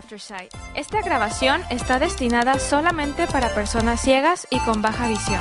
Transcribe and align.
Aftersight. 0.00 0.50
Esta 0.74 1.02
grabación 1.02 1.60
está 1.70 1.98
destinada 1.98 2.58
solamente 2.58 3.26
para 3.26 3.54
personas 3.54 4.00
ciegas 4.00 4.46
y 4.50 4.58
con 4.60 4.80
baja 4.80 5.08
visión. 5.08 5.40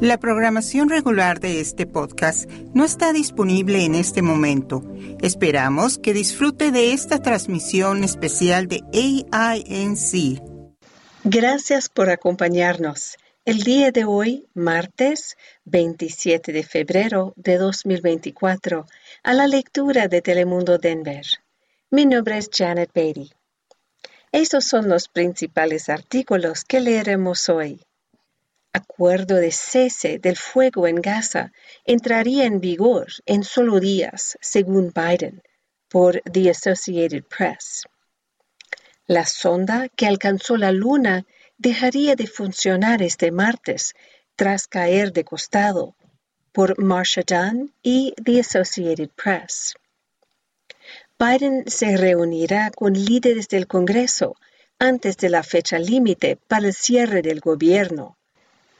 La 0.00 0.18
programación 0.18 0.88
regular 0.88 1.40
de 1.40 1.60
este 1.60 1.86
podcast 1.86 2.50
no 2.72 2.86
está 2.86 3.12
disponible 3.12 3.84
en 3.84 3.94
este 3.94 4.22
momento. 4.22 4.82
Esperamos 5.20 5.98
que 5.98 6.14
disfrute 6.14 6.70
de 6.70 6.94
esta 6.94 7.20
transmisión 7.20 8.02
especial 8.02 8.66
de 8.66 8.82
AINC. 9.30 10.40
Gracias 11.24 11.90
por 11.90 12.08
acompañarnos. 12.08 13.18
El 13.46 13.62
día 13.62 13.90
de 13.90 14.04
hoy, 14.04 14.46
martes 14.52 15.38
27 15.64 16.52
de 16.52 16.62
febrero 16.62 17.32
de 17.36 17.56
2024, 17.56 18.84
a 19.22 19.32
la 19.32 19.46
lectura 19.46 20.08
de 20.08 20.20
Telemundo 20.20 20.76
Denver. 20.76 21.24
Mi 21.90 22.04
nombre 22.04 22.36
es 22.36 22.50
Janet 22.52 22.90
Beatty. 22.92 23.32
Estos 24.30 24.66
son 24.66 24.90
los 24.90 25.08
principales 25.08 25.88
artículos 25.88 26.64
que 26.64 26.80
leeremos 26.80 27.48
hoy. 27.48 27.80
Acuerdo 28.74 29.36
de 29.36 29.52
cese 29.52 30.18
del 30.18 30.36
fuego 30.36 30.86
en 30.86 30.96
Gaza 30.96 31.50
entraría 31.86 32.44
en 32.44 32.60
vigor 32.60 33.06
en 33.24 33.42
solo 33.42 33.80
días, 33.80 34.36
según 34.42 34.92
Biden, 34.94 35.42
por 35.88 36.20
The 36.30 36.50
Associated 36.50 37.24
Press. 37.24 37.84
La 39.06 39.24
sonda 39.24 39.88
que 39.88 40.06
alcanzó 40.06 40.58
la 40.58 40.72
Luna 40.72 41.24
dejaría 41.60 42.16
de 42.16 42.26
funcionar 42.26 43.02
este 43.02 43.30
martes 43.30 43.94
tras 44.34 44.66
caer 44.66 45.12
de 45.12 45.24
costado 45.24 45.94
por 46.52 46.82
Marsha 46.82 47.22
Dunn 47.22 47.70
y 47.82 48.14
The 48.24 48.40
Associated 48.40 49.10
Press. 49.10 49.74
Biden 51.18 51.64
se 51.66 51.98
reunirá 51.98 52.70
con 52.70 52.94
líderes 52.94 53.48
del 53.48 53.66
Congreso 53.66 54.36
antes 54.78 55.18
de 55.18 55.28
la 55.28 55.42
fecha 55.42 55.78
límite 55.78 56.38
para 56.48 56.66
el 56.66 56.72
cierre 56.72 57.20
del 57.20 57.40
gobierno. 57.40 58.16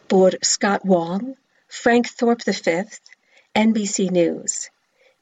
Por 0.08 0.38
Scott 0.42 0.80
Wong, 0.82 1.34
Frank 1.68 2.08
Thorpe 2.16 2.50
V, 2.50 2.88
NBC 3.54 4.10
News. 4.10 4.70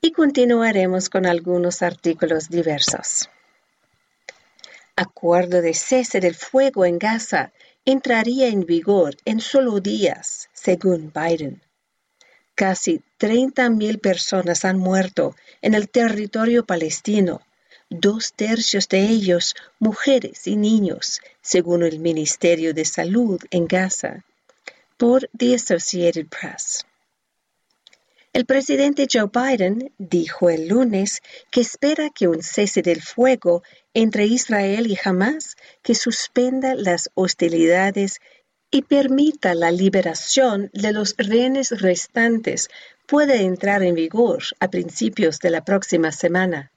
Y 0.01 0.13
continuaremos 0.13 1.11
con 1.11 1.27
algunos 1.27 1.83
artículos 1.83 2.49
diversos 2.49 3.29
acuerdo 4.99 5.63
de 5.63 5.75
cese 5.75 6.21
del 6.21 6.35
fuego 6.35 6.85
en 6.85 6.99
Gaza 6.99 7.53
entraría 7.85 8.49
en 8.49 8.67
vigor 8.67 9.17
en 9.25 9.41
solo 9.41 9.81
días, 9.81 10.49
según 10.53 11.13
Biden. 11.15 11.63
Casi 12.55 13.03
30.000 13.21 14.01
personas 14.01 14.65
han 14.65 14.79
muerto 14.79 15.37
en 15.63 15.75
el 15.75 15.89
territorio 15.89 16.67
palestino, 16.67 17.41
dos 17.89 18.33
tercios 18.35 18.89
de 18.89 19.07
ellos 19.07 19.55
mujeres 19.79 20.47
y 20.49 20.57
niños, 20.57 21.21
según 21.41 21.85
el 21.85 22.01
Ministerio 22.01 22.75
de 22.75 22.85
Salud 22.85 23.41
en 23.51 23.67
Gaza, 23.67 24.25
por 24.97 25.31
The 25.39 25.55
Associated 25.55 26.27
Press. 26.27 26.85
El 28.33 28.45
presidente 28.45 29.07
Joe 29.11 29.31
Biden 29.33 29.93
dijo 29.97 30.51
el 30.51 30.69
lunes 30.69 31.23
que 31.51 31.61
espera 31.61 32.11
que 32.11 32.29
un 32.29 32.43
cese 32.43 32.83
del 32.83 33.03
fuego 33.03 33.63
entre 34.01 34.27
Israel 34.27 34.87
y 34.87 34.97
Hamas 35.03 35.57
que 35.83 35.97
suspenda 35.97 36.77
las 36.77 37.11
hostilidades 37.15 38.21
y 38.71 38.83
permita 38.83 39.57
la 39.57 39.73
liberación 39.73 40.71
de 40.73 40.93
los 40.93 41.17
rehenes 41.19 41.73
restantes 41.81 42.69
pueda 43.07 43.35
entrar 43.35 43.83
en 43.83 43.97
vigor 43.97 44.45
a 44.61 44.71
principios 44.71 45.41
de 45.41 45.51
la 45.51 45.65
próxima 45.65 46.13
semana. 46.13 46.71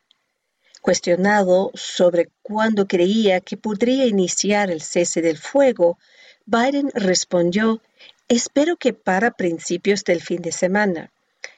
Cuestionado 0.82 1.70
sobre 1.76 2.30
cuándo 2.42 2.88
creía 2.88 3.40
que 3.40 3.56
podría 3.56 4.08
iniciar 4.08 4.72
el 4.72 4.82
cese 4.82 5.22
del 5.22 5.38
fuego, 5.38 6.00
Biden 6.48 6.90
respondió, 6.96 7.84
espero 8.30 8.78
que 8.78 8.94
para 8.94 9.30
principios 9.30 10.04
del 10.04 10.22
fin 10.22 10.42
de 10.42 10.52
semana 10.52 11.12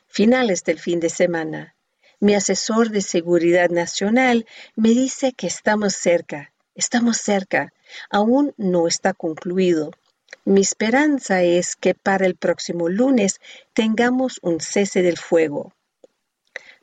finales 0.10 0.66
del 0.66 0.78
fin 0.78 1.00
de 1.00 1.10
semana. 1.10 1.73
Mi 2.24 2.36
asesor 2.36 2.90
de 2.90 3.02
seguridad 3.02 3.70
nacional 3.70 4.46
me 4.78 4.92
dice 4.92 5.34
que 5.34 5.46
estamos 5.46 5.94
cerca, 5.94 6.54
estamos 6.74 7.18
cerca, 7.18 7.74
aún 8.10 8.54
no 8.56 8.88
está 8.88 9.12
concluido. 9.12 9.92
Mi 10.46 10.62
esperanza 10.62 11.44
es 11.44 11.76
que 11.76 11.94
para 11.94 12.26
el 12.26 12.36
próximo 12.36 12.88
lunes 12.88 13.42
tengamos 13.74 14.40
un 14.42 14.62
cese 14.62 15.02
del 15.02 15.18
fuego. 15.18 15.74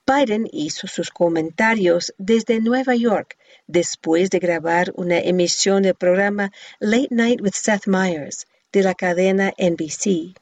Biden 0.07 0.47
hizo 0.53 0.87
sus 0.89 1.09
comentarios 1.09 2.13
desde 2.19 2.61
Nueva 2.61 2.95
York 2.95 3.39
después 3.67 4.29
de 4.29 4.41
grabar 4.41 4.93
una 4.95 5.21
emisión 5.21 5.85
del 5.85 5.95
programa 5.95 6.53
Late 6.81 7.09
Night 7.13 7.41
with 7.41 7.55
Seth 7.55 7.87
Meyers 7.87 8.47
de 8.73 8.83
la 8.83 8.95
cadena 8.95 9.55
NBC. 9.57 10.35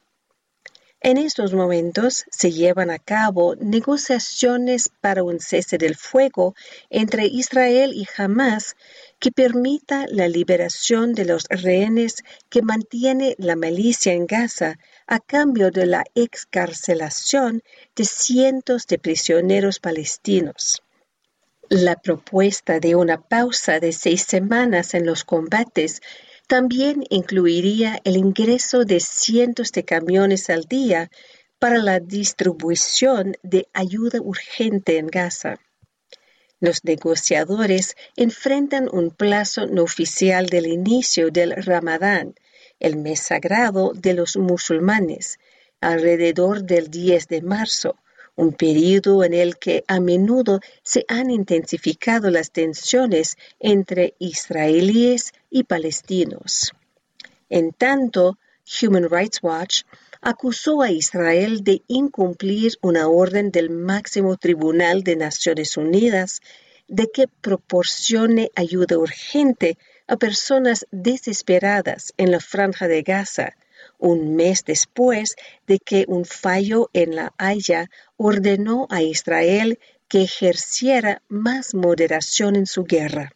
En 1.00 1.16
estos 1.16 1.54
momentos 1.54 2.24
se 2.28 2.50
llevan 2.50 2.90
a 2.90 2.98
cabo 2.98 3.54
negociaciones 3.54 4.88
para 4.88 5.22
un 5.22 5.38
cese 5.38 5.78
del 5.78 5.94
fuego 5.94 6.56
entre 6.90 7.26
Israel 7.26 7.92
y 7.94 8.04
Hamas 8.16 8.74
que 9.20 9.30
permita 9.30 10.06
la 10.08 10.26
liberación 10.26 11.14
de 11.14 11.24
los 11.24 11.44
rehenes 11.50 12.24
que 12.48 12.62
mantiene 12.62 13.36
la 13.38 13.54
milicia 13.54 14.12
en 14.12 14.26
Gaza 14.26 14.80
a 15.06 15.20
cambio 15.20 15.70
de 15.70 15.86
la 15.86 16.04
excarcelación 16.16 17.62
de 17.94 18.04
cientos 18.04 18.88
de 18.88 18.98
prisioneros 18.98 19.78
palestinos. 19.78 20.82
La 21.68 21.94
propuesta 21.94 22.80
de 22.80 22.96
una 22.96 23.20
pausa 23.20 23.78
de 23.78 23.92
seis 23.92 24.22
semanas 24.22 24.94
en 24.94 25.06
los 25.06 25.22
combates 25.22 26.02
también 26.48 27.04
incluiría 27.10 28.00
el 28.04 28.16
ingreso 28.16 28.86
de 28.86 29.00
cientos 29.00 29.70
de 29.70 29.84
camiones 29.84 30.48
al 30.48 30.64
día 30.64 31.10
para 31.58 31.76
la 31.76 32.00
distribución 32.00 33.36
de 33.42 33.68
ayuda 33.74 34.18
urgente 34.22 34.96
en 34.96 35.08
Gaza. 35.08 35.60
Los 36.58 36.84
negociadores 36.84 37.96
enfrentan 38.16 38.88
un 38.90 39.10
plazo 39.10 39.66
no 39.66 39.82
oficial 39.82 40.46
del 40.46 40.66
inicio 40.66 41.30
del 41.30 41.52
Ramadán, 41.52 42.34
el 42.80 42.96
mes 42.96 43.20
sagrado 43.20 43.92
de 43.94 44.14
los 44.14 44.36
musulmanes, 44.38 45.38
alrededor 45.82 46.62
del 46.62 46.90
10 46.90 47.28
de 47.28 47.42
marzo, 47.42 47.96
un 48.38 48.52
periodo 48.52 49.24
en 49.24 49.34
el 49.34 49.58
que 49.58 49.82
a 49.88 49.98
menudo 49.98 50.60
se 50.84 51.04
han 51.08 51.28
intensificado 51.28 52.30
las 52.30 52.52
tensiones 52.52 53.36
entre 53.58 54.14
israelíes 54.20 55.32
y 55.50 55.64
palestinos. 55.64 56.72
En 57.48 57.72
tanto, 57.72 58.38
Human 58.80 59.10
Rights 59.10 59.40
Watch 59.42 59.82
acusó 60.20 60.82
a 60.82 60.92
Israel 60.92 61.64
de 61.64 61.82
incumplir 61.88 62.74
una 62.80 63.08
orden 63.08 63.50
del 63.50 63.70
máximo 63.70 64.36
tribunal 64.36 65.02
de 65.02 65.16
Naciones 65.16 65.76
Unidas 65.76 66.40
de 66.86 67.10
que 67.12 67.26
proporcione 67.26 68.52
ayuda 68.54 68.98
urgente 68.98 69.78
a 70.06 70.16
personas 70.16 70.86
desesperadas 70.92 72.14
en 72.16 72.30
la 72.30 72.38
franja 72.38 72.86
de 72.86 73.02
Gaza, 73.02 73.56
un 73.98 74.36
mes 74.36 74.64
después 74.64 75.36
de 75.66 75.78
que 75.78 76.04
un 76.08 76.24
fallo 76.24 76.88
en 76.92 77.14
la 77.16 77.34
Haya 77.36 77.90
ordenó 78.16 78.86
a 78.90 79.02
Israel 79.02 79.78
que 80.08 80.22
ejerciera 80.22 81.22
más 81.28 81.74
moderación 81.74 82.56
en 82.56 82.66
su 82.66 82.84
guerra. 82.84 83.32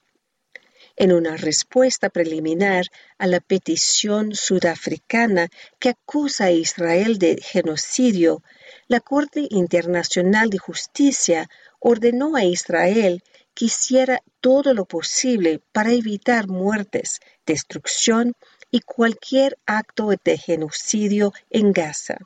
En 0.96 1.12
una 1.12 1.36
respuesta 1.36 2.10
preliminar 2.10 2.84
a 3.18 3.26
la 3.26 3.40
petición 3.40 4.34
sudafricana 4.34 5.48
que 5.78 5.90
acusa 5.90 6.46
a 6.46 6.50
Israel 6.50 7.18
de 7.18 7.40
genocidio, 7.42 8.42
la 8.88 9.00
Corte 9.00 9.46
Internacional 9.50 10.50
de 10.50 10.58
Justicia 10.58 11.48
ordenó 11.80 12.36
a 12.36 12.44
Israel 12.44 13.22
que 13.54 13.66
hiciera 13.66 14.22
todo 14.40 14.74
lo 14.74 14.84
posible 14.84 15.60
para 15.72 15.92
evitar 15.92 16.46
muertes, 16.48 17.20
destrucción 17.46 18.34
y 18.72 18.80
cualquier 18.80 19.58
acto 19.66 20.10
de 20.24 20.36
genocidio 20.36 21.32
en 21.50 21.72
Gaza. 21.72 22.16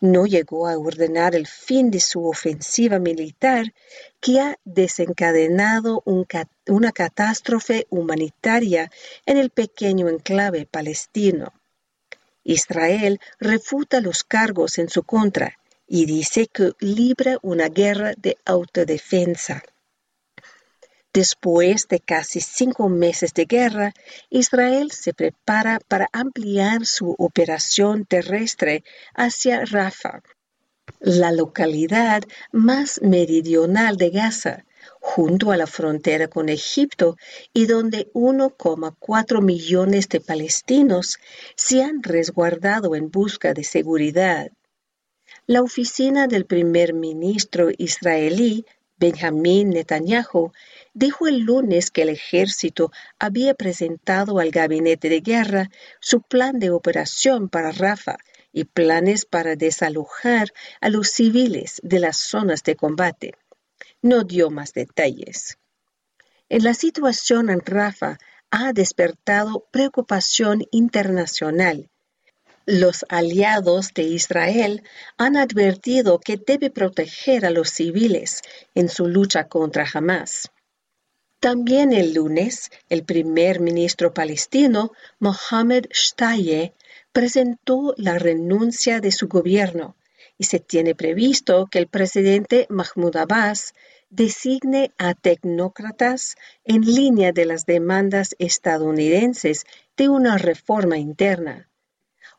No 0.00 0.26
llegó 0.26 0.66
a 0.66 0.76
ordenar 0.76 1.36
el 1.36 1.46
fin 1.46 1.92
de 1.92 2.00
su 2.00 2.26
ofensiva 2.26 2.98
militar 2.98 3.72
que 4.20 4.40
ha 4.40 4.58
desencadenado 4.64 6.02
una 6.66 6.90
catástrofe 6.90 7.86
humanitaria 7.90 8.90
en 9.26 9.36
el 9.36 9.50
pequeño 9.50 10.08
enclave 10.08 10.66
palestino. 10.66 11.52
Israel 12.42 13.20
refuta 13.38 14.00
los 14.00 14.24
cargos 14.24 14.78
en 14.78 14.88
su 14.88 15.04
contra 15.04 15.58
y 15.86 16.06
dice 16.06 16.48
que 16.48 16.72
libra 16.80 17.38
una 17.42 17.68
guerra 17.68 18.12
de 18.16 18.38
autodefensa. 18.44 19.62
Después 21.16 21.88
de 21.88 21.98
casi 22.00 22.42
cinco 22.42 22.90
meses 22.90 23.32
de 23.32 23.46
guerra, 23.46 23.94
Israel 24.28 24.90
se 24.90 25.14
prepara 25.14 25.80
para 25.88 26.10
ampliar 26.12 26.84
su 26.84 27.14
operación 27.16 28.04
terrestre 28.04 28.84
hacia 29.14 29.64
Rafah. 29.64 30.20
la 31.00 31.32
localidad 31.32 32.22
más 32.52 33.00
meridional 33.00 33.96
de 33.96 34.10
Gaza, 34.10 34.66
junto 35.00 35.52
a 35.52 35.56
la 35.56 35.66
frontera 35.66 36.28
con 36.28 36.50
Egipto 36.50 37.16
y 37.54 37.64
donde 37.64 38.12
1,4 38.12 39.40
millones 39.40 40.10
de 40.10 40.20
palestinos 40.20 41.16
se 41.54 41.82
han 41.82 42.02
resguardado 42.02 42.94
en 42.94 43.10
busca 43.10 43.54
de 43.54 43.64
seguridad. 43.64 44.50
La 45.46 45.62
oficina 45.62 46.26
del 46.26 46.44
primer 46.44 46.92
ministro 46.92 47.70
israelí, 47.78 48.66
Benjamin 48.98 49.70
Netanyahu, 49.70 50.52
dijo 50.96 51.28
el 51.28 51.40
lunes 51.40 51.90
que 51.90 52.02
el 52.02 52.08
ejército 52.08 52.90
había 53.18 53.52
presentado 53.52 54.38
al 54.38 54.50
gabinete 54.50 55.10
de 55.10 55.20
guerra 55.20 55.68
su 56.00 56.22
plan 56.22 56.58
de 56.58 56.70
operación 56.70 57.50
para 57.50 57.70
Rafa 57.70 58.16
y 58.50 58.64
planes 58.64 59.26
para 59.26 59.56
desalojar 59.56 60.54
a 60.80 60.88
los 60.88 61.10
civiles 61.10 61.80
de 61.82 62.00
las 62.00 62.16
zonas 62.16 62.62
de 62.62 62.76
combate. 62.76 63.34
No 64.00 64.24
dio 64.24 64.48
más 64.48 64.72
detalles. 64.72 65.58
En 66.48 66.64
la 66.64 66.72
situación 66.72 67.50
en 67.50 67.60
Rafa 67.60 68.16
ha 68.50 68.72
despertado 68.72 69.66
preocupación 69.70 70.62
internacional. 70.70 71.90
Los 72.64 73.04
aliados 73.10 73.92
de 73.92 74.04
Israel 74.04 74.82
han 75.18 75.36
advertido 75.36 76.20
que 76.20 76.38
debe 76.38 76.70
proteger 76.70 77.44
a 77.44 77.50
los 77.50 77.68
civiles 77.68 78.40
en 78.74 78.88
su 78.88 79.08
lucha 79.08 79.46
contra 79.48 79.86
Hamas. 79.92 80.50
También 81.46 81.92
el 81.92 82.12
lunes, 82.12 82.72
el 82.88 83.04
primer 83.04 83.60
ministro 83.60 84.12
palestino, 84.12 84.90
Mohamed 85.20 85.86
Shtaye, 85.92 86.72
presentó 87.12 87.94
la 87.96 88.18
renuncia 88.18 88.98
de 88.98 89.12
su 89.12 89.28
gobierno 89.28 89.94
y 90.38 90.44
se 90.46 90.58
tiene 90.58 90.96
previsto 90.96 91.68
que 91.70 91.78
el 91.78 91.86
presidente 91.86 92.66
Mahmoud 92.68 93.14
Abbas 93.14 93.74
designe 94.10 94.90
a 94.98 95.14
tecnócratas 95.14 96.34
en 96.64 96.80
línea 96.80 97.30
de 97.30 97.44
las 97.44 97.64
demandas 97.64 98.34
estadounidenses 98.40 99.66
de 99.96 100.08
una 100.08 100.38
reforma 100.38 100.98
interna. 100.98 101.70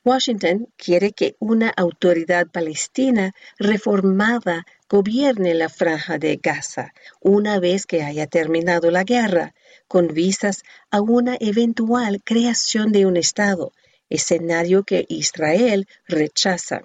Washington 0.08 0.70
quiere 0.78 1.12
que 1.12 1.36
una 1.38 1.68
autoridad 1.68 2.48
palestina 2.48 3.36
reformada 3.60 4.66
gobierne 4.88 5.54
la 5.54 5.68
franja 5.68 6.18
de 6.18 6.38
Gaza 6.38 6.94
una 7.20 7.60
vez 7.60 7.86
que 7.86 8.04
haya 8.04 8.26
terminado 8.26 8.90
la 8.90 9.04
guerra, 9.04 9.54
con 9.90 10.08
vistas 10.14 10.64
a 10.92 11.02
una 11.02 11.36
eventual 11.42 12.22
creación 12.24 12.94
de 12.94 13.06
un 13.06 13.18
Estado 13.18 13.74
escenario 14.08 14.86
que 14.86 15.06
Israel 15.10 15.90
rechaza. 16.08 16.84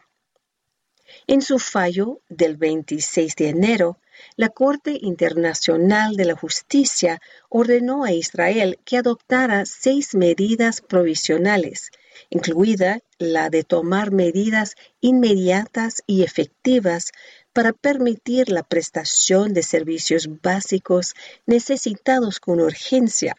En 1.29 1.43
su 1.43 1.61
fallo 1.61 2.23
del 2.29 2.57
26 2.57 3.37
de 3.37 3.51
enero, 3.51 4.01
la 4.35 4.49
Corte 4.49 4.99
Internacional 5.01 6.17
de 6.17 6.25
la 6.25 6.35
Justicia 6.35 7.21
ordenó 7.49 8.03
a 8.03 8.11
Israel 8.11 8.81
que 8.85 8.97
adoptara 8.97 9.65
seis 9.65 10.17
medidas 10.17 10.81
provisionales, 10.81 11.93
incluida 12.31 13.01
la 13.19 13.51
de 13.51 13.65
tomar 13.65 14.11
medidas 14.11 14.75
inmediatas 15.01 16.03
y 16.07 16.23
efectivas 16.23 17.13
para 17.53 17.73
permitir 17.73 18.49
la 18.51 18.63
prestación 18.63 19.53
de 19.53 19.63
servicios 19.63 20.29
básicos 20.41 21.15
necesitados 21.47 22.41
con 22.41 22.61
urgencia 22.61 23.37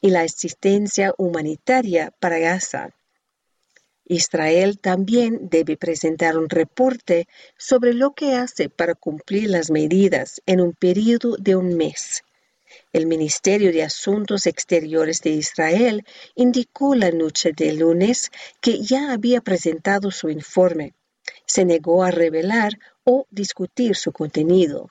y 0.00 0.10
la 0.10 0.20
asistencia 0.20 1.14
humanitaria 1.16 2.12
para 2.20 2.38
Gaza. 2.38 2.90
Israel 4.06 4.78
también 4.78 5.48
debe 5.48 5.78
presentar 5.78 6.36
un 6.36 6.50
reporte 6.50 7.26
sobre 7.56 7.94
lo 7.94 8.12
que 8.12 8.34
hace 8.34 8.68
para 8.68 8.94
cumplir 8.94 9.48
las 9.48 9.70
medidas 9.70 10.42
en 10.44 10.60
un 10.60 10.74
periodo 10.74 11.36
de 11.38 11.56
un 11.56 11.74
mes. 11.76 12.22
El 12.92 13.06
Ministerio 13.06 13.72
de 13.72 13.82
Asuntos 13.82 14.46
Exteriores 14.46 15.20
de 15.20 15.30
Israel 15.30 16.04
indicó 16.34 16.94
la 16.94 17.10
noche 17.10 17.52
de 17.52 17.72
lunes 17.72 18.30
que 18.60 18.80
ya 18.80 19.12
había 19.12 19.40
presentado 19.40 20.10
su 20.10 20.28
informe. 20.30 20.94
Se 21.46 21.64
negó 21.64 22.04
a 22.04 22.10
revelar 22.10 22.78
o 23.04 23.26
discutir 23.30 23.96
su 23.96 24.12
contenido. 24.12 24.90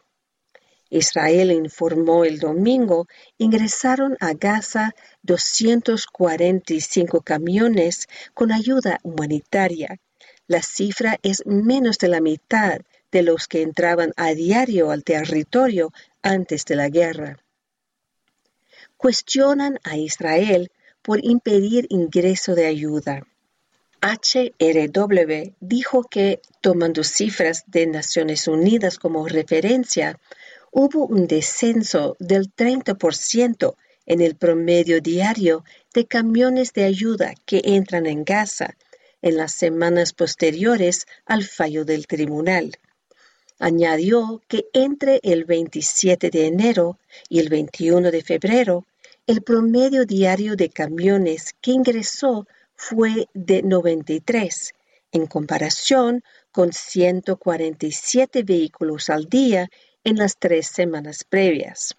Israel 0.90 1.52
informó 1.52 2.24
el 2.24 2.40
domingo, 2.40 3.08
ingresaron 3.40 4.16
a 4.20 4.34
Gaza 4.34 4.94
245 5.24 7.22
camiones 7.22 8.08
con 8.36 8.52
ayuda 8.52 9.00
humanitaria. 9.02 10.00
La 10.46 10.62
cifra 10.62 11.20
es 11.24 11.46
menos 11.48 11.98
de 11.98 12.10
la 12.10 12.22
mitad 12.22 12.82
de 13.12 13.24
los 13.24 13.48
que 13.48 13.62
entraban 13.62 14.12
a 14.18 14.34
diario 14.34 14.92
al 14.92 15.04
territorio 15.04 15.92
antes 16.22 16.66
de 16.66 16.76
la 16.76 16.90
guerra. 16.90 17.43
Cuestionan 19.04 19.82
a 19.84 19.98
Israel 19.98 20.72
por 21.02 21.26
impedir 21.26 21.88
ingreso 21.90 22.56
de 22.56 22.68
ayuda. 22.68 23.28
HRW 24.00 25.56
dijo 25.60 26.04
que, 26.04 26.40
tomando 26.62 27.04
cifras 27.04 27.66
de 27.68 27.86
Naciones 27.86 28.48
Unidas 28.48 28.98
como 28.98 29.28
referencia, 29.28 30.22
hubo 30.72 31.06
un 31.06 31.28
descenso 31.28 32.16
del 32.18 32.50
30% 32.56 33.76
en 34.06 34.22
el 34.22 34.38
promedio 34.38 35.02
diario 35.02 35.66
de 35.94 36.06
camiones 36.06 36.72
de 36.72 36.86
ayuda 36.86 37.34
que 37.46 37.62
entran 37.62 38.06
en 38.06 38.24
Gaza 38.24 38.78
en 39.22 39.36
las 39.36 39.52
semanas 39.52 40.14
posteriores 40.14 41.08
al 41.26 41.44
fallo 41.44 41.84
del 41.84 42.08
tribunal. 42.08 42.80
Añadió 43.60 44.42
que 44.48 44.64
entre 44.72 45.20
el 45.24 45.44
27 45.44 46.30
de 46.30 46.48
enero 46.48 47.00
y 47.28 47.40
el 47.40 47.50
21 47.50 48.10
de 48.10 48.24
febrero, 48.24 48.86
el 49.26 49.42
promedio 49.42 50.06
diario 50.06 50.58
de 50.58 50.70
camiones 50.70 51.54
que 51.62 51.72
ingresó 51.72 52.46
fue 52.76 53.30
de 53.34 53.64
93, 53.64 54.74
en 55.14 55.28
comparación 55.28 56.24
con 56.52 56.74
147 56.74 58.44
vehículos 58.44 59.10
al 59.10 59.30
día 59.30 59.70
en 60.04 60.18
las 60.18 60.38
tres 60.38 60.68
semanas 60.68 61.24
previas. 61.24 61.96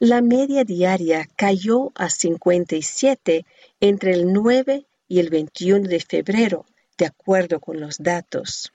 La 0.00 0.20
media 0.20 0.64
diaria 0.64 1.28
cayó 1.36 1.92
a 1.94 2.10
57 2.10 3.46
entre 3.80 4.12
el 4.12 4.32
9 4.32 4.86
y 5.06 5.20
el 5.20 5.30
21 5.30 5.88
de 5.88 6.00
febrero, 6.00 6.66
de 6.98 7.06
acuerdo 7.06 7.60
con 7.60 7.78
los 7.78 7.98
datos. 7.98 8.72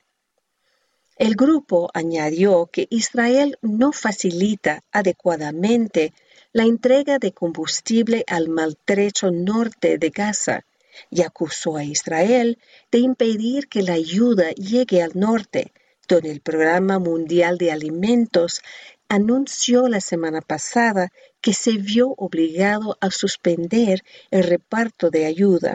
El 1.20 1.36
grupo 1.36 1.90
añadió 1.96 2.68
que 2.68 2.88
Israel 2.92 3.58
no 3.62 3.92
facilita 3.92 4.84
adecuadamente 4.92 6.14
la 6.54 6.64
entrega 6.64 7.18
de 7.18 7.32
combustible 7.32 8.24
al 8.28 8.50
maltrecho 8.50 9.32
norte 9.32 9.98
de 9.98 10.10
Gaza 10.12 10.66
y 11.10 11.24
acusó 11.24 11.78
a 11.78 11.84
Israel 11.84 12.60
de 12.92 13.00
impedir 13.00 13.68
que 13.68 13.82
la 13.82 13.94
ayuda 13.94 14.52
llegue 14.52 15.02
al 15.02 15.12
norte 15.16 15.74
donde 16.08 16.32
el 16.32 16.42
Programa 16.42 17.00
Mundial 17.00 17.58
de 17.58 17.72
Alimentos 17.72 18.62
anunció 19.10 19.88
la 19.88 20.02
semana 20.02 20.42
pasada 20.42 21.10
que 21.42 21.54
se 21.54 21.78
vio 21.78 22.14
obligado 22.18 22.98
a 23.02 23.10
suspender 23.10 24.04
el 24.32 24.44
reparto 24.44 25.10
de 25.10 25.26
ayuda. 25.26 25.74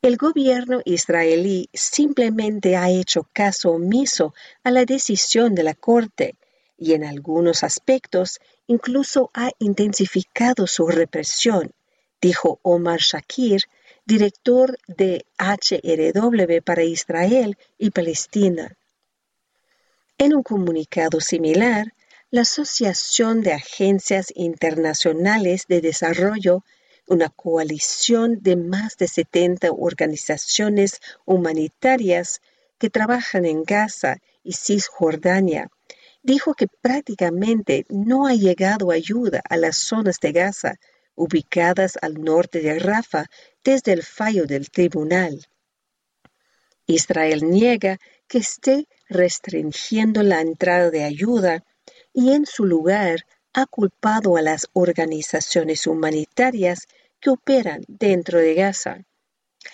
El 0.00 0.16
gobierno 0.16 0.80
israelí 0.84 1.68
simplemente 1.72 2.76
ha 2.76 2.88
hecho 2.88 3.28
caso 3.32 3.70
omiso 3.72 4.32
a 4.62 4.70
la 4.70 4.84
decisión 4.84 5.56
de 5.56 5.64
la 5.64 5.74
Corte 5.74 6.36
y 6.78 6.92
en 6.92 7.02
algunos 7.02 7.64
aspectos 7.64 8.38
incluso 8.68 9.30
ha 9.34 9.50
intensificado 9.58 10.68
su 10.68 10.86
represión, 10.86 11.72
dijo 12.20 12.60
Omar 12.62 13.00
Shakir, 13.00 13.62
director 14.04 14.78
de 14.86 15.26
HRW 15.36 16.62
para 16.64 16.84
Israel 16.84 17.58
y 17.76 17.90
Palestina. 17.90 18.76
En 20.16 20.32
un 20.32 20.44
comunicado 20.44 21.20
similar, 21.20 21.92
la 22.30 22.42
Asociación 22.42 23.42
de 23.42 23.52
Agencias 23.52 24.32
Internacionales 24.36 25.64
de 25.66 25.80
Desarrollo, 25.80 26.62
una 27.08 27.30
coalición 27.30 28.38
de 28.40 28.56
más 28.56 28.96
de 28.96 29.08
70 29.08 29.70
organizaciones 29.72 31.00
humanitarias 31.24 32.40
que 32.78 32.90
trabajan 32.90 33.44
en 33.44 33.64
Gaza 33.64 34.18
y 34.42 34.52
Cisjordania, 34.52 35.70
dijo 36.22 36.54
que 36.54 36.66
prácticamente 36.68 37.86
no 37.88 38.26
ha 38.26 38.34
llegado 38.34 38.90
ayuda 38.90 39.42
a 39.48 39.56
las 39.56 39.78
zonas 39.78 40.20
de 40.20 40.32
Gaza 40.32 40.74
ubicadas 41.14 41.98
al 42.00 42.14
norte 42.22 42.60
de 42.60 42.78
Rafa 42.78 43.26
desde 43.64 43.92
el 43.92 44.02
fallo 44.02 44.46
del 44.46 44.70
tribunal. 44.70 45.46
Israel 46.86 47.40
niega 47.50 47.98
que 48.28 48.38
esté 48.38 48.86
restringiendo 49.08 50.22
la 50.22 50.40
entrada 50.40 50.90
de 50.90 51.04
ayuda 51.04 51.64
y 52.12 52.32
en 52.32 52.46
su 52.46 52.64
lugar 52.64 53.26
ha 53.52 53.66
culpado 53.66 54.36
a 54.36 54.42
las 54.42 54.68
organizaciones 54.72 55.86
humanitarias 55.86 56.86
que 57.20 57.30
operan 57.30 57.82
dentro 57.88 58.38
de 58.38 58.54
Gaza. 58.54 59.04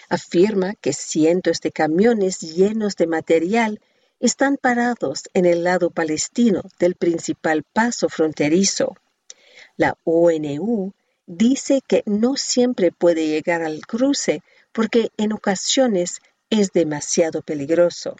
Afirma 0.08 0.74
que 0.74 0.92
cientos 0.92 1.60
de 1.60 1.72
camiones 1.72 2.40
llenos 2.40 2.96
de 2.96 3.06
material 3.06 3.80
están 4.20 4.56
parados 4.56 5.24
en 5.34 5.44
el 5.44 5.64
lado 5.64 5.90
palestino 5.90 6.62
del 6.78 6.94
principal 6.94 7.62
paso 7.62 8.08
fronterizo. 8.08 8.96
La 9.76 9.98
ONU 10.04 10.94
dice 11.26 11.82
que 11.86 12.02
no 12.06 12.36
siempre 12.36 12.92
puede 12.92 13.26
llegar 13.26 13.62
al 13.62 13.86
cruce 13.86 14.42
porque 14.72 15.10
en 15.16 15.32
ocasiones 15.32 16.20
es 16.50 16.72
demasiado 16.72 17.42
peligroso. 17.42 18.16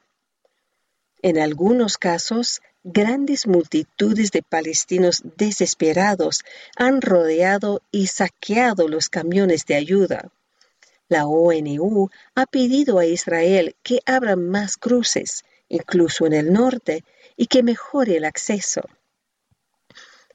En 1.23 1.39
algunos 1.39 1.97
casos, 1.97 2.61
grandes 2.85 3.47
multitudes 3.47 4.31
de 4.31 4.43
palestinos 4.43 5.23
desesperados 5.39 6.45
han 6.77 7.01
rodeado 7.01 7.81
y 7.91 8.09
saqueado 8.09 8.89
los 8.89 9.09
camiones 9.09 9.65
de 9.65 9.75
ayuda. 9.75 10.31
La 11.09 11.27
ONU 11.27 12.11
ha 12.35 12.45
pedido 12.45 12.99
a 12.99 13.07
Israel 13.07 13.75
que 13.83 14.01
abra 14.05 14.37
más 14.37 14.77
cruces, 14.77 15.45
incluso 15.71 16.27
en 16.27 16.35
el 16.35 16.53
norte, 16.53 17.05
y 17.39 17.47
que 17.47 17.63
mejore 17.63 18.19
el 18.19 18.27
acceso. 18.27 18.83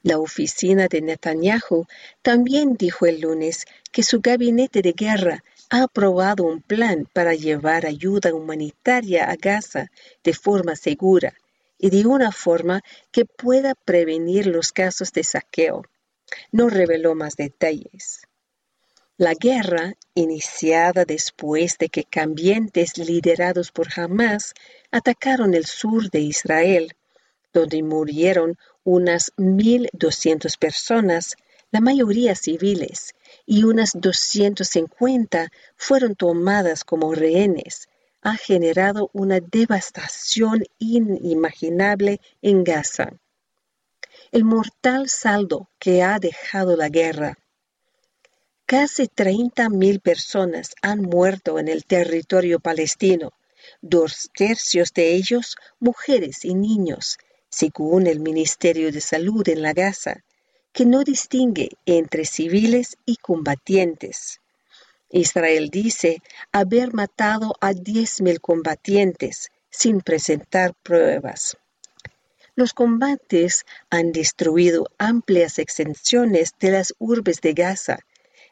La 0.02 0.18
oficina 0.18 0.88
de 0.88 1.02
Netanyahu 1.02 1.86
también 2.20 2.74
dijo 2.74 3.06
el 3.06 3.20
lunes 3.20 3.64
que 3.92 4.02
su 4.02 4.20
gabinete 4.20 4.82
de 4.82 4.92
guerra 4.92 5.44
ha 5.68 5.84
aprobado 5.84 6.44
un 6.44 6.62
plan 6.62 7.06
para 7.12 7.34
llevar 7.34 7.86
ayuda 7.86 8.34
humanitaria 8.34 9.30
a 9.30 9.36
Gaza 9.36 9.92
de 10.24 10.32
forma 10.32 10.74
segura 10.74 11.34
y 11.80 11.88
de 11.90 12.06
una 12.06 12.30
forma 12.30 12.82
que 13.10 13.24
pueda 13.24 13.74
prevenir 13.74 14.46
los 14.46 14.70
casos 14.70 15.12
de 15.12 15.24
saqueo. 15.24 15.82
No 16.52 16.68
reveló 16.68 17.14
más 17.14 17.36
detalles. 17.36 18.22
La 19.16 19.34
guerra, 19.34 19.94
iniciada 20.14 21.04
después 21.04 21.76
de 21.78 21.88
que 21.88 22.04
cambiantes 22.04 22.96
liderados 22.96 23.70
por 23.70 23.88
Hamas 23.96 24.54
atacaron 24.90 25.54
el 25.54 25.66
sur 25.66 26.10
de 26.10 26.20
Israel, 26.20 26.94
donde 27.52 27.82
murieron 27.82 28.56
unas 28.84 29.32
1.200 29.36 30.58
personas, 30.58 31.36
la 31.70 31.80
mayoría 31.80 32.34
civiles, 32.34 33.14
y 33.44 33.64
unas 33.64 33.92
250 33.94 35.50
fueron 35.76 36.14
tomadas 36.14 36.84
como 36.84 37.14
rehenes, 37.14 37.89
ha 38.22 38.36
generado 38.36 39.10
una 39.12 39.40
devastación 39.40 40.64
inimaginable 40.78 42.20
en 42.42 42.64
Gaza. 42.64 43.12
El 44.32 44.44
mortal 44.44 45.08
saldo 45.08 45.68
que 45.78 46.02
ha 46.02 46.18
dejado 46.18 46.76
la 46.76 46.88
guerra. 46.88 47.38
Casi 48.66 49.04
30.000 49.08 50.00
personas 50.00 50.74
han 50.82 51.02
muerto 51.02 51.58
en 51.58 51.68
el 51.68 51.84
territorio 51.84 52.60
palestino, 52.60 53.32
dos 53.80 54.30
tercios 54.36 54.92
de 54.92 55.14
ellos 55.14 55.56
mujeres 55.80 56.44
y 56.44 56.54
niños, 56.54 57.18
según 57.48 58.06
el 58.06 58.20
Ministerio 58.20 58.92
de 58.92 59.00
Salud 59.00 59.48
en 59.48 59.62
la 59.62 59.72
Gaza, 59.72 60.22
que 60.72 60.86
no 60.86 61.02
distingue 61.02 61.70
entre 61.84 62.24
civiles 62.24 62.96
y 63.04 63.16
combatientes. 63.16 64.40
Israel 65.10 65.70
dice 65.70 66.22
haber 66.52 66.94
matado 66.94 67.54
a 67.60 67.72
10.000 67.72 68.40
combatientes 68.40 69.50
sin 69.70 70.00
presentar 70.00 70.74
pruebas. 70.82 71.56
Los 72.54 72.74
combates 72.74 73.64
han 73.90 74.12
destruido 74.12 74.86
amplias 74.98 75.58
extensiones 75.58 76.52
de 76.60 76.72
las 76.72 76.94
urbes 76.98 77.40
de 77.40 77.54
Gaza 77.54 78.00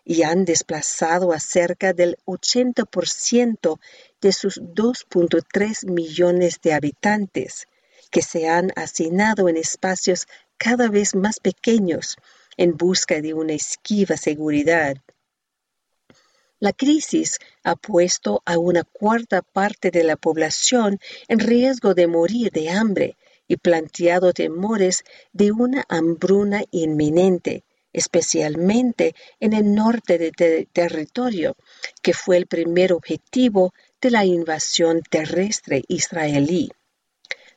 y 0.05 0.23
han 0.23 0.45
desplazado 0.45 1.33
a 1.33 1.41
cerca 1.41 1.93
del 1.93 2.17
80% 2.25 3.79
de 4.21 4.33
sus 4.33 4.61
2.3 4.61 5.91
millones 5.91 6.61
de 6.63 6.73
habitantes, 6.73 7.67
que 8.11 8.23
se 8.23 8.49
han 8.49 8.73
hacinado 8.75 9.49
en 9.49 9.59
espacios 9.59 10.27
cada 10.57 10.89
vez 10.89 11.15
más 11.15 11.41
pequeños 11.41 12.17
en 12.57 12.77
busca 12.77 13.21
de 13.21 13.35
una 13.35 13.53
esquiva 13.53 14.17
seguridad. 14.17 14.97
La 16.61 16.73
crisis 16.73 17.39
ha 17.63 17.77
puesto 17.77 18.43
a 18.45 18.59
una 18.59 18.83
cuarta 18.83 19.43
parte 19.43 19.93
de 19.93 20.03
la 20.03 20.17
población 20.17 20.99
en 21.29 21.39
riesgo 21.39 21.95
de 21.95 22.09
morir 22.09 22.51
de 22.51 22.71
hambre 22.71 23.17
y 23.47 23.59
planteado 23.59 24.33
temores 24.33 25.05
de 25.33 25.53
una 25.53 25.85
hambruna 25.89 26.65
inminente, 26.73 27.63
especialmente 27.93 29.15
en 29.39 29.53
el 29.53 29.73
norte 29.73 30.19
del 30.19 30.67
territorio, 30.73 31.55
que 32.03 32.13
fue 32.13 32.37
el 32.37 32.49
primer 32.49 32.93
objetivo 32.93 33.73
de 34.01 34.11
la 34.11 34.25
invasión 34.25 35.03
terrestre 35.09 35.85
israelí. 35.87 36.73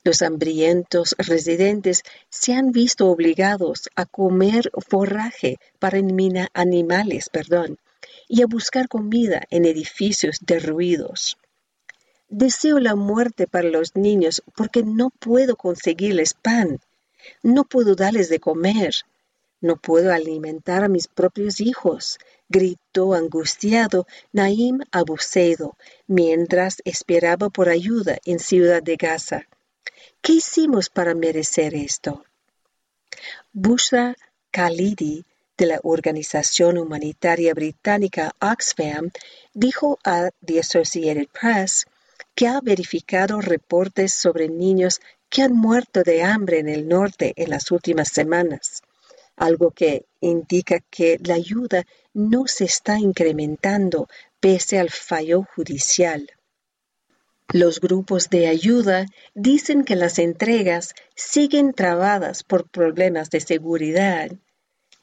Los 0.03 0.22
hambrientos 0.22 1.15
residentes 1.17 2.03
se 2.29 2.53
han 2.53 2.72
visto 2.72 3.08
obligados 3.08 3.89
a 3.96 4.05
comer 4.05 4.72
forraje 4.88 5.58
para 5.79 6.00
animales 6.53 7.29
perdón, 7.29 7.77
y 8.27 8.41
a 8.41 8.48
buscar 8.48 8.88
comida 8.88 9.43
en 9.50 9.65
edificios 9.65 10.39
derruidos. 10.41 11.38
Deseo 12.29 12.79
la 12.79 12.96
muerte 12.96 13.48
para 13.48 13.70
los 13.70 13.96
niños 13.96 14.41
porque 14.55 14.84
no 14.84 15.10
puedo 15.10 15.55
conseguirles 15.55 16.34
pan, 16.34 16.79
no 17.43 17.65
puedo 17.65 17.96
darles 17.96 18.29
de 18.29 18.39
comer, 18.39 18.93
no 19.60 19.75
puedo 19.75 20.12
alimentar 20.12 20.84
a 20.84 20.88
mis 20.88 21.08
propios 21.08 21.62
hijos, 21.62 22.17
gritó 22.50 23.13
angustiado 23.13 24.08
Naim 24.34 24.79
Abusedo 24.91 25.77
mientras 26.08 26.81
esperaba 26.84 27.50
por 27.50 27.70
ayuda 27.70 28.17
en 28.25 28.39
Ciudad 28.39 28.81
de 28.81 28.96
Gaza. 28.96 29.48
¿Qué 30.22 30.34
hicimos 30.34 30.89
para 30.89 31.13
merecer 31.13 31.75
esto? 31.75 32.25
Bushra 33.53 34.15
Khalidi, 34.51 35.25
de 35.62 35.68
la 35.68 35.80
organización 35.84 36.80
humanitaria 36.80 37.53
británica 37.53 38.34
Oxfam, 38.41 39.12
dijo 39.53 40.00
a 40.03 40.32
The 40.44 40.62
Associated 40.62 41.27
Press 41.27 41.86
que 42.34 42.48
ha 42.48 42.60
verificado 42.62 43.39
reportes 43.41 44.12
sobre 44.12 44.50
niños 44.50 45.01
que 45.30 45.44
han 45.44 45.53
muerto 45.53 46.01
de 46.01 46.24
hambre 46.24 46.58
en 46.58 46.68
el 46.68 46.88
norte 46.88 47.34
en 47.36 47.51
las 47.51 47.70
últimas 47.70 48.08
semanas, 48.08 48.82
algo 49.36 49.70
que 49.70 50.06
indica 50.20 50.80
que 50.80 51.20
la 51.24 51.36
ayuda 51.36 51.86
no 52.12 52.48
se 52.48 52.63
está 52.63 52.98
incrementando 52.98 54.10
pese 54.39 54.80
al 54.80 54.89
fallo 54.89 55.44
judicial. 55.44 56.27
Los 57.50 57.80
grupos 57.80 58.32
de 58.32 58.48
ayuda 58.48 59.06
dicen 59.36 59.84
que 59.84 59.96
las 59.96 60.18
entregas 60.18 60.96
siguen 61.13 61.74
trabadas 61.74 62.41
por 62.41 62.68
problemas 62.68 63.30
de 63.30 63.41
seguridad. 63.41 64.32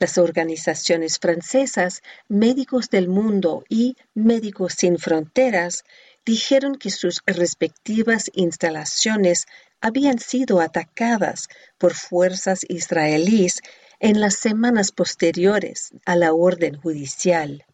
Las 0.01 0.17
organizaciones 0.17 1.19
francesas 1.19 2.03
Médicos 2.29 2.89
del 2.89 3.09
Mundo 3.09 3.65
y 3.69 3.97
Médicos 4.15 4.75
Sin 4.75 4.99
Fronteras 4.99 5.85
dijeron 6.25 6.77
que 6.77 6.91
sus 6.91 7.21
respectivas 7.27 8.31
instalaciones 8.35 9.47
habían 9.81 10.19
sido 10.19 10.61
atacadas 10.61 11.49
por 11.79 11.95
fuerzas 11.95 12.61
israelíes 12.69 13.61
en 13.99 14.21
las 14.21 14.37
semanas 14.37 14.93
posteriores 14.93 15.91
a 16.05 16.15
la 16.15 16.33
orden 16.33 16.81
judicial. 16.81 17.65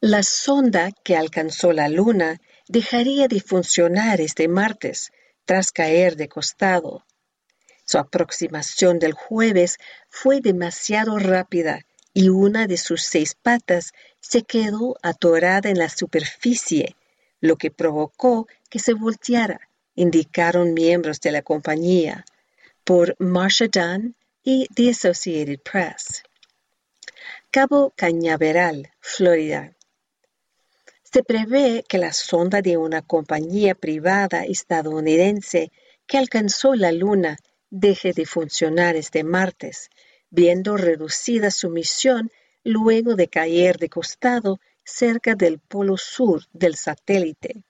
La 0.00 0.24
sonda 0.24 0.90
que 1.04 1.16
alcanzó 1.16 1.72
la 1.72 1.88
Luna 1.88 2.40
dejaría 2.66 3.28
de 3.28 3.40
funcionar 3.40 4.20
este 4.20 4.48
martes 4.48 5.12
tras 5.44 5.70
caer 5.70 6.16
de 6.16 6.28
costado. 6.28 7.04
Su 7.84 7.98
aproximación 7.98 8.98
del 8.98 9.12
jueves 9.12 9.78
fue 10.08 10.40
demasiado 10.40 11.18
rápida 11.18 11.84
y 12.14 12.28
una 12.28 12.66
de 12.66 12.76
sus 12.76 13.02
seis 13.02 13.34
patas 13.34 13.92
se 14.20 14.42
quedó 14.42 14.96
atorada 15.02 15.70
en 15.70 15.78
la 15.78 15.88
superficie, 15.88 16.96
lo 17.40 17.56
que 17.56 17.70
provocó 17.70 18.46
que 18.68 18.78
se 18.78 18.94
volteara, 18.94 19.68
indicaron 19.94 20.74
miembros 20.74 21.20
de 21.20 21.32
la 21.32 21.42
compañía, 21.42 22.24
por 22.84 23.16
Marsha 23.18 23.66
Dunn 23.68 24.14
y 24.42 24.66
The 24.74 24.90
Associated 24.90 25.60
Press. 25.60 26.22
Cabo 27.50 27.92
Cañaveral, 27.96 28.90
Florida. 29.00 29.74
Se 31.02 31.22
prevé 31.22 31.84
que 31.86 31.98
la 31.98 32.12
sonda 32.12 32.62
de 32.62 32.76
una 32.78 33.02
compañía 33.02 33.74
privada 33.74 34.44
estadounidense 34.44 35.70
que 36.06 36.18
alcanzó 36.18 36.74
la 36.74 36.92
Luna 36.92 37.36
deje 37.72 38.12
de 38.12 38.26
funcionar 38.26 38.96
este 38.96 39.24
martes, 39.24 39.88
viendo 40.28 40.76
reducida 40.76 41.50
su 41.50 41.70
misión 41.70 42.30
luego 42.64 43.16
de 43.16 43.28
caer 43.28 43.78
de 43.78 43.88
costado 43.88 44.60
cerca 44.84 45.34
del 45.34 45.58
polo 45.58 45.96
sur 45.96 46.42
del 46.52 46.76
satélite. 46.76 47.64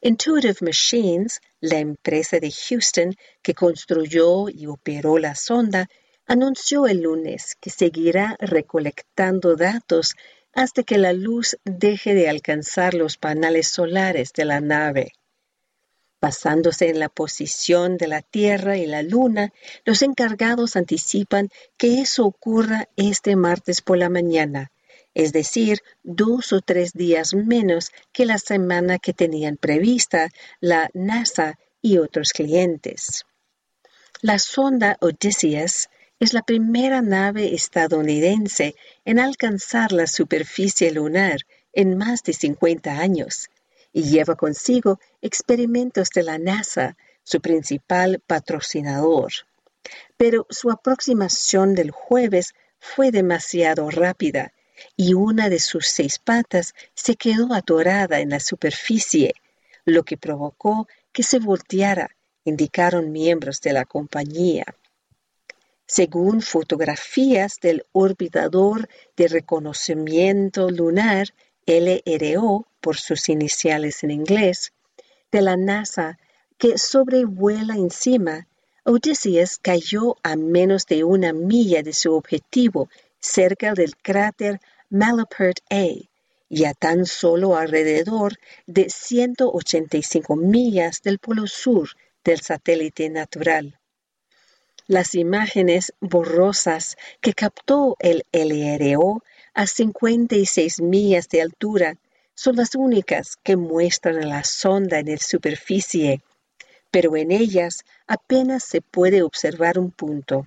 Intuitive 0.00 0.56
Machines, 0.62 1.40
la 1.60 1.78
empresa 1.78 2.40
de 2.40 2.50
Houston 2.50 3.14
que 3.40 3.54
construyó 3.54 4.48
y 4.48 4.66
operó 4.66 5.16
la 5.18 5.36
sonda, 5.36 5.88
anunció 6.26 6.88
el 6.88 7.02
lunes 7.02 7.56
que 7.60 7.70
seguirá 7.70 8.36
recolectando 8.40 9.54
datos 9.54 10.16
hasta 10.52 10.82
que 10.82 10.98
la 10.98 11.12
luz 11.12 11.56
deje 11.64 12.14
de 12.14 12.28
alcanzar 12.28 12.94
los 12.94 13.16
paneles 13.16 13.68
solares 13.68 14.32
de 14.32 14.44
la 14.44 14.60
nave. 14.60 15.12
Basándose 16.20 16.90
en 16.90 16.98
la 16.98 17.08
posición 17.08 17.96
de 17.96 18.06
la 18.06 18.20
Tierra 18.20 18.76
y 18.76 18.84
la 18.84 19.02
Luna, 19.02 19.54
los 19.86 20.02
encargados 20.02 20.76
anticipan 20.76 21.48
que 21.78 22.00
eso 22.02 22.26
ocurra 22.26 22.88
este 22.96 23.36
martes 23.36 23.80
por 23.80 23.96
la 23.96 24.10
mañana, 24.10 24.70
es 25.14 25.32
decir, 25.32 25.78
dos 26.02 26.52
o 26.52 26.60
tres 26.60 26.92
días 26.92 27.32
menos 27.32 27.90
que 28.12 28.26
la 28.26 28.36
semana 28.36 28.98
que 28.98 29.14
tenían 29.14 29.56
prevista 29.56 30.28
la 30.60 30.90
NASA 30.92 31.58
y 31.80 31.96
otros 31.96 32.32
clientes. 32.32 33.24
La 34.20 34.38
sonda 34.38 34.98
Odysseus 35.00 35.88
es 36.18 36.34
la 36.34 36.42
primera 36.42 37.00
nave 37.00 37.54
estadounidense 37.54 38.74
en 39.06 39.18
alcanzar 39.18 39.92
la 39.92 40.06
superficie 40.06 40.90
lunar 40.90 41.40
en 41.72 41.96
más 41.96 42.22
de 42.24 42.34
50 42.34 42.98
años 42.98 43.48
y 43.92 44.04
lleva 44.04 44.36
consigo 44.36 45.00
experimentos 45.20 46.10
de 46.10 46.22
la 46.22 46.38
NASA, 46.38 46.96
su 47.22 47.40
principal 47.40 48.22
patrocinador. 48.26 49.32
Pero 50.16 50.46
su 50.50 50.70
aproximación 50.70 51.74
del 51.74 51.90
jueves 51.90 52.54
fue 52.78 53.10
demasiado 53.10 53.90
rápida 53.90 54.52
y 54.96 55.14
una 55.14 55.48
de 55.48 55.58
sus 55.58 55.86
seis 55.86 56.18
patas 56.18 56.74
se 56.94 57.16
quedó 57.16 57.52
atorada 57.54 58.20
en 58.20 58.30
la 58.30 58.40
superficie, 58.40 59.34
lo 59.84 60.02
que 60.04 60.16
provocó 60.16 60.88
que 61.12 61.22
se 61.22 61.38
volteara, 61.38 62.16
indicaron 62.44 63.12
miembros 63.12 63.60
de 63.60 63.72
la 63.72 63.84
compañía. 63.84 64.64
Según 65.86 66.40
fotografías 66.40 67.58
del 67.60 67.84
orbitador 67.92 68.88
de 69.16 69.28
reconocimiento 69.28 70.70
lunar 70.70 71.34
LRO 71.66 72.66
por 72.80 72.96
sus 72.96 73.28
iniciales 73.28 74.02
en 74.04 74.10
inglés, 74.10 74.72
de 75.30 75.42
la 75.42 75.56
NASA 75.56 76.18
que 76.58 76.76
sobrevuela 76.78 77.74
encima, 77.74 78.46
Odysseus 78.84 79.58
cayó 79.58 80.16
a 80.22 80.36
menos 80.36 80.86
de 80.86 81.04
una 81.04 81.32
milla 81.32 81.82
de 81.82 81.92
su 81.92 82.14
objetivo 82.14 82.88
cerca 83.20 83.74
del 83.74 83.96
cráter 83.96 84.60
Malapert 84.88 85.60
A 85.70 85.86
y 86.48 86.64
a 86.64 86.74
tan 86.74 87.06
solo 87.06 87.56
alrededor 87.56 88.38
de 88.66 88.90
185 88.90 90.34
millas 90.36 91.02
del 91.02 91.18
polo 91.18 91.46
sur 91.46 91.90
del 92.24 92.40
satélite 92.40 93.08
natural. 93.08 93.78
Las 94.86 95.14
imágenes 95.14 95.92
borrosas 96.00 96.96
que 97.20 97.32
captó 97.32 97.96
el 98.00 98.24
LRO 98.32 99.22
a 99.54 99.66
56 99.66 100.80
millas 100.80 101.28
de 101.28 101.42
altura 101.42 101.96
son 102.42 102.56
las 102.56 102.74
únicas 102.74 103.36
que 103.42 103.54
muestran 103.54 104.26
la 104.26 104.44
sonda 104.44 104.98
en 104.98 105.10
la 105.10 105.18
superficie, 105.18 106.22
pero 106.90 107.14
en 107.14 107.32
ellas 107.32 107.84
apenas 108.06 108.64
se 108.64 108.80
puede 108.80 109.20
observar 109.20 109.78
un 109.78 109.90
punto. 109.90 110.46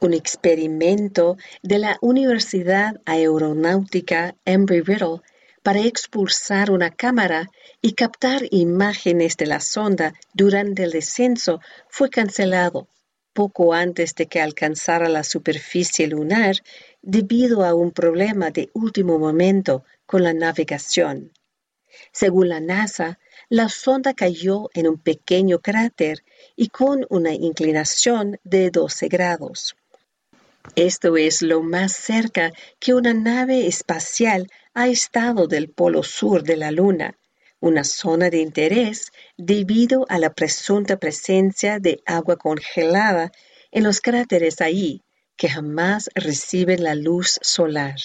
Un 0.00 0.14
experimento 0.14 1.36
de 1.62 1.78
la 1.78 1.98
Universidad 2.00 3.02
Aeronáutica 3.04 4.34
Embry-Riddle 4.46 5.20
para 5.62 5.80
expulsar 5.80 6.70
una 6.70 6.90
cámara 6.90 7.50
y 7.82 7.92
captar 7.92 8.40
imágenes 8.50 9.36
de 9.36 9.44
la 9.44 9.60
sonda 9.60 10.14
durante 10.32 10.84
el 10.84 10.92
descenso 10.92 11.60
fue 11.90 12.08
cancelado 12.08 12.88
poco 13.34 13.74
antes 13.74 14.14
de 14.14 14.26
que 14.26 14.40
alcanzara 14.40 15.08
la 15.10 15.24
superficie 15.24 16.06
lunar 16.06 16.54
debido 17.02 17.62
a 17.64 17.74
un 17.74 17.90
problema 17.90 18.50
de 18.50 18.70
último 18.72 19.18
momento 19.18 19.84
con 20.06 20.22
la 20.22 20.32
navegación. 20.32 21.32
Según 22.12 22.48
la 22.48 22.60
NASA, 22.60 23.18
la 23.48 23.68
sonda 23.68 24.14
cayó 24.14 24.70
en 24.74 24.88
un 24.88 24.98
pequeño 24.98 25.60
cráter 25.60 26.24
y 26.56 26.68
con 26.68 27.06
una 27.10 27.32
inclinación 27.32 28.40
de 28.42 28.70
12 28.70 29.08
grados. 29.08 29.76
Esto 30.76 31.16
es 31.16 31.42
lo 31.42 31.62
más 31.62 31.92
cerca 31.92 32.52
que 32.80 32.94
una 32.94 33.12
nave 33.14 33.66
espacial 33.66 34.50
ha 34.72 34.88
estado 34.88 35.46
del 35.46 35.68
polo 35.68 36.02
sur 36.02 36.42
de 36.42 36.56
la 36.56 36.70
Luna, 36.70 37.18
una 37.60 37.84
zona 37.84 38.30
de 38.30 38.38
interés 38.38 39.12
debido 39.36 40.06
a 40.08 40.18
la 40.18 40.32
presunta 40.32 40.96
presencia 40.98 41.78
de 41.78 42.02
agua 42.06 42.36
congelada 42.36 43.30
en 43.70 43.84
los 43.84 44.00
cráteres 44.00 44.60
ahí, 44.60 45.02
que 45.36 45.48
jamás 45.48 46.08
reciben 46.14 46.82
la 46.82 46.94
luz 46.94 47.38
solar. 47.42 47.96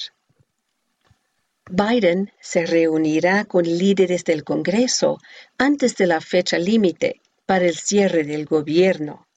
Biden 1.72 2.32
se 2.42 2.66
reunirá 2.66 3.46
con 3.46 3.64
líderes 3.64 4.24
del 4.24 4.44
Congreso 4.44 5.20
antes 5.60 5.96
de 5.98 6.08
la 6.08 6.20
fecha 6.20 6.58
límite 6.58 7.22
para 7.46 7.66
el 7.66 7.76
cierre 7.76 8.24
del 8.24 8.46
gobierno. 8.46 9.28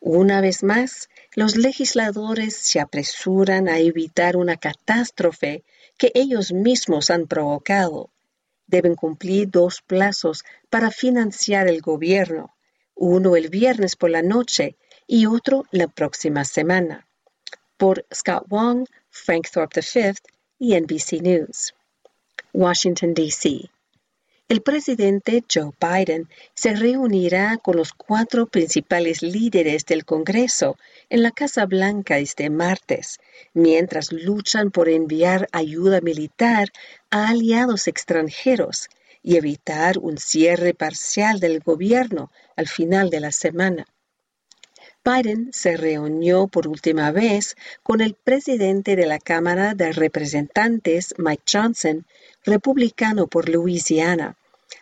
Una 0.00 0.40
vez 0.40 0.64
más, 0.64 1.08
los 1.36 1.56
legisladores 1.56 2.56
se 2.56 2.80
apresuran 2.80 3.68
a 3.68 3.78
evitar 3.78 4.36
una 4.36 4.56
catástrofe 4.56 5.62
que 5.96 6.10
ellos 6.14 6.52
mismos 6.52 7.10
han 7.10 7.28
provocado. 7.28 8.10
Deben 8.66 8.96
cumplir 8.96 9.48
dos 9.48 9.82
plazos 9.82 10.42
para 10.68 10.90
financiar 10.90 11.68
el 11.68 11.80
gobierno, 11.80 12.56
uno 12.96 13.36
el 13.36 13.50
viernes 13.50 13.94
por 13.94 14.10
la 14.10 14.22
noche 14.22 14.76
y 15.06 15.26
otro 15.26 15.64
la 15.70 15.86
próxima 15.86 16.44
semana. 16.44 17.06
Por 17.76 18.04
Scott 18.12 18.46
Wong, 18.48 18.88
Frank 19.10 19.48
Thorpe 19.48 19.80
V 19.80 20.14
NBC 20.62 21.20
News. 21.22 21.74
Washington, 22.52 23.14
D.C. 23.14 23.68
El 24.48 24.62
presidente 24.62 25.42
Joe 25.52 25.72
Biden 25.80 26.28
se 26.54 26.72
reunirá 26.72 27.56
con 27.56 27.74
los 27.74 27.92
cuatro 27.92 28.46
principales 28.46 29.22
líderes 29.22 29.84
del 29.86 30.04
Congreso 30.04 30.76
en 31.10 31.24
la 31.24 31.32
Casa 31.32 31.66
Blanca 31.66 32.18
este 32.18 32.48
martes, 32.48 33.18
mientras 33.54 34.12
luchan 34.12 34.70
por 34.70 34.88
enviar 34.88 35.48
ayuda 35.50 36.00
militar 36.00 36.68
a 37.10 37.30
aliados 37.30 37.88
extranjeros 37.88 38.88
y 39.20 39.38
evitar 39.38 39.98
un 39.98 40.16
cierre 40.16 40.74
parcial 40.74 41.40
del 41.40 41.58
gobierno 41.58 42.30
al 42.54 42.68
final 42.68 43.10
de 43.10 43.18
la 43.18 43.32
semana. 43.32 43.88
Biden 45.04 45.50
se 45.52 45.76
reunió 45.76 46.46
por 46.46 46.68
última 46.68 47.10
vez 47.10 47.56
con 47.82 48.00
el 48.00 48.14
presidente 48.14 48.94
de 48.94 49.06
la 49.06 49.18
Cámara 49.18 49.74
de 49.74 49.90
Representantes, 49.90 51.14
Mike 51.18 51.42
Johnson, 51.52 52.06
republicano 52.44 53.26
por 53.26 53.48
Luisiana, 53.48 54.36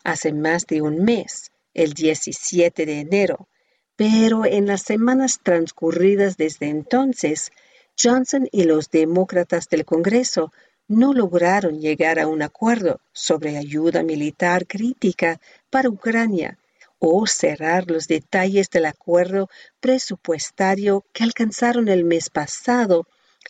hace 0.04 0.34
más 0.34 0.66
de 0.66 0.82
un 0.82 1.04
mes, 1.04 1.52
el 1.72 1.94
17 1.94 2.84
de 2.84 3.00
enero, 3.00 3.48
pero 3.96 4.44
en 4.44 4.66
las 4.66 4.82
semanas 4.82 5.40
transcurridas 5.42 6.36
desde 6.36 6.68
entonces, 6.68 7.50
Johnson 7.98 8.46
y 8.52 8.64
los 8.64 8.90
demócratas 8.90 9.70
del 9.70 9.86
Congreso 9.86 10.52
no 10.86 11.14
lograron 11.14 11.80
llegar 11.80 12.18
a 12.18 12.26
un 12.26 12.42
acuerdo 12.42 13.00
sobre 13.12 13.56
ayuda 13.56 14.02
militar 14.02 14.66
crítica 14.66 15.40
para 15.70 15.88
Ucrania 15.88 16.58
o 17.00 17.26
cerrar 17.26 17.90
los 17.90 18.06
detalles 18.06 18.70
del 18.70 18.84
acuerdo 18.84 19.48
presupuestario 19.80 21.04
que 21.12 21.24
alcanzaron 21.24 21.88
el 21.88 22.04
mes 22.04 22.30
pasado 22.30 23.06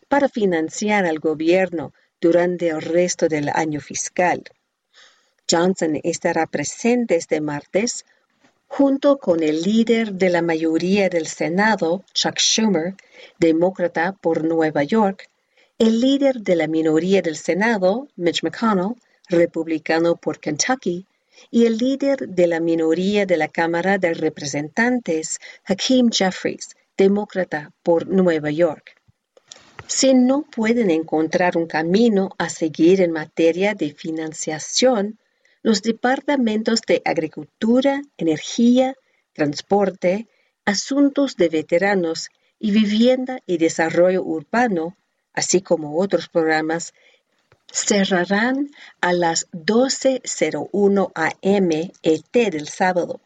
para 0.09 0.29
financiar 0.29 1.05
al 1.05 1.19
gobierno 1.19 1.93
durante 2.21 2.69
el 2.69 2.81
resto 2.81 3.29
del 3.29 3.51
año 3.53 3.81
fiscal. 3.81 4.45
Johnson 5.51 5.99
estará 6.05 6.47
presente 6.47 7.17
este 7.17 7.41
martes 7.41 8.07
junto 8.69 9.19
con 9.19 9.43
el 9.43 9.63
líder 9.63 10.13
de 10.13 10.31
la 10.31 10.43
mayoría 10.43 11.09
del 11.09 11.27
Senado, 11.27 12.05
Chuck 12.15 12.39
Schumer, 12.39 12.95
demócrata 13.41 14.13
por 14.13 14.45
Nueva 14.45 14.85
York, 14.85 15.29
el 15.77 16.01
líder 16.01 16.41
de 16.43 16.55
la 16.55 16.69
minoría 16.69 17.21
del 17.21 17.37
Senado, 17.37 18.07
Mitch 18.15 18.45
McConnell, 18.45 18.95
republicano 19.29 20.15
por 20.15 20.39
Kentucky, 20.39 21.05
y 21.51 21.66
el 21.66 21.79
líder 21.79 22.29
de 22.29 22.47
la 22.47 22.61
minoría 22.61 23.27
de 23.27 23.37
la 23.37 23.49
Cámara 23.49 23.99
de 23.99 24.14
Representantes, 24.14 25.38
Hakeem 25.64 26.11
Jeffries, 26.11 26.77
demócrata 26.97 27.73
por 27.83 28.07
Nueva 28.07 28.51
York. 28.51 29.01
Si 29.87 30.14
no 30.14 30.43
pueden 30.43 30.90
encontrar 30.90 31.57
un 31.57 31.66
camino 31.66 32.31
a 32.38 32.49
seguir 32.49 33.01
en 33.01 33.11
materia 33.11 33.75
de 33.75 33.93
financiación, 33.93 35.19
los 35.62 35.83
departamentos 35.83 36.81
de 36.83 37.03
Agricultura, 37.05 38.03
Energía, 38.16 38.95
Transporte, 39.33 40.29
Asuntos 40.64 41.37
de 41.37 41.49
Veteranos 41.49 42.31
y 42.59 42.71
Vivienda 42.71 43.40
y 43.47 43.59
Desarrollo 43.59 44.23
Urbano, 44.23 44.97
así 45.33 45.61
como 45.61 45.99
otros 45.99 46.29
programas, 46.29 46.93
cerrarán 47.73 48.71
a 49.01 49.13
las 49.13 49.51
12.01 49.53 51.13
am 51.15 51.71
ET 52.03 52.33
del 52.53 52.69
sábado. 52.69 53.21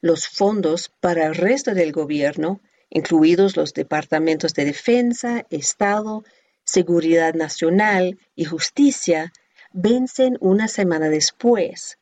Los 0.00 0.28
fondos 0.28 0.90
para 1.00 1.26
el 1.26 1.34
resto 1.34 1.74
del 1.74 1.92
gobierno, 1.92 2.60
incluidos 2.90 3.56
los 3.56 3.72
departamentos 3.74 4.54
de 4.54 4.66
Defensa, 4.66 5.46
Estado, 5.50 6.24
Seguridad 6.64 7.34
Nacional 7.34 8.18
y 8.34 8.44
Justicia, 8.44 9.32
vencen 9.72 10.36
una 10.40 10.68
semana 10.68 11.08
después, 11.08 11.98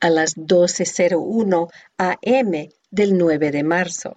a 0.00 0.10
las 0.10 0.36
12.01 0.36 1.70
am 1.98 2.68
del 2.90 3.18
9 3.18 3.50
de 3.50 3.62
marzo. 3.62 4.16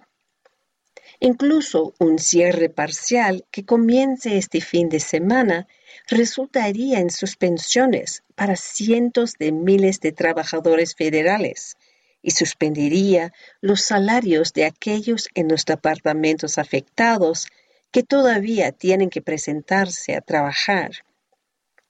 Incluso 1.20 1.94
un 1.98 2.18
cierre 2.18 2.68
parcial 2.68 3.44
que 3.50 3.64
comience 3.64 4.36
este 4.36 4.60
fin 4.60 4.88
de 4.88 5.00
semana 5.00 5.66
resultaría 6.08 6.98
en 6.98 7.10
suspensiones 7.10 8.22
para 8.34 8.56
cientos 8.56 9.34
de 9.38 9.52
miles 9.52 10.00
de 10.00 10.12
trabajadores 10.12 10.94
federales 10.94 11.76
y 12.20 12.30
suspendería 12.32 13.32
los 13.60 13.82
salarios 13.82 14.52
de 14.52 14.64
aquellos 14.64 15.28
en 15.34 15.48
los 15.48 15.64
departamentos 15.64 16.58
afectados 16.58 17.46
que 17.90 18.02
todavía 18.02 18.72
tienen 18.72 19.10
que 19.10 19.22
presentarse 19.22 20.16
a 20.16 20.20
trabajar. 20.20 20.90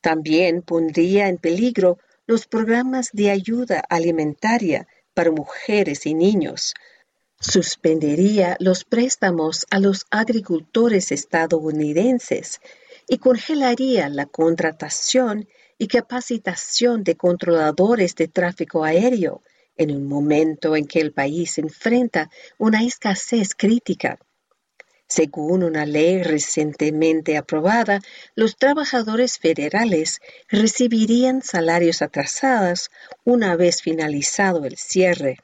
También 0.00 0.60
pondría 0.60 1.28
en 1.28 1.38
peligro 1.38 1.98
los 2.26 2.46
programas 2.46 3.10
de 3.12 3.30
ayuda 3.30 3.82
alimentaria 3.88 4.86
para 5.14 5.30
mujeres 5.30 6.04
y 6.04 6.14
niños. 6.14 6.74
Suspendería 7.46 8.56
los 8.58 8.84
préstamos 8.84 9.66
a 9.70 9.78
los 9.78 10.06
agricultores 10.10 11.12
estadounidenses 11.12 12.62
y 13.06 13.18
congelaría 13.18 14.08
la 14.08 14.24
contratación 14.24 15.46
y 15.76 15.86
capacitación 15.88 17.04
de 17.04 17.16
controladores 17.16 18.14
de 18.14 18.28
tráfico 18.28 18.82
aéreo 18.82 19.42
en 19.76 19.90
un 19.94 20.06
momento 20.06 20.74
en 20.74 20.86
que 20.86 21.00
el 21.00 21.12
país 21.12 21.58
enfrenta 21.58 22.30
una 22.56 22.82
escasez 22.82 23.54
crítica. 23.54 24.18
Según 25.06 25.64
una 25.64 25.84
ley 25.84 26.22
recientemente 26.22 27.36
aprobada, 27.36 28.00
los 28.34 28.56
trabajadores 28.56 29.38
federales 29.38 30.20
recibirían 30.48 31.42
salarios 31.42 32.00
atrasados 32.00 32.90
una 33.22 33.54
vez 33.54 33.82
finalizado 33.82 34.64
el 34.64 34.78
cierre. 34.78 35.40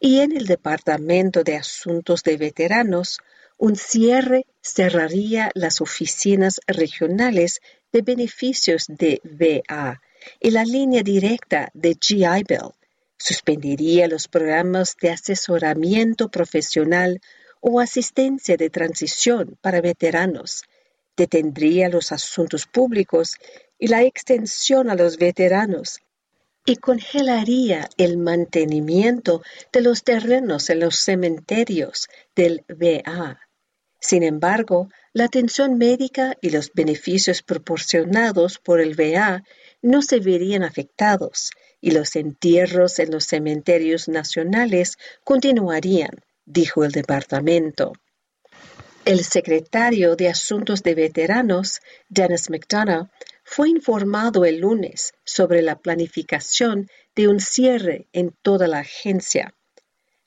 Y 0.00 0.20
en 0.20 0.36
el 0.36 0.46
Departamento 0.46 1.42
de 1.42 1.56
Asuntos 1.56 2.22
de 2.22 2.36
Veteranos, 2.36 3.18
un 3.56 3.74
cierre 3.74 4.46
cerraría 4.62 5.50
las 5.54 5.80
oficinas 5.80 6.60
regionales 6.68 7.60
de 7.90 8.02
beneficios 8.02 8.84
de 8.86 9.20
VA 9.24 10.00
y 10.38 10.52
la 10.52 10.62
línea 10.62 11.02
directa 11.02 11.70
de 11.74 11.96
GI 12.00 12.44
Bill. 12.46 12.70
Suspendería 13.18 14.06
los 14.06 14.28
programas 14.28 14.96
de 15.02 15.10
asesoramiento 15.10 16.28
profesional 16.28 17.20
o 17.60 17.80
asistencia 17.80 18.56
de 18.56 18.70
transición 18.70 19.58
para 19.60 19.80
veteranos. 19.80 20.62
Detendría 21.16 21.88
los 21.88 22.12
asuntos 22.12 22.66
públicos 22.66 23.34
y 23.80 23.88
la 23.88 24.04
extensión 24.04 24.90
a 24.90 24.94
los 24.94 25.18
veteranos 25.18 25.98
y 26.68 26.76
congelaría 26.76 27.88
el 27.96 28.18
mantenimiento 28.18 29.42
de 29.72 29.80
los 29.80 30.04
terrenos 30.04 30.68
en 30.68 30.80
los 30.80 30.96
cementerios 30.96 32.08
del 32.36 32.66
VA. 32.68 33.40
Sin 33.98 34.22
embargo, 34.22 34.90
la 35.14 35.24
atención 35.24 35.78
médica 35.78 36.36
y 36.42 36.50
los 36.50 36.70
beneficios 36.74 37.42
proporcionados 37.42 38.58
por 38.58 38.82
el 38.82 38.94
VA 38.96 39.44
no 39.80 40.02
se 40.02 40.20
verían 40.20 40.62
afectados 40.62 41.52
y 41.80 41.92
los 41.92 42.14
entierros 42.16 42.98
en 42.98 43.12
los 43.12 43.24
cementerios 43.24 44.06
nacionales 44.06 44.98
continuarían, 45.24 46.22
dijo 46.44 46.84
el 46.84 46.92
departamento. 46.92 47.94
El 49.06 49.24
secretario 49.24 50.16
de 50.16 50.28
Asuntos 50.28 50.82
de 50.82 50.94
Veteranos, 50.94 51.80
Dennis 52.10 52.50
McDonough, 52.50 53.08
fue 53.50 53.70
informado 53.70 54.44
el 54.44 54.58
lunes 54.58 55.14
sobre 55.24 55.62
la 55.62 55.78
planificación 55.78 56.86
de 57.16 57.28
un 57.28 57.40
cierre 57.40 58.06
en 58.12 58.36
toda 58.42 58.68
la 58.68 58.80
agencia. 58.80 59.54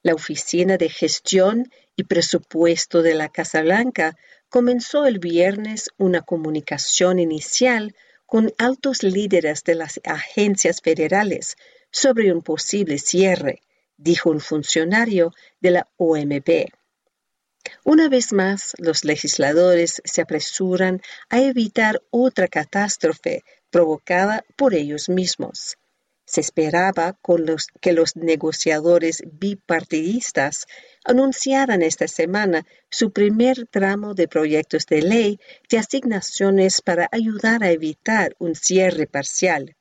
La 0.01 0.15
Oficina 0.15 0.77
de 0.77 0.89
Gestión 0.89 1.71
y 1.95 2.05
Presupuesto 2.05 3.03
de 3.03 3.13
la 3.13 3.29
Casa 3.29 3.61
Blanca 3.61 4.17
comenzó 4.49 5.05
el 5.05 5.19
viernes 5.19 5.91
una 5.97 6.21
comunicación 6.21 7.19
inicial 7.19 7.95
con 8.25 8.51
altos 8.57 9.03
líderes 9.03 9.63
de 9.63 9.75
las 9.75 10.01
agencias 10.03 10.81
federales 10.81 11.57
sobre 11.91 12.33
un 12.33 12.41
posible 12.41 12.97
cierre, 12.97 13.61
dijo 13.97 14.31
un 14.31 14.39
funcionario 14.39 15.31
de 15.59 15.71
la 15.71 15.87
OMB. 15.97 16.71
Una 17.83 18.09
vez 18.09 18.33
más, 18.33 18.73
los 18.77 19.03
legisladores 19.03 20.01
se 20.03 20.21
apresuran 20.21 21.01
a 21.29 21.41
evitar 21.41 22.01
otra 22.09 22.47
catástrofe 22.47 23.43
provocada 23.69 24.43
por 24.55 24.73
ellos 24.73 25.09
mismos. 25.09 25.77
Se 26.25 26.41
esperaba 26.41 27.17
que 27.81 27.93
los 27.93 28.15
negociadores 28.15 29.23
bipartidistas 29.33 30.65
anunciaran 31.03 31.81
esta 31.81 32.07
semana 32.07 32.65
su 32.89 33.11
primer 33.11 33.67
tramo 33.67 34.13
de 34.13 34.27
proyectos 34.27 34.85
de 34.85 35.01
ley 35.01 35.39
de 35.69 35.77
asignaciones 35.79 36.81
para 36.81 37.09
ayudar 37.11 37.63
a 37.63 37.71
evitar 37.71 38.35
un 38.39 38.55
cierre 38.55 39.07
parcial. 39.07 39.75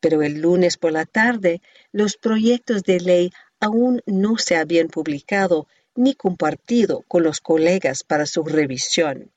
Pero 0.00 0.22
el 0.22 0.40
lunes 0.40 0.76
por 0.78 0.92
la 0.92 1.06
tarde, 1.06 1.60
los 1.92 2.16
proyectos 2.16 2.82
de 2.82 3.00
ley 3.00 3.32
aún 3.60 4.02
no 4.06 4.36
se 4.36 4.56
habían 4.56 4.88
publicado 4.88 5.68
ni 5.98 6.14
compartido 6.14 7.04
con 7.08 7.24
los 7.24 7.40
colegas 7.40 8.04
para 8.04 8.24
su 8.24 8.44
revisión. 8.44 9.32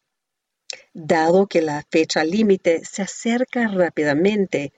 Dado 0.93 1.47
que 1.47 1.59
la 1.59 1.83
fecha 1.89 2.23
límite 2.23 2.85
se 2.85 3.01
acerca 3.01 3.67
rápidamente, 3.67 4.71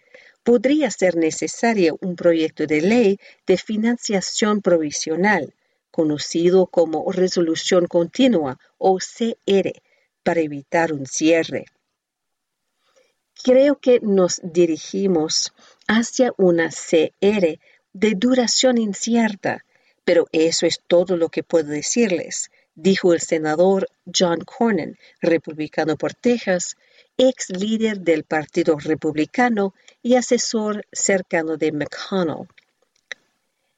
podría 0.44 0.90
ser 0.90 1.18
necesario 1.18 1.98
un 2.00 2.16
proyecto 2.16 2.66
de 2.68 2.80
ley 2.80 3.20
de 3.46 3.58
financiación 3.58 4.62
provisional, 4.62 5.54
conocido 5.92 6.68
como 6.68 7.12
resolución 7.12 7.88
continua 7.88 8.60
o 8.78 8.98
CR, 8.98 9.74
para 10.24 10.40
evitar 10.40 10.94
un 10.94 11.06
cierre. 11.06 11.66
Creo 13.44 13.78
que 13.78 14.00
nos 14.00 14.40
dirigimos 14.42 15.52
hacia 15.86 16.32
una 16.38 16.70
CR 16.70 17.60
de 17.92 18.16
duración 18.16 18.78
incierta 18.78 19.66
pero 20.06 20.28
eso 20.32 20.66
es 20.66 20.82
todo 20.88 21.18
lo 21.18 21.30
que 21.30 21.44
puedo 21.44 21.70
decirles, 21.70 22.52
dijo 22.76 23.14
el 23.14 23.22
senador 23.22 23.88
John 24.06 24.40
Cornyn, 24.42 24.98
republicano 25.22 25.96
por 25.98 26.14
Texas, 26.14 26.76
ex 27.18 27.50
líder 27.50 28.00
del 28.00 28.24
Partido 28.24 28.78
Republicano 28.80 29.74
y 30.02 30.16
asesor 30.16 30.86
cercano 30.92 31.58
de 31.58 31.72
McConnell. 31.72 32.48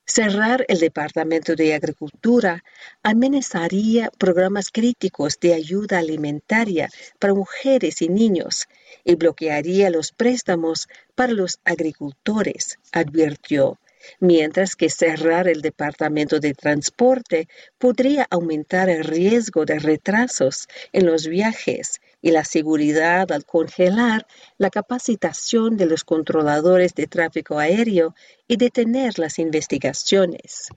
Cerrar 0.08 0.66
el 0.68 0.80
Departamento 0.80 1.56
de 1.56 1.74
Agricultura 1.74 2.64
amenazaría 3.02 4.12
programas 4.20 4.70
críticos 4.72 5.40
de 5.40 5.56
ayuda 5.56 5.98
alimentaria 5.98 6.90
para 7.18 7.34
mujeres 7.34 8.04
y 8.04 8.10
niños 8.10 8.68
y 9.04 9.16
bloquearía 9.16 9.90
los 9.90 10.12
préstamos 10.12 10.88
para 11.16 11.34
los 11.34 11.60
agricultores, 11.66 12.78
advirtió 12.92 13.80
mientras 14.20 14.76
que 14.76 14.90
cerrar 14.90 15.48
el 15.48 15.62
Departamento 15.62 16.40
de 16.40 16.54
Transporte 16.54 17.48
podría 17.78 18.28
aumentar 18.30 18.90
el 18.90 19.04
riesgo 19.04 19.66
de 19.66 19.80
retrasos 19.80 20.68
en 20.94 21.06
los 21.06 21.28
viajes 21.28 22.02
y 22.22 22.32
la 22.32 22.44
seguridad 22.44 23.32
al 23.32 23.46
congelar 23.46 24.26
la 24.58 24.70
capacitación 24.70 25.78
de 25.78 25.86
los 25.86 26.04
controladores 26.04 26.96
de 26.96 27.08
tráfico 27.08 27.60
aéreo 27.60 28.16
y 28.48 28.58
detener 28.58 29.20
las 29.20 29.40
investigaciones. 29.40 30.70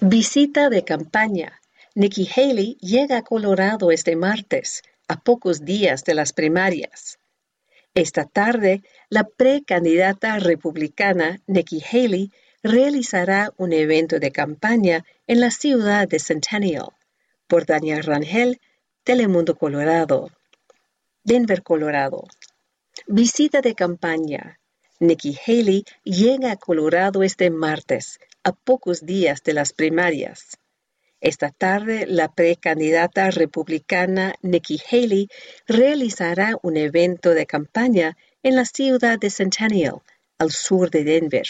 Visita 0.00 0.70
de 0.70 0.84
campaña. 0.84 1.60
Nikki 1.94 2.28
Haley 2.28 2.76
llega 2.80 3.18
a 3.18 3.22
Colorado 3.22 3.90
este 3.90 4.16
martes, 4.16 4.82
a 5.08 5.20
pocos 5.20 5.64
días 5.64 6.04
de 6.04 6.14
las 6.14 6.32
primarias. 6.32 7.18
Esta 7.94 8.24
tarde, 8.24 8.82
la 9.14 9.22
precandidata 9.22 10.40
republicana 10.40 11.40
Nikki 11.46 11.80
Haley 11.80 12.32
realizará 12.64 13.52
un 13.56 13.72
evento 13.72 14.18
de 14.18 14.32
campaña 14.32 15.04
en 15.28 15.38
la 15.38 15.52
ciudad 15.52 16.08
de 16.08 16.18
Centennial. 16.18 16.88
Por 17.46 17.64
Daniel 17.64 18.02
Rangel, 18.02 18.60
Telemundo 19.04 19.56
Colorado. 19.56 20.32
Denver, 21.22 21.62
Colorado. 21.62 22.24
Visita 23.06 23.60
de 23.60 23.76
campaña. 23.76 24.58
Nikki 24.98 25.38
Haley 25.46 25.84
llega 26.02 26.50
a 26.50 26.56
Colorado 26.56 27.22
este 27.22 27.50
martes, 27.50 28.18
a 28.42 28.50
pocos 28.50 29.06
días 29.06 29.44
de 29.44 29.52
las 29.52 29.72
primarias. 29.72 30.58
Esta 31.20 31.50
tarde, 31.50 32.06
la 32.08 32.34
precandidata 32.34 33.30
republicana 33.30 34.34
Nikki 34.42 34.80
Haley 34.90 35.28
realizará 35.68 36.56
un 36.62 36.76
evento 36.76 37.30
de 37.30 37.46
campaña 37.46 38.16
en 38.44 38.56
la 38.56 38.66
ciudad 38.66 39.18
de 39.18 39.30
Centennial, 39.30 40.02
al 40.36 40.50
sur 40.50 40.90
de 40.90 41.02
Denver. 41.02 41.46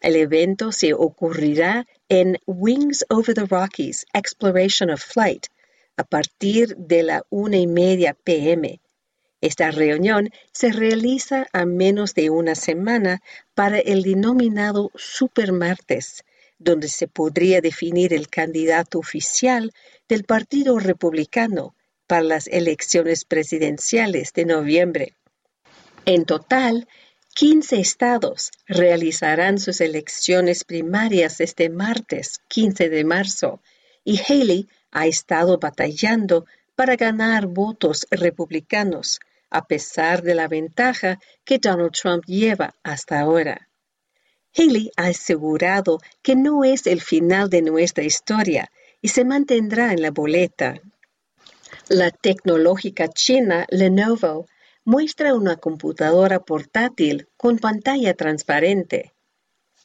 El 0.00 0.14
evento 0.14 0.70
se 0.70 0.94
ocurrirá 0.94 1.84
en 2.08 2.38
Wings 2.46 3.04
Over 3.08 3.34
the 3.34 3.44
Rockies 3.44 4.06
Exploration 4.14 4.90
of 4.90 5.02
Flight 5.02 5.48
a 5.96 6.04
partir 6.04 6.76
de 6.76 7.02
la 7.02 7.24
una 7.28 7.56
y 7.56 7.66
media 7.66 8.14
pm 8.14 8.80
Esta 9.40 9.72
reunión 9.72 10.30
se 10.52 10.70
realiza 10.70 11.48
a 11.52 11.64
menos 11.64 12.14
de 12.14 12.30
una 12.30 12.54
semana 12.54 13.20
para 13.54 13.80
el 13.80 14.04
denominado 14.04 14.92
Supermartes, 14.94 16.22
donde 16.60 16.86
se 16.86 17.08
podría 17.08 17.60
definir 17.60 18.12
el 18.14 18.28
candidato 18.28 19.00
oficial 19.00 19.72
del 20.08 20.22
Partido 20.22 20.78
Republicano 20.78 21.74
para 22.06 22.22
las 22.22 22.46
elecciones 22.46 23.24
presidenciales 23.24 24.32
de 24.32 24.44
noviembre. 24.44 25.16
En 26.06 26.24
total, 26.24 26.86
15 27.34 27.80
estados 27.80 28.52
realizarán 28.68 29.58
sus 29.58 29.80
elecciones 29.80 30.62
primarias 30.62 31.40
este 31.40 31.68
martes 31.68 32.40
15 32.46 32.88
de 32.88 33.02
marzo 33.02 33.60
y 34.04 34.20
Haley 34.20 34.68
ha 34.92 35.08
estado 35.08 35.58
batallando 35.58 36.46
para 36.76 36.94
ganar 36.94 37.46
votos 37.46 38.06
republicanos, 38.12 39.18
a 39.50 39.66
pesar 39.66 40.22
de 40.22 40.36
la 40.36 40.46
ventaja 40.46 41.18
que 41.44 41.58
Donald 41.58 41.90
Trump 41.90 42.24
lleva 42.24 42.76
hasta 42.84 43.18
ahora. 43.18 43.68
Haley 44.56 44.92
ha 44.96 45.06
asegurado 45.06 45.98
que 46.22 46.36
no 46.36 46.62
es 46.62 46.86
el 46.86 47.00
final 47.00 47.50
de 47.50 47.62
nuestra 47.62 48.04
historia 48.04 48.70
y 49.02 49.08
se 49.08 49.24
mantendrá 49.24 49.92
en 49.92 50.02
la 50.02 50.12
boleta. 50.12 50.80
La 51.88 52.12
tecnológica 52.12 53.08
china 53.08 53.66
Lenovo 53.70 54.46
muestra 54.86 55.34
una 55.34 55.56
computadora 55.56 56.38
portátil 56.38 57.26
con 57.36 57.58
pantalla 57.58 58.14
transparente. 58.14 59.12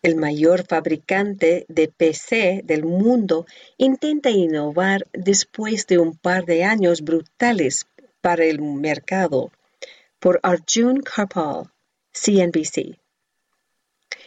El 0.03 0.15
mayor 0.15 0.63
fabricante 0.67 1.65
de 1.67 1.87
PC 1.87 2.61
del 2.63 2.85
mundo 2.85 3.47
intenta 3.77 4.29
innovar 4.29 5.07
después 5.11 5.87
de 5.87 5.97
un 5.97 6.15
par 6.15 6.45
de 6.45 6.63
años 6.63 7.01
brutales 7.01 7.87
para 8.21 8.45
el 8.45 8.61
mercado. 8.61 9.51
Por 10.19 10.39
Arjun 10.43 11.01
Karpal, 11.01 11.71
CNBC. 12.13 12.99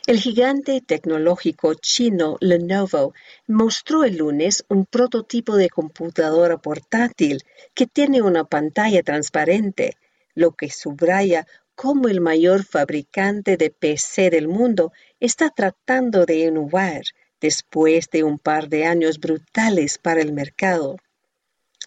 El 0.08 0.18
gigante 0.18 0.80
tecnológico 0.80 1.74
chino 1.74 2.36
Lenovo 2.40 3.14
mostró 3.46 4.02
el 4.02 4.16
lunes 4.16 4.64
un 4.68 4.86
prototipo 4.86 5.54
de 5.54 5.70
computadora 5.70 6.58
portátil 6.58 7.42
que 7.74 7.86
tiene 7.86 8.22
una 8.22 8.42
pantalla 8.42 9.04
transparente, 9.04 9.96
lo 10.34 10.52
que 10.52 10.70
subraya 10.70 11.46
cómo 11.74 12.08
el 12.08 12.20
mayor 12.20 12.64
fabricante 12.64 13.56
de 13.56 13.70
PC 13.70 14.30
del 14.30 14.48
mundo 14.48 14.92
está 15.20 15.50
tratando 15.50 16.24
de 16.24 16.40
innovar 16.46 17.02
después 17.40 18.08
de 18.10 18.24
un 18.24 18.38
par 18.38 18.68
de 18.68 18.86
años 18.86 19.18
brutales 19.18 19.98
para 19.98 20.20
el 20.20 20.32
mercado. 20.32 20.96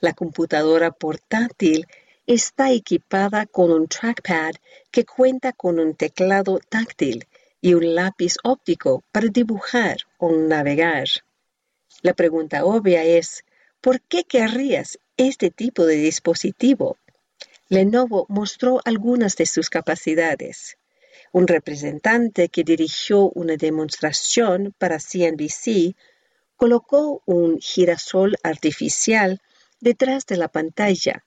La 0.02 0.14
computadora 0.14 0.92
portátil 0.92 1.88
está 2.28 2.72
equipada 2.72 3.46
con 3.46 3.72
un 3.72 3.88
trackpad 3.88 4.52
que 4.92 5.06
cuenta 5.06 5.54
con 5.54 5.80
un 5.80 5.96
teclado 5.96 6.60
táctil 6.70 7.26
y 7.62 7.74
un 7.74 7.96
lápiz 7.96 8.36
óptico 8.44 9.04
para 9.12 9.28
dibujar 9.28 9.98
o 10.18 10.32
navegar. 10.32 11.08
La 12.02 12.14
pregunta 12.14 12.66
obvia 12.66 13.04
es, 13.04 13.44
¿por 13.82 14.02
qué 14.02 14.24
querrías 14.26 15.00
este 15.16 15.50
tipo 15.50 15.86
de 15.86 15.96
dispositivo? 15.96 16.98
Lenovo 17.70 18.26
mostró 18.30 18.80
algunas 18.86 19.36
de 19.36 19.46
sus 19.46 19.70
capacidades. 19.70 20.78
Un 21.34 21.48
representante 21.48 22.48
que 22.48 22.64
dirigió 22.64 23.30
una 23.32 23.58
demostración 23.58 24.74
para 24.78 25.00
CNBC 25.00 25.96
colocó 26.56 27.22
un 27.26 27.60
girasol 27.60 28.38
artificial 28.42 29.42
detrás 29.82 30.26
de 30.26 30.38
la 30.38 30.48
pantalla. 30.48 31.26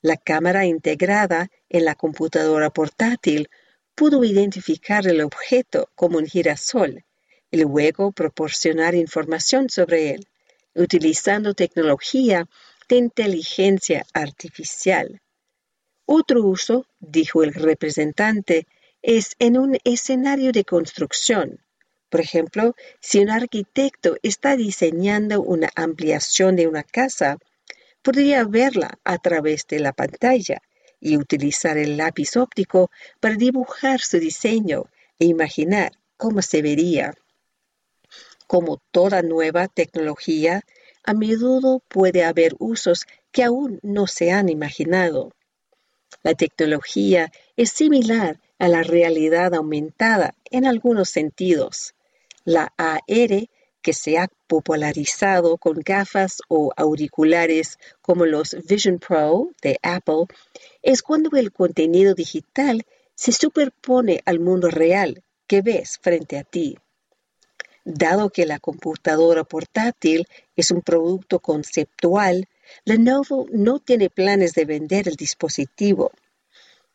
La 0.00 0.16
cámara 0.16 0.64
integrada 0.66 1.50
en 1.68 1.84
la 1.84 1.94
computadora 1.94 2.70
portátil 2.70 3.48
pudo 3.94 4.24
identificar 4.24 5.06
el 5.06 5.20
objeto 5.20 5.90
como 5.94 6.18
un 6.18 6.26
girasol 6.26 7.04
y 7.50 7.58
luego 7.58 8.12
proporcionar 8.12 8.94
información 8.94 9.68
sobre 9.68 10.10
él, 10.12 10.26
utilizando 10.74 11.54
tecnología 11.54 12.48
de 12.88 12.96
inteligencia 12.96 14.06
artificial. 14.14 15.21
Otro 16.06 16.42
uso, 16.44 16.86
dijo 17.00 17.42
el 17.42 17.54
representante, 17.54 18.66
es 19.02 19.34
en 19.38 19.58
un 19.58 19.78
escenario 19.84 20.52
de 20.52 20.64
construcción. 20.64 21.60
Por 22.08 22.20
ejemplo, 22.20 22.74
si 23.00 23.20
un 23.20 23.30
arquitecto 23.30 24.16
está 24.22 24.56
diseñando 24.56 25.40
una 25.40 25.70
ampliación 25.74 26.56
de 26.56 26.66
una 26.68 26.82
casa, 26.82 27.38
podría 28.02 28.44
verla 28.44 28.98
a 29.04 29.18
través 29.18 29.66
de 29.66 29.80
la 29.80 29.92
pantalla 29.92 30.60
y 31.00 31.16
utilizar 31.16 31.78
el 31.78 31.96
lápiz 31.96 32.36
óptico 32.36 32.90
para 33.18 33.36
dibujar 33.36 34.00
su 34.00 34.18
diseño 34.18 34.84
e 35.18 35.24
imaginar 35.24 35.92
cómo 36.16 36.42
se 36.42 36.62
vería. 36.62 37.14
Como 38.46 38.82
toda 38.90 39.22
nueva 39.22 39.66
tecnología, 39.68 40.62
a 41.04 41.14
menudo 41.14 41.80
puede 41.88 42.24
haber 42.24 42.54
usos 42.58 43.06
que 43.32 43.42
aún 43.42 43.80
no 43.82 44.06
se 44.06 44.30
han 44.30 44.48
imaginado. 44.48 45.32
La 46.22 46.34
tecnología 46.34 47.32
es 47.56 47.70
similar 47.70 48.40
a 48.58 48.68
la 48.68 48.82
realidad 48.82 49.54
aumentada 49.54 50.34
en 50.50 50.66
algunos 50.66 51.10
sentidos. 51.10 51.94
La 52.44 52.72
AR 52.76 53.48
que 53.82 53.92
se 53.92 54.16
ha 54.16 54.28
popularizado 54.46 55.58
con 55.58 55.80
gafas 55.84 56.38
o 56.48 56.72
auriculares 56.76 57.78
como 58.00 58.24
los 58.24 58.56
Vision 58.66 58.98
Pro 58.98 59.50
de 59.60 59.78
Apple, 59.82 60.26
es 60.82 61.02
cuando 61.02 61.36
el 61.36 61.52
contenido 61.52 62.14
digital 62.14 62.86
se 63.14 63.32
superpone 63.32 64.22
al 64.24 64.38
mundo 64.38 64.70
real 64.70 65.22
que 65.46 65.60
ves 65.60 65.98
frente 66.00 66.38
a 66.38 66.44
ti. 66.44 66.78
Dado 67.84 68.30
que 68.30 68.46
la 68.46 68.60
computadora 68.60 69.42
portátil 69.42 70.28
es 70.54 70.70
un 70.70 70.82
producto 70.82 71.40
conceptual, 71.40 72.48
Lenovo 72.84 73.46
no 73.50 73.78
tiene 73.78 74.10
planes 74.10 74.52
de 74.54 74.64
vender 74.64 75.08
el 75.08 75.16
dispositivo. 75.16 76.12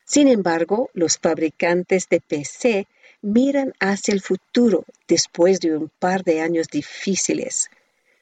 Sin 0.06 0.28
embargo, 0.28 0.90
los 0.94 1.18
fabricantes 1.18 2.08
de 2.10 2.22
PC 2.22 2.88
miran 3.22 3.74
hacia 3.80 4.14
el 4.14 4.22
futuro 4.22 4.86
después 5.08 5.60
de 5.60 5.76
un 5.76 5.90
par 6.00 6.24
de 6.24 6.42
años 6.42 6.68
difíciles. 6.68 7.70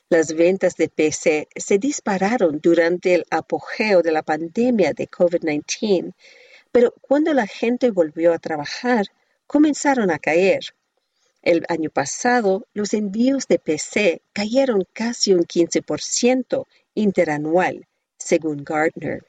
Las 0.10 0.34
ventas 0.34 0.76
de 0.76 0.88
PC 0.88 1.48
se 1.56 1.78
dispararon 1.78 2.60
durante 2.62 3.16
el 3.16 3.26
apogeo 3.30 4.02
de 4.02 4.12
la 4.12 4.22
pandemia 4.22 4.94
de 4.94 5.10
COVID-19, 5.10 6.14
pero 6.72 6.94
cuando 7.02 7.34
la 7.34 7.48
gente 7.48 7.90
volvió 7.90 8.34
a 8.34 8.40
trabajar, 8.40 9.08
comenzaron 9.48 10.12
a 10.12 10.20
caer. 10.20 10.62
El 11.42 11.66
año 11.70 11.90
pasado, 11.90 12.66
los 12.74 12.94
envíos 12.94 13.48
de 13.48 13.60
PC 13.60 14.22
cayeron 14.34 14.86
casi 14.94 15.34
un 15.34 15.44
15% 15.44 16.66
interanual, 16.96 17.86
según 18.18 18.64
Gartner. 18.64 19.24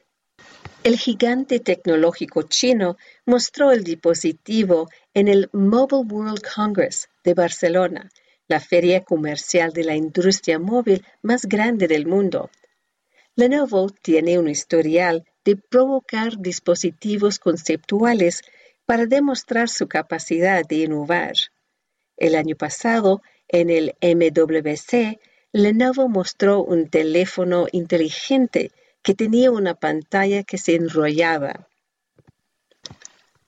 El 0.82 0.96
gigante 0.96 1.60
tecnológico 1.60 2.42
chino 2.42 2.96
mostró 3.24 3.72
el 3.72 3.82
dispositivo 3.82 4.88
en 5.14 5.28
el 5.28 5.50
Mobile 5.52 6.04
World 6.08 6.42
Congress 6.54 7.08
de 7.24 7.34
Barcelona, 7.34 8.08
la 8.48 8.60
feria 8.60 9.02
comercial 9.02 9.72
de 9.72 9.84
la 9.84 9.96
industria 9.96 10.58
móvil 10.58 11.04
más 11.22 11.46
grande 11.46 11.88
del 11.88 12.06
mundo. 12.06 12.50
Lenovo 13.34 13.90
tiene 13.90 14.38
un 14.38 14.48
historial 14.48 15.24
de 15.44 15.56
provocar 15.56 16.38
dispositivos 16.38 17.38
conceptuales 17.38 18.42
para 18.86 19.06
demostrar 19.06 19.68
su 19.68 19.88
capacidad 19.88 20.64
de 20.64 20.76
innovar. 20.76 21.34
El 22.16 22.34
año 22.34 22.56
pasado, 22.56 23.22
en 23.48 23.70
el 23.70 23.94
MWC, 24.00 25.18
Lenovo 25.56 26.06
mostró 26.06 26.62
un 26.62 26.90
teléfono 26.90 27.66
inteligente 27.72 28.72
que 29.02 29.14
tenía 29.14 29.50
una 29.50 29.72
pantalla 29.72 30.42
que 30.42 30.58
se 30.58 30.74
enrollaba. 30.74 31.66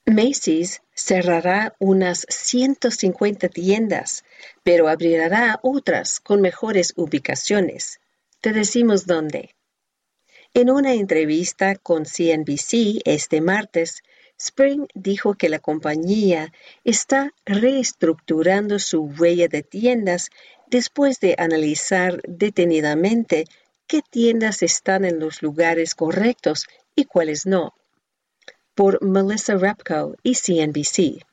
Macy's 0.07 0.81
cerrará 0.95 1.75
unas 1.79 2.25
150 2.31 3.51
tiendas, 3.51 4.25
pero 4.63 4.89
abrirá 4.89 5.61
otras 5.63 6.19
con 6.19 6.41
mejores 6.41 6.95
ubicaciones. 6.97 8.01
Te 8.41 8.55
decimos 8.55 9.05
dónde. 9.05 9.55
En 10.55 10.71
una 10.71 10.95
entrevista 10.95 11.75
con 11.75 12.07
CNBC 12.07 13.03
este 13.05 13.43
martes, 13.43 14.03
Spring 14.39 14.87
dijo 14.95 15.35
que 15.35 15.51
la 15.51 15.59
compañía 15.59 16.55
está 16.85 17.35
reestructurando 17.45 18.79
su 18.79 19.03
huella 19.03 19.49
de 19.49 19.63
tiendas 19.63 20.31
después 20.71 21.21
de 21.21 21.35
analizar 21.39 22.21
detenidamente 22.27 23.45
qué 23.87 24.03
tiendas 24.03 24.63
están 24.63 25.05
en 25.05 25.19
los 25.19 25.43
lugares 25.43 25.95
correctos 25.95 26.67
y 26.95 27.05
cuáles 27.05 27.47
no. 27.47 27.75
Por 28.75 29.03
Melissa 29.03 29.57
Repko 29.57 30.15
y 30.23 30.35
CNBC. 30.35 31.25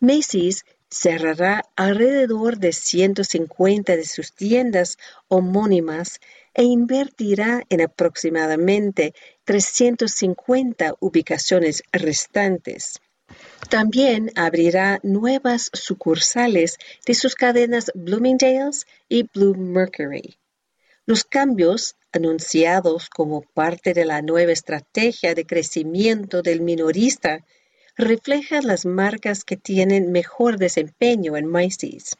Macy's 0.00 0.64
cerrará 0.90 1.64
alrededor 1.76 2.58
de 2.58 2.72
150 2.72 3.96
de 3.96 4.04
sus 4.04 4.32
tiendas 4.32 4.96
homónimas 5.28 6.20
e 6.54 6.62
invertirá 6.62 7.64
en 7.68 7.80
aproximadamente 7.80 9.14
350 9.44 10.94
ubicaciones 11.00 11.82
restantes. 11.92 13.00
También 13.70 14.30
abrirá 14.36 15.00
nuevas 15.02 15.70
sucursales 15.72 16.78
de 17.06 17.14
sus 17.14 17.34
cadenas 17.34 17.90
Bloomingdale's 17.94 18.86
y 19.08 19.24
Blue 19.34 19.56
Mercury. 19.56 20.38
Los 21.06 21.24
cambios 21.24 21.96
anunciados 22.12 23.10
como 23.10 23.42
parte 23.42 23.92
de 23.92 24.04
la 24.04 24.22
nueva 24.22 24.52
estrategia 24.52 25.34
de 25.34 25.44
crecimiento 25.44 26.40
del 26.40 26.60
minorista 26.60 27.44
reflejan 27.96 28.66
las 28.66 28.86
marcas 28.86 29.44
que 29.44 29.56
tienen 29.56 30.12
mejor 30.12 30.58
desempeño 30.58 31.36
en 31.36 31.46
Macy's. 31.46 32.16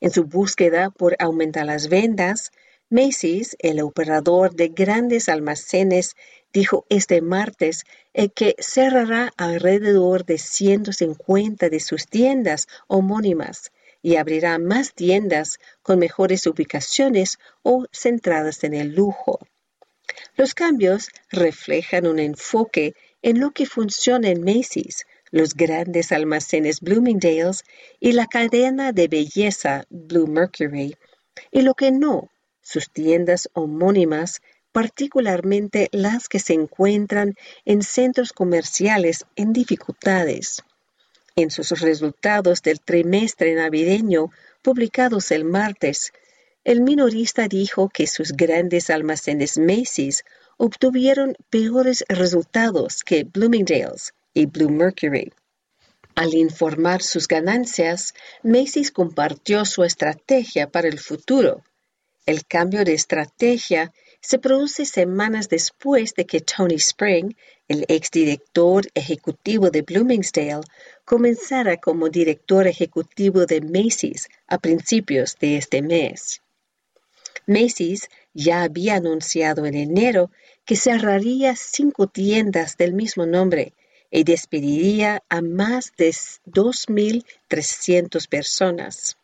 En 0.00 0.10
su 0.10 0.24
búsqueda 0.24 0.90
por 0.90 1.16
aumentar 1.18 1.66
las 1.66 1.88
ventas, 1.88 2.50
Macy's, 2.92 3.56
el 3.58 3.80
operador 3.80 4.54
de 4.54 4.68
grandes 4.68 5.30
almacenes, 5.30 6.14
dijo 6.52 6.84
este 6.90 7.22
martes 7.22 7.84
eh, 8.12 8.28
que 8.28 8.54
cerrará 8.58 9.32
alrededor 9.38 10.26
de 10.26 10.36
150 10.36 11.70
de 11.70 11.80
sus 11.80 12.06
tiendas 12.06 12.66
homónimas 12.88 13.72
y 14.02 14.16
abrirá 14.16 14.58
más 14.58 14.92
tiendas 14.92 15.58
con 15.80 16.00
mejores 16.00 16.46
ubicaciones 16.46 17.38
o 17.62 17.86
centradas 17.92 18.62
en 18.62 18.74
el 18.74 18.94
lujo. 18.94 19.38
Los 20.36 20.54
cambios 20.54 21.08
reflejan 21.30 22.06
un 22.06 22.18
enfoque 22.18 22.94
en 23.22 23.40
lo 23.40 23.52
que 23.52 23.64
funciona 23.64 24.28
en 24.28 24.44
Macy's, 24.44 25.06
los 25.30 25.54
grandes 25.54 26.12
almacenes 26.12 26.82
Bloomingdale's 26.82 27.64
y 28.00 28.12
la 28.12 28.26
cadena 28.26 28.92
de 28.92 29.08
belleza 29.08 29.86
Blue 29.88 30.26
Mercury, 30.26 30.94
y 31.50 31.62
lo 31.62 31.72
que 31.72 31.90
no, 31.90 32.31
sus 32.62 32.90
tiendas 32.90 33.50
homónimas, 33.52 34.40
particularmente 34.72 35.88
las 35.92 36.28
que 36.28 36.38
se 36.38 36.54
encuentran 36.54 37.34
en 37.64 37.82
centros 37.82 38.32
comerciales 38.32 39.26
en 39.36 39.52
dificultades. 39.52 40.62
En 41.36 41.50
sus 41.50 41.80
resultados 41.80 42.62
del 42.62 42.80
trimestre 42.80 43.54
navideño 43.54 44.30
publicados 44.62 45.30
el 45.30 45.44
martes, 45.44 46.12
el 46.64 46.80
minorista 46.80 47.48
dijo 47.48 47.88
que 47.88 48.06
sus 48.06 48.32
grandes 48.32 48.88
almacenes 48.88 49.58
Macy's 49.58 50.24
obtuvieron 50.56 51.34
peores 51.50 52.04
resultados 52.08 53.02
que 53.02 53.24
Bloomingdale's 53.24 54.14
y 54.32 54.46
Blue 54.46 54.70
Mercury. 54.70 55.32
Al 56.14 56.34
informar 56.34 57.02
sus 57.02 57.26
ganancias, 57.26 58.14
Macy's 58.42 58.92
compartió 58.92 59.64
su 59.64 59.82
estrategia 59.82 60.70
para 60.70 60.88
el 60.88 60.98
futuro. 60.98 61.64
El 62.24 62.46
cambio 62.46 62.84
de 62.84 62.94
estrategia 62.94 63.92
se 64.20 64.38
produce 64.38 64.84
semanas 64.84 65.48
después 65.48 66.14
de 66.14 66.24
que 66.24 66.40
Tony 66.40 66.76
Spring, 66.76 67.34
el 67.66 67.84
exdirector 67.88 68.86
ejecutivo 68.94 69.70
de 69.70 69.82
Bloomingdale, 69.82 70.60
comenzara 71.04 71.78
como 71.78 72.08
director 72.08 72.68
ejecutivo 72.68 73.44
de 73.46 73.60
Macy's 73.60 74.28
a 74.46 74.58
principios 74.58 75.36
de 75.40 75.56
este 75.56 75.82
mes. 75.82 76.42
Macy's 77.48 78.08
ya 78.32 78.62
había 78.62 78.94
anunciado 78.94 79.66
en 79.66 79.74
enero 79.74 80.30
que 80.64 80.76
cerraría 80.76 81.56
cinco 81.56 82.06
tiendas 82.06 82.76
del 82.76 82.92
mismo 82.92 83.26
nombre 83.26 83.74
y 84.12 84.22
despediría 84.22 85.24
a 85.28 85.40
más 85.40 85.90
de 85.96 86.10
2.300 86.10 88.28
personas. 88.28 89.16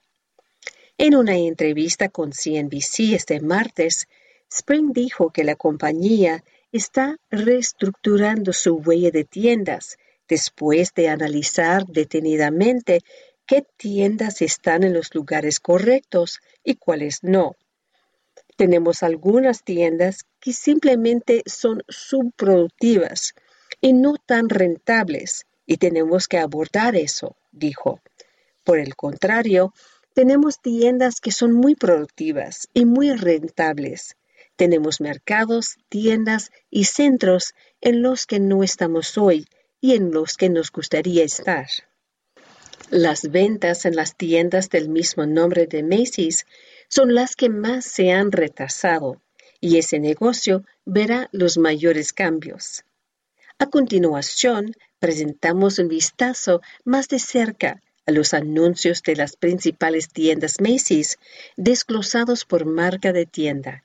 En 1.01 1.15
una 1.15 1.37
entrevista 1.37 2.09
con 2.09 2.33
CNBC 2.33 3.15
este 3.15 3.39
martes, 3.41 4.09
Spring 4.51 4.93
dijo 4.93 5.31
que 5.31 5.45
la 5.45 5.55
compañía 5.55 6.43
está 6.73 7.19
reestructurando 7.31 8.53
su 8.53 8.75
huella 8.79 9.13
de 9.13 9.23
tiendas 9.23 9.97
después 10.29 10.93
de 10.95 11.09
analizar 11.09 11.87
detenidamente 11.87 13.03
qué 13.47 13.65
tiendas 13.77 14.43
están 14.43 14.83
en 14.83 14.93
los 14.93 15.15
lugares 15.15 15.61
correctos 15.61 16.41
y 16.65 16.75
cuáles 16.75 17.23
no. 17.23 17.55
Tenemos 18.57 19.05
algunas 19.05 19.63
tiendas 19.63 20.25
que 20.41 20.53
simplemente 20.53 21.45
son 21.47 21.85
subproductivas 21.87 23.35
y 23.81 23.93
no 23.93 24.17
tan 24.17 24.49
rentables 24.49 25.47
y 25.65 25.77
tenemos 25.77 26.27
que 26.27 26.39
abordar 26.39 26.97
eso, 26.97 27.37
dijo. 27.53 28.01
Por 28.65 28.81
el 28.81 28.97
contrario, 28.97 29.73
tenemos 30.15 30.61
tiendas 30.61 31.21
que 31.21 31.33
son 31.33 31.53
muy 31.53 31.75
productivas 31.75 32.69
y 32.75 32.85
muy 32.85 33.13
rentables 33.15 34.17
tenemos 34.59 35.01
mercados, 35.01 35.77
tiendas 35.89 36.51
y 36.69 36.87
centros 36.87 37.55
en 37.81 38.03
los 38.03 38.27
que 38.27 38.41
no 38.41 38.65
estamos 38.65 39.17
hoy 39.17 39.47
y 39.81 39.95
en 39.95 40.11
los 40.11 40.37
que 40.37 40.49
nos 40.49 40.73
gustaría 40.73 41.23
estar. 41.23 41.69
Las 42.91 43.31
ventas 43.31 43.85
en 43.85 43.95
las 43.95 44.17
tiendas 44.17 44.69
del 44.69 44.89
mismo 44.89 45.27
nombre 45.27 45.69
de 45.69 45.85
Macy's 45.85 46.45
son 46.89 47.15
las 47.15 47.37
que 47.37 47.49
más 47.49 47.85
se 47.85 48.11
han 48.11 48.33
retrasado 48.33 49.23
y 49.61 49.79
ese 49.79 50.01
negocio 50.01 50.65
verá 50.85 51.29
los 51.31 51.57
mayores 51.57 52.13
cambios. 52.13 52.83
A 53.61 53.67
continuación, 53.67 54.75
presentamos 54.99 55.79
un 55.79 55.87
vistazo 55.87 56.63
más 56.85 57.07
de 57.07 57.21
cerca 57.21 57.81
a 58.09 58.11
los 58.11 58.33
anuncios 58.33 59.03
de 59.03 59.17
las 59.17 59.37
principales 59.37 60.09
tiendas 60.09 60.63
Macy's 60.63 61.19
desglosados 61.59 62.47
por 62.47 62.65
marca 62.65 63.13
de 63.13 63.27
tienda. 63.27 63.85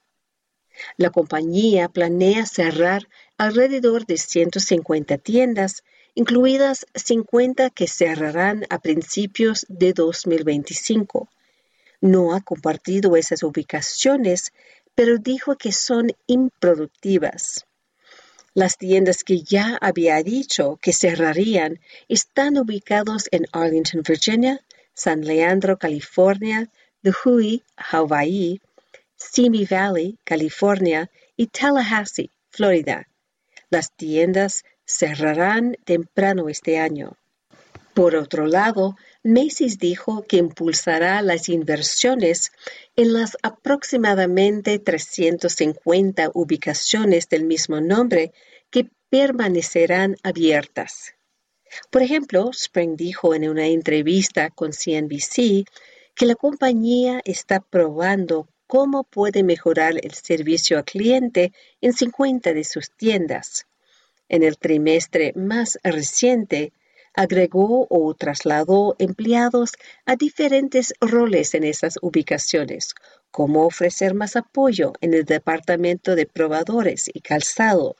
La 0.95 1.09
compañía 1.09 1.89
planea 1.89 2.45
cerrar 2.45 3.09
alrededor 3.37 4.05
de 4.05 4.17
150 4.17 5.17
tiendas, 5.17 5.83
incluidas 6.15 6.85
50 6.95 7.69
que 7.71 7.85
cerrarán 7.85 8.65
a 8.69 8.79
principios 8.79 9.65
de 9.67 9.91
2025. 9.91 11.27
No 11.99 12.33
ha 12.33 12.39
compartido 12.39 13.17
esas 13.17 13.43
ubicaciones, 13.43 14.53
pero 14.95 15.17
dijo 15.17 15.57
que 15.57 15.73
son 15.73 16.13
improductivas. 16.27 17.65
Las 18.55 18.77
tiendas 18.77 19.23
que 19.23 19.41
ya 19.41 19.77
había 19.81 20.21
dicho 20.21 20.77
que 20.81 20.93
cerrarían 20.93 21.79
están 22.07 22.57
ubicados 22.57 23.27
en 23.31 23.47
Arlington, 23.51 24.03
Virginia, 24.07 24.61
San 24.93 25.21
Leandro, 25.21 25.79
California, 25.79 26.69
Hui, 27.25 27.63
Hawaii, 27.75 28.61
Simi 29.15 29.65
Valley, 29.65 30.19
California 30.23 31.09
y 31.35 31.47
Tallahassee, 31.47 32.29
Florida. 32.51 33.07
Las 33.71 33.91
tiendas 33.91 34.63
cerrarán 34.85 35.75
temprano 35.83 36.47
este 36.47 36.77
año. 36.77 37.17
Por 37.95 38.15
otro 38.15 38.45
lado, 38.45 38.95
Macy's 39.23 39.79
dijo 39.79 40.23
que 40.23 40.35
impulsará 40.35 41.21
las 41.21 41.47
inversiones 41.47 42.51
en 42.97 43.13
las 43.13 43.37
aproximadamente 43.41 44.79
350 44.79 46.31
ubicaciones 46.33 47.29
del 47.29 47.45
mismo 47.45 47.79
nombre 47.79 48.33
que 48.69 48.89
permanecerán 49.09 50.17
abiertas. 50.23 51.13
Por 51.89 52.01
ejemplo, 52.01 52.49
Spring 52.51 52.97
dijo 52.97 53.33
en 53.33 53.49
una 53.49 53.67
entrevista 53.67 54.49
con 54.49 54.71
CNBC 54.71 55.65
que 56.15 56.25
la 56.25 56.35
compañía 56.35 57.21
está 57.23 57.61
probando 57.61 58.49
cómo 58.67 59.05
puede 59.05 59.43
mejorar 59.43 59.93
el 60.03 60.13
servicio 60.13 60.77
al 60.77 60.83
cliente 60.83 61.53
en 61.79 61.93
50 61.93 62.53
de 62.53 62.63
sus 62.65 62.91
tiendas. 62.91 63.67
En 64.27 64.43
el 64.43 64.57
trimestre 64.57 65.31
más 65.35 65.79
reciente, 65.81 66.73
agregó 67.13 67.87
o 67.89 68.13
trasladó 68.13 68.95
empleados 68.99 69.73
a 70.05 70.15
diferentes 70.15 70.93
roles 70.99 71.53
en 71.53 71.63
esas 71.63 71.97
ubicaciones, 72.01 72.95
como 73.31 73.65
ofrecer 73.65 74.13
más 74.13 74.35
apoyo 74.35 74.93
en 75.01 75.13
el 75.13 75.25
departamento 75.25 76.15
de 76.15 76.25
probadores 76.25 77.09
y 77.13 77.21
calzado, 77.21 77.95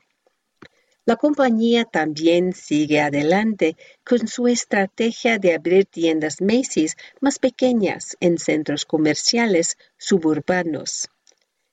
la 1.05 1.17
compañía 1.17 1.83
también 1.83 2.53
sigue 2.53 3.01
adelante 3.01 3.75
con 4.05 4.25
su 4.25 4.47
estrategia 4.47 5.37
de 5.37 5.53
abrir 5.53 5.85
tiendas 5.85 6.39
Macy's 6.39 6.95
más 7.19 7.39
pequeñas 7.39 8.15
en 8.21 8.37
centros 8.37 8.85
comerciales 8.85 9.77
suburbanos. 9.97 11.09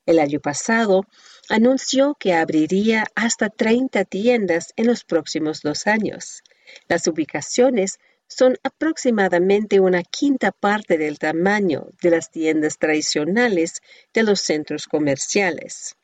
El 0.05 0.19
año 0.19 0.41
pasado 0.41 1.05
anunció 1.47 2.17
que 2.19 2.33
abriría 2.33 3.05
hasta 3.15 3.47
30 3.47 4.03
tiendas 4.03 4.73
en 4.75 4.87
los 4.87 5.05
próximos 5.05 5.61
dos 5.61 5.87
años. 5.87 6.43
Las 6.87 7.07
ubicaciones 7.07 7.99
son 8.27 8.57
aproximadamente 8.63 9.79
una 9.79 10.03
quinta 10.03 10.51
parte 10.51 10.97
del 10.97 11.19
tamaño 11.19 11.87
de 12.01 12.11
las 12.11 12.31
tiendas 12.31 12.77
tradicionales 12.77 13.81
de 14.13 14.23
los 14.23 14.39
centros 14.41 14.87
comerciales. 14.87 15.95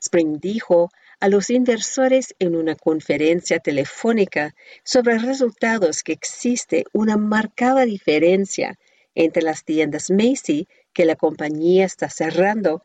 Spring 0.00 0.38
dijo 0.40 0.90
a 1.20 1.28
los 1.28 1.50
inversores 1.50 2.34
en 2.38 2.54
una 2.54 2.76
conferencia 2.76 3.58
telefónica 3.58 4.54
sobre 4.84 5.18
resultados 5.18 6.04
que 6.04 6.12
existe 6.12 6.84
una 6.92 7.16
marcada 7.16 7.84
diferencia 7.84 8.78
entre 9.16 9.42
las 9.42 9.64
tiendas 9.64 10.10
Macy 10.10 10.68
que 10.92 11.04
la 11.04 11.16
compañía 11.16 11.84
está 11.84 12.08
cerrando 12.08 12.82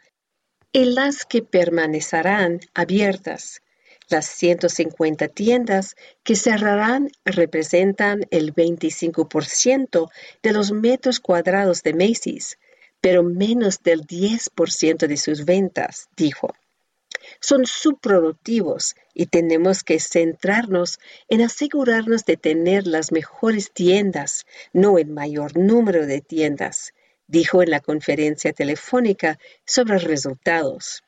y 0.72 0.86
las 0.86 1.26
que 1.26 1.44
permanecerán 1.44 2.62
abiertas. 2.74 3.62
Las 4.10 4.26
150 4.28 5.28
tiendas 5.30 5.96
que 6.24 6.36
cerrarán 6.36 7.10
representan 7.26 8.26
el 8.32 8.54
25% 8.54 10.10
de 10.42 10.52
los 10.54 10.72
metros 10.72 11.20
cuadrados 11.20 11.84
de 11.84 11.94
Macy's, 11.94 12.58
pero 13.02 13.24
menos 13.24 13.82
del 13.84 14.06
10% 14.06 15.08
de 15.08 15.18
sus 15.18 15.46
ventas, 15.46 16.10
dijo 16.16 16.54
son 17.40 17.66
subproductivos 17.66 18.96
y 19.14 19.28
tenemos 19.28 19.84
que 19.84 20.00
centrarnos 20.00 21.00
en 21.30 21.42
asegurarnos 21.42 22.26
de 22.26 22.38
tener 22.38 22.88
las 22.88 23.12
mejores 23.12 23.72
tiendas, 23.72 24.46
no 24.72 24.98
el 24.98 25.08
mayor 25.08 25.58
número 25.58 26.06
de 26.06 26.22
tiendas, 26.22 26.94
dijo 27.28 27.64
en 27.64 27.72
la 27.72 27.80
conferencia 27.80 28.54
telefónica 28.54 29.40
sobre 29.66 29.98
resultados. 30.00 31.04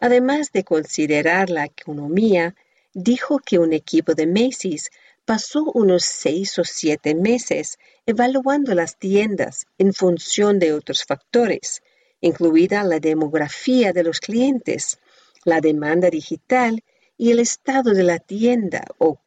Además 0.00 0.52
de 0.52 0.64
considerar 0.64 1.50
la 1.50 1.64
economía, 1.64 2.54
dijo 2.94 3.38
que 3.38 3.58
un 3.58 3.72
equipo 3.72 4.14
de 4.14 4.26
Macy's 4.26 4.90
pasó 5.24 5.64
unos 5.74 6.04
seis 6.04 6.58
o 6.58 6.64
siete 6.64 7.14
meses 7.14 7.78
evaluando 8.06 8.74
las 8.74 8.98
tiendas 8.98 9.66
en 9.76 9.92
función 9.92 10.58
de 10.58 10.72
otros 10.72 11.04
factores, 11.04 11.82
incluida 12.20 12.82
la 12.82 12.98
demografía 12.98 13.92
de 13.92 14.04
los 14.04 14.20
clientes, 14.20 14.98
la 15.44 15.60
demanda 15.60 16.08
digital 16.10 16.82
y 17.16 17.30
el 17.30 17.40
estado 17.40 17.92
de 17.92 18.04
la 18.04 18.18
tienda 18.18 18.84
o 18.98 19.18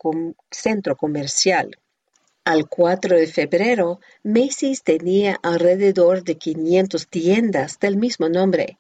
centro 0.50 0.96
comercial. 0.96 1.78
Al 2.44 2.68
4 2.68 3.18
de 3.18 3.28
febrero, 3.28 4.00
Macy's 4.24 4.82
tenía 4.82 5.40
alrededor 5.44 6.24
de 6.24 6.38
500 6.38 7.08
tiendas 7.08 7.80
del 7.80 7.98
mismo 7.98 8.30
nombre. 8.30 8.78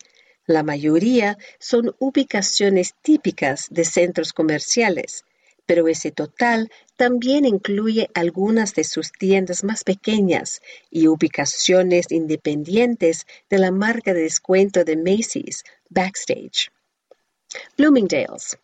La 0.52 0.64
mayoría 0.64 1.38
son 1.60 1.95
ubicaciones 1.97 2.93
típicas 3.02 3.68
de 3.70 3.86
centros 3.86 4.34
comerciales, 4.34 5.24
pero 5.66 5.88
ese 5.88 6.12
total 6.12 6.70
también 6.97 7.45
incluye 7.45 8.10
algunas 8.14 8.74
de 8.74 8.84
sus 8.84 9.14
tiendas 9.14 9.64
más 9.64 9.86
pequeñas 9.86 10.62
y 10.89 11.08
ubicaciones 11.08 12.08
independientes 12.12 13.26
de 13.49 13.60
la 13.60 13.72
marca 13.72 14.14
de 14.14 14.24
descuento 14.24 14.84
de 14.84 14.97
Macy's, 14.97 15.64
Backstage. 15.89 16.70
Bloomingdale's. 17.78 18.58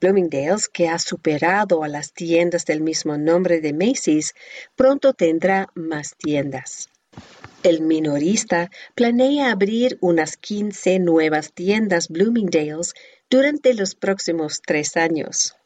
Bloomingdale's, 0.00 0.70
que 0.70 0.88
ha 0.88 0.98
superado 0.98 1.84
a 1.84 1.88
las 1.88 2.14
tiendas 2.14 2.64
del 2.64 2.80
mismo 2.80 3.18
nombre 3.18 3.60
de 3.60 3.74
Macy's, 3.74 4.34
pronto 4.74 5.12
tendrá 5.12 5.68
más 5.74 6.16
tiendas. 6.16 6.89
El 7.62 7.82
minorista 7.82 8.70
planea 8.94 9.50
abrir 9.50 9.98
unas 10.00 10.38
15 10.38 10.98
nuevas 10.98 11.52
tiendas 11.52 12.08
Bloomingdale's 12.08 12.94
durante 13.28 13.74
los 13.74 13.94
próximos 13.94 14.62
tres 14.64 14.96
años. 14.96 15.56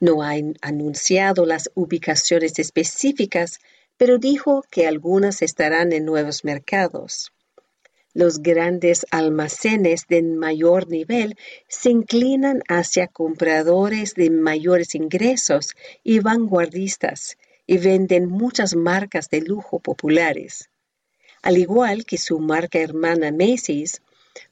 No 0.00 0.22
ha 0.22 0.32
anunciado 0.60 1.46
las 1.46 1.70
ubicaciones 1.74 2.58
específicas, 2.58 3.58
pero 3.96 4.18
dijo 4.18 4.66
que 4.70 4.86
algunas 4.86 5.40
estarán 5.40 5.94
en 5.94 6.04
nuevos 6.04 6.44
mercados. 6.44 7.32
Los 8.12 8.42
grandes 8.42 9.06
almacenes 9.10 10.06
de 10.08 10.22
mayor 10.22 10.88
nivel 10.88 11.38
se 11.68 11.88
inclinan 11.88 12.62
hacia 12.68 13.06
compradores 13.06 14.12
de 14.14 14.28
mayores 14.28 14.94
ingresos 14.94 15.74
y 16.04 16.18
vanguardistas 16.18 17.38
y 17.66 17.78
venden 17.78 18.28
muchas 18.28 18.76
marcas 18.76 19.30
de 19.30 19.40
lujo 19.40 19.78
populares. 19.78 20.69
Al 21.42 21.56
igual 21.56 22.04
que 22.04 22.18
su 22.18 22.38
marca 22.38 22.78
hermana 22.78 23.32
Macy's, 23.32 24.02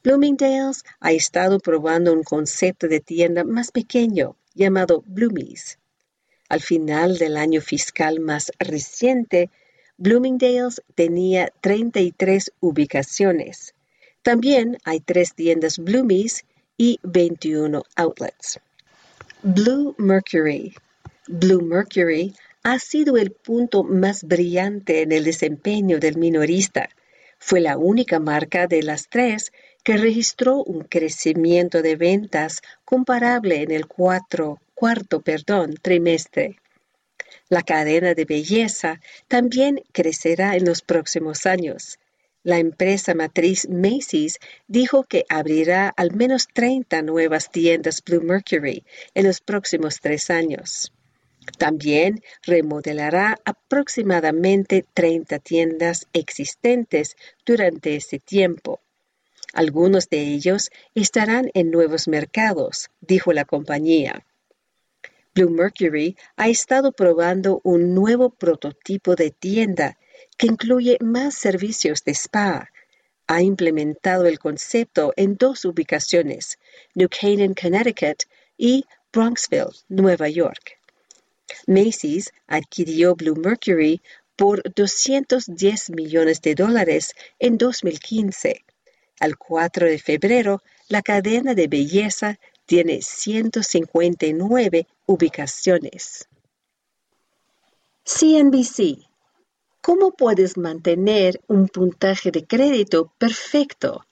Bloomingdale's 0.03 0.85
ha 1.01 1.13
estado 1.13 1.59
probando 1.61 2.13
un 2.13 2.23
concepto 2.23 2.89
de 2.89 3.01
tienda 3.01 3.45
más 3.45 3.71
pequeño 3.71 4.37
llamado 4.55 5.03
Bloomies. 5.07 5.79
Al 6.49 6.61
final 6.61 7.19
del 7.19 7.37
año 7.37 7.61
fiscal 7.61 8.21
más 8.21 8.51
reciente, 8.59 9.51
Bloomingdale's 9.99 10.83
tenía 10.95 11.53
33 11.61 12.53
ubicaciones. 12.61 13.75
También 14.23 14.79
hay 14.85 15.01
tres 15.01 15.35
tiendas 15.35 15.79
Bloomies 15.79 16.45
y 16.77 16.99
21 17.03 17.83
outlets. 17.97 18.61
Blue 19.43 19.95
Mercury. 19.99 20.75
Blue 21.29 21.61
Mercury 21.61 22.35
ha 22.71 22.79
sido 22.79 23.17
el 23.17 23.33
punto 23.33 23.83
más 23.83 24.25
brillante 24.25 25.01
en 25.01 25.13
el 25.13 25.25
desempeño 25.25 25.99
del 25.99 26.19
minorista. 26.19 26.91
Fue 27.39 27.61
la 27.61 27.79
única 27.79 28.19
marca 28.21 28.67
de 28.67 28.83
las 28.83 29.09
tres 29.09 29.53
que 29.83 29.97
registró 29.97 30.63
un 30.65 30.83
crecimiento 30.83 31.81
de 31.81 31.97
ventas 31.97 32.61
comparable 32.85 33.63
en 33.63 33.71
el 33.71 33.87
cuarto 33.87 34.61
trimestre. 35.81 36.57
La 37.49 37.63
cadena 37.63 38.13
de 38.13 38.27
belleza 38.27 39.01
también 39.29 39.81
crecerá 39.93 40.55
en 40.55 40.67
los 40.67 40.83
próximos 40.83 41.47
años. 41.47 41.99
La 42.43 42.59
empresa 42.59 43.15
matriz 43.15 43.67
Macy's 43.71 44.39
dijo 44.67 45.05
que 45.05 45.25
abrirá 45.31 45.89
al 45.89 46.15
menos 46.15 46.49
30 46.53 47.01
nuevas 47.01 47.51
tiendas 47.51 48.03
Blue 48.05 48.21
Mercury 48.21 48.85
en 49.15 49.27
los 49.27 49.41
próximos 49.41 50.01
tres 50.01 50.29
años. 50.29 50.93
También 51.57 52.23
remodelará 52.43 53.39
aproximadamente 53.45 54.85
30 54.95 55.39
tiendas 55.39 56.07
existentes 56.13 57.17
durante 57.47 57.97
este 57.97 58.19
tiempo. 58.19 58.81
Algunos 59.55 60.09
de 60.11 60.21
ellos 60.21 60.71
estarán 60.95 61.51
en 61.55 61.71
nuevos 61.71 62.07
mercados, 62.07 62.91
dijo 63.01 63.33
la 63.33 63.45
compañía. 63.45 64.25
Blue 65.35 65.51
Mercury 65.51 66.17
ha 66.37 66.49
estado 66.49 66.93
probando 66.93 67.61
un 67.65 67.95
nuevo 67.95 68.31
prototipo 68.31 69.15
de 69.15 69.31
tienda 69.31 69.97
que 70.37 70.49
incluye 70.49 70.99
más 71.01 71.35
servicios 71.35 72.05
de 72.05 72.13
spa. 72.13 72.71
Ha 73.27 73.43
implementado 73.43 74.27
el 74.27 74.39
concepto 74.39 75.13
en 75.17 75.37
dos 75.37 75.65
ubicaciones, 75.65 76.59
New 76.95 77.09
Canaan, 77.09 77.55
Connecticut 77.55 78.25
y 78.57 78.85
Bronxville, 79.13 79.71
Nueva 79.89 80.29
York. 80.29 80.78
Macy's 81.67 82.33
adquirió 82.47 83.15
Blue 83.15 83.37
Mercury 83.37 84.01
por 84.37 84.63
210 84.75 85.91
millones 85.91 86.41
de 86.43 86.55
dólares 86.55 87.15
en 87.39 87.59
2015. 87.59 88.65
Al 89.21 89.37
4 89.37 89.87
de 89.87 89.99
febrero, 89.99 90.63
la 90.89 91.03
cadena 91.03 91.55
de 91.55 91.67
belleza 91.67 92.39
tiene 92.67 93.03
159 93.03 94.87
ubicaciones. 95.07 96.29
CNBC. 98.05 99.09
¿Cómo 99.81 100.13
puedes 100.13 100.57
mantener 100.57 101.41
un 101.49 101.69
puntaje 101.69 102.31
de 102.31 102.47
crédito 102.47 103.13
perfecto? 103.19 104.07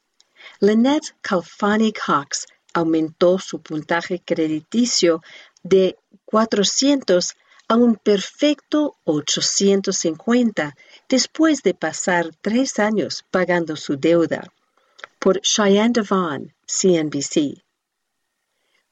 Lynette 0.61 1.15
Calfani 1.21 1.93
Cox 1.93 2.47
aumentó 2.73 3.39
su 3.39 3.61
puntaje 3.61 4.21
crediticio 4.25 5.23
de 5.69 5.97
400 6.25 7.35
a 7.69 7.77
un 7.77 7.97
perfecto 7.97 8.97
850 9.05 10.77
después 11.09 11.63
de 11.63 11.75
pasar 11.75 12.31
tres 12.41 12.79
años 12.79 13.25
pagando 13.31 13.77
su 13.77 13.97
deuda. 13.97 14.53
Por 15.19 15.41
Cheyenne 15.41 15.93
Devon, 15.93 16.55
CNBC. 16.67 17.63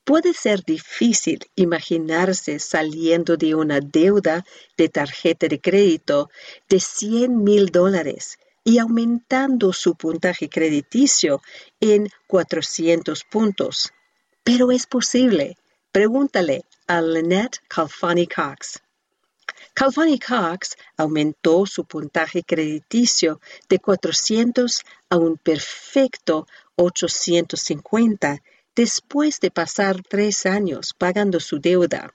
Puede 0.04 0.34
ser 0.34 0.64
difícil 0.64 1.38
imaginarse 1.54 2.58
saliendo 2.58 3.36
de 3.36 3.54
una 3.54 3.80
deuda 3.80 4.44
de 4.76 4.88
tarjeta 4.88 5.48
de 5.48 5.60
crédito 5.60 6.30
de 6.68 6.80
100 6.80 7.42
mil 7.42 7.66
dólares 7.66 8.38
y 8.64 8.78
aumentando 8.78 9.72
su 9.72 9.94
puntaje 9.94 10.48
crediticio 10.48 11.40
en 11.80 12.08
400 12.26 13.24
puntos. 13.24 13.92
Pero 14.42 14.72
es 14.72 14.86
posible. 14.86 15.56
Pregúntale 15.94 16.64
a 16.88 17.00
Lynette 17.00 17.60
Calfani 17.68 18.26
Cox. 18.26 18.80
Calfani 19.74 20.18
Cox 20.18 20.76
aumentó 20.96 21.66
su 21.66 21.84
puntaje 21.84 22.42
crediticio 22.42 23.40
de 23.68 23.78
400 23.78 24.82
a 25.10 25.16
un 25.16 25.36
perfecto 25.36 26.48
850 26.74 28.42
después 28.74 29.38
de 29.38 29.52
pasar 29.52 30.02
tres 30.02 30.46
años 30.46 30.94
pagando 30.98 31.38
su 31.38 31.60
deuda. 31.60 32.12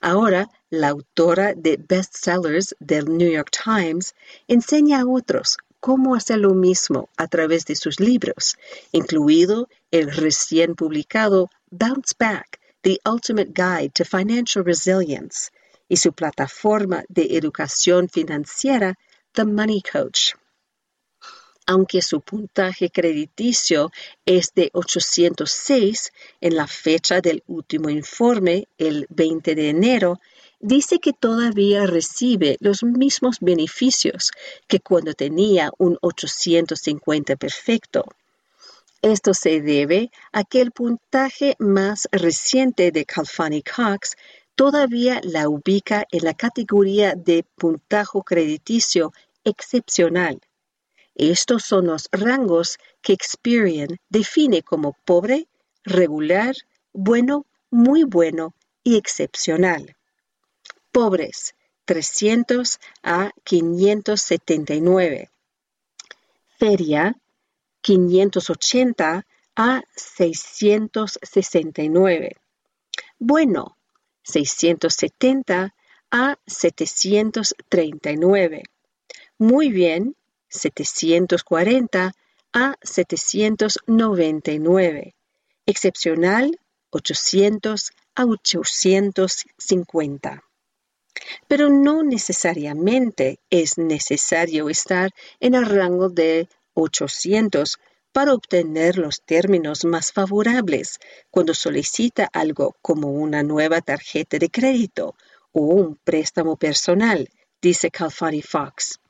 Ahora, 0.00 0.48
la 0.70 0.90
autora 0.90 1.54
de 1.56 1.78
bestsellers 1.78 2.76
del 2.78 3.06
New 3.06 3.32
York 3.32 3.50
Times 3.64 4.14
enseña 4.46 5.00
a 5.00 5.06
otros 5.08 5.56
cómo 5.80 6.14
hacer 6.14 6.38
lo 6.38 6.54
mismo 6.54 7.08
a 7.16 7.26
través 7.26 7.64
de 7.64 7.74
sus 7.74 7.98
libros, 7.98 8.56
incluido 8.92 9.68
el 9.90 10.12
recién 10.12 10.76
publicado 10.76 11.50
Bounce 11.68 12.14
Back, 12.16 12.61
The 12.82 13.00
Ultimate 13.06 13.52
Guide 13.54 13.92
to 13.94 14.04
Financial 14.04 14.64
Resilience 14.64 15.52
y 15.88 15.98
su 15.98 16.12
plataforma 16.12 17.04
de 17.08 17.36
educación 17.36 18.08
financiera, 18.08 18.98
The 19.32 19.44
Money 19.44 19.82
Coach. 19.82 20.32
Aunque 21.66 22.02
su 22.02 22.22
puntaje 22.22 22.90
crediticio 22.90 23.92
es 24.26 24.52
de 24.54 24.70
806 24.72 26.12
en 26.40 26.56
la 26.56 26.66
fecha 26.66 27.20
del 27.20 27.44
último 27.46 27.88
informe, 27.88 28.66
el 28.78 29.06
20 29.10 29.54
de 29.54 29.68
enero, 29.68 30.20
dice 30.58 30.98
que 30.98 31.12
todavía 31.12 31.86
recibe 31.86 32.56
los 32.58 32.82
mismos 32.82 33.38
beneficios 33.40 34.32
que 34.66 34.80
cuando 34.80 35.14
tenía 35.14 35.70
un 35.78 35.98
850 36.00 37.36
perfecto. 37.36 38.06
Esto 39.02 39.34
se 39.34 39.60
debe 39.60 40.10
a 40.32 40.44
que 40.44 40.60
el 40.60 40.70
puntaje 40.70 41.56
más 41.58 42.08
reciente 42.12 42.90
de 42.92 43.04
Calfani 43.04 43.62
Cox 43.62 44.16
todavía 44.54 45.20
la 45.24 45.48
ubica 45.48 46.06
en 46.10 46.24
la 46.24 46.34
categoría 46.34 47.14
de 47.14 47.44
puntajo 47.56 48.22
crediticio 48.22 49.12
excepcional 49.44 50.40
estos 51.14 51.64
son 51.64 51.86
los 51.86 52.08
rangos 52.10 52.78
que 53.02 53.12
Experian 53.12 53.98
define 54.08 54.62
como 54.62 54.96
pobre, 55.04 55.46
regular, 55.84 56.54
bueno, 56.92 57.44
muy 57.70 58.04
bueno 58.04 58.54
y 58.82 58.96
excepcional. 58.96 59.94
Pobres, 60.90 61.54
300 61.84 62.78
a 63.02 63.30
579. 63.44 65.30
Feria, 66.58 67.16
580 67.82 69.26
a 69.56 69.82
669. 69.94 72.36
Bueno, 73.18 73.76
670 74.22 75.74
a 76.10 76.38
739. 76.46 78.62
Muy 79.38 79.70
bien, 79.70 80.16
740 80.48 82.14
a 82.52 82.76
799. 82.82 85.14
Excepcional 85.66 86.58
800 86.90 87.92
a 88.14 88.26
850. 88.26 90.44
Pero 91.48 91.70
no 91.70 92.02
necesariamente 92.02 93.38
es 93.50 93.78
necesario 93.78 94.68
estar 94.68 95.10
en 95.40 95.54
el 95.54 95.64
rango 95.66 96.08
de 96.08 96.48
800 96.74 97.78
para 98.12 98.34
obtener 98.34 98.98
los 98.98 99.22
términos 99.22 99.84
más 99.84 100.12
favorables 100.12 100.98
cuando 101.30 101.54
solicita 101.54 102.28
algo 102.32 102.76
como 102.82 103.10
una 103.10 103.42
nueva 103.42 103.80
tarjeta 103.80 104.38
de 104.38 104.50
crédito 104.50 105.16
o 105.52 105.62
un 105.62 105.96
préstamo 105.96 106.56
personal, 106.56 107.28
dice 107.60 107.90
Calfani 107.90 108.42
Fox. 108.42 109.00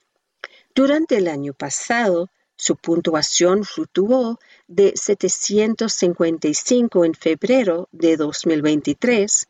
Durante 0.75 1.19
el 1.19 1.29
año 1.29 1.53
pasado, 1.53 2.31
su 2.57 2.77
puntuación 2.77 3.65
fluctuó 3.65 4.39
de 4.69 4.93
755 4.95 7.05
en 7.05 7.15
febrero 7.15 7.89
de 7.91 8.17
2023 8.17 9.49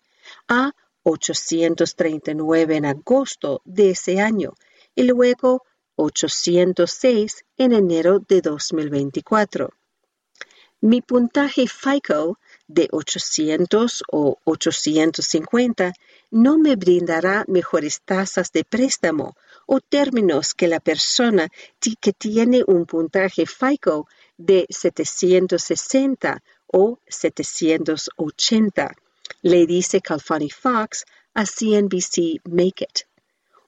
a 0.49 0.73
839 1.03 2.77
en 2.77 2.87
agosto 2.87 3.61
de 3.65 3.91
ese 3.91 4.21
año 4.21 4.55
y 4.95 5.03
luego 5.03 5.65
806 6.03 7.45
en 7.59 7.73
enero 7.73 8.19
de 8.19 8.41
2024. 8.41 9.71
Mi 10.81 11.01
puntaje 11.01 11.69
FICO 11.69 12.39
de 12.67 12.89
800 12.91 14.03
o 14.11 14.37
850 14.43 15.93
no 16.33 16.59
me 16.59 16.75
brindará 16.75 17.45
mejores 17.47 18.01
tasas 18.05 18.51
de 18.51 18.65
préstamo 18.65 19.37
o 19.67 19.81
términos 19.81 20.55
que 20.55 20.67
la 20.67 20.81
persona 20.81 21.49
que 22.01 22.13
tiene 22.13 22.65
un 22.67 22.85
puntaje 22.85 23.47
FICO 23.47 24.09
de 24.37 24.67
760 24.69 26.43
o 26.67 26.99
780, 27.07 28.97
le 29.43 29.67
dice 29.67 30.01
Calfani 30.01 30.51
Fox 30.51 31.05
a 31.35 31.45
CNBC 31.45 32.41
Make 32.45 32.85
It. 32.85 33.12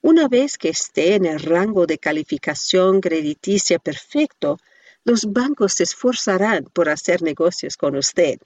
Una 0.07 0.29
vez 0.29 0.59
que 0.59 0.69
esté 0.69 1.15
en 1.15 1.25
el 1.25 1.41
rango 1.41 1.87
de 1.87 1.97
calificación 1.97 3.01
crediticia 3.01 3.79
perfecto, 3.79 4.59
los 5.03 5.33
bancos 5.33 5.73
se 5.73 5.85
esforzarán 5.85 6.65
por 6.75 6.91
hacer 6.91 7.23
negocios 7.23 7.79
con 7.79 7.97
usted. 7.97 8.39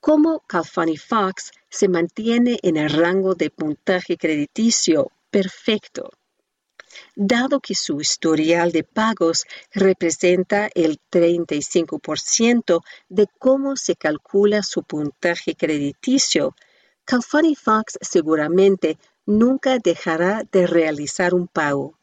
¿Cómo 0.00 0.40
Calfani 0.46 0.96
Fox 0.96 1.50
se 1.68 1.88
mantiene 1.88 2.58
en 2.62 2.78
el 2.78 2.88
rango 2.88 3.34
de 3.34 3.50
puntaje 3.50 4.16
crediticio 4.16 5.12
perfecto? 5.30 6.08
Dado 7.14 7.60
que 7.60 7.74
su 7.74 8.00
historial 8.00 8.72
de 8.72 8.84
pagos 8.84 9.44
representa 9.74 10.70
el 10.74 11.00
35% 11.10 12.80
de 13.10 13.26
cómo 13.38 13.76
se 13.76 13.96
calcula 13.96 14.62
su 14.62 14.84
puntaje 14.84 15.54
crediticio, 15.54 16.54
Calfani 17.04 17.56
Fox 17.56 17.98
seguramente 18.00 18.96
nunca 19.26 19.78
dejará 19.78 20.42
de 20.50 20.66
realizar 20.66 21.34
un 21.34 21.48
pago. 21.48 21.98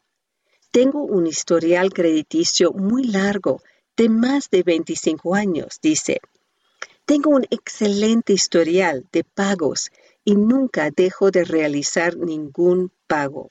Tengo 0.70 1.02
un 1.02 1.26
historial 1.26 1.92
crediticio 1.92 2.72
muy 2.72 3.04
largo, 3.04 3.62
de 3.96 4.08
más 4.08 4.50
de 4.50 4.62
25 4.62 5.34
años, 5.34 5.78
dice. 5.82 6.20
Tengo 7.04 7.30
un 7.30 7.44
excelente 7.50 8.32
historial 8.32 9.06
de 9.12 9.24
pagos 9.24 9.90
y 10.24 10.36
nunca 10.36 10.90
dejo 10.90 11.30
de 11.30 11.44
realizar 11.44 12.16
ningún 12.16 12.92
pago. 13.06 13.48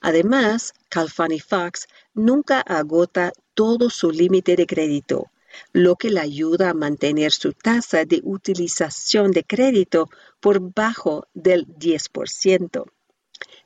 Además, 0.00 0.72
Calfani 0.88 1.40
Fox 1.40 1.86
nunca 2.14 2.60
agota 2.60 3.32
todo 3.54 3.90
su 3.90 4.10
límite 4.10 4.56
de 4.56 4.66
crédito, 4.66 5.30
lo 5.72 5.96
que 5.96 6.10
le 6.10 6.20
ayuda 6.20 6.70
a 6.70 6.74
mantener 6.74 7.32
su 7.32 7.52
tasa 7.52 8.04
de 8.04 8.20
utilización 8.24 9.30
de 9.30 9.44
crédito 9.44 10.08
por 10.40 10.60
bajo 10.74 11.26
del 11.34 11.66
10%. 11.66 12.84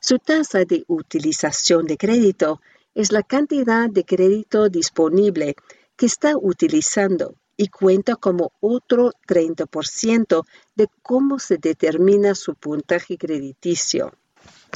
Su 0.00 0.18
tasa 0.18 0.64
de 0.64 0.84
utilización 0.86 1.86
de 1.86 1.96
crédito 1.96 2.60
es 2.94 3.10
la 3.10 3.22
cantidad 3.22 3.90
de 3.90 4.04
crédito 4.04 4.68
disponible 4.68 5.56
que 5.96 6.06
está 6.06 6.36
utilizando 6.36 7.34
y 7.56 7.68
cuenta 7.68 8.16
como 8.16 8.52
otro 8.60 9.12
30% 9.26 10.44
de 10.74 10.88
cómo 11.02 11.38
se 11.38 11.58
determina 11.58 12.34
su 12.34 12.54
puntaje 12.54 13.16
crediticio. 13.16 14.12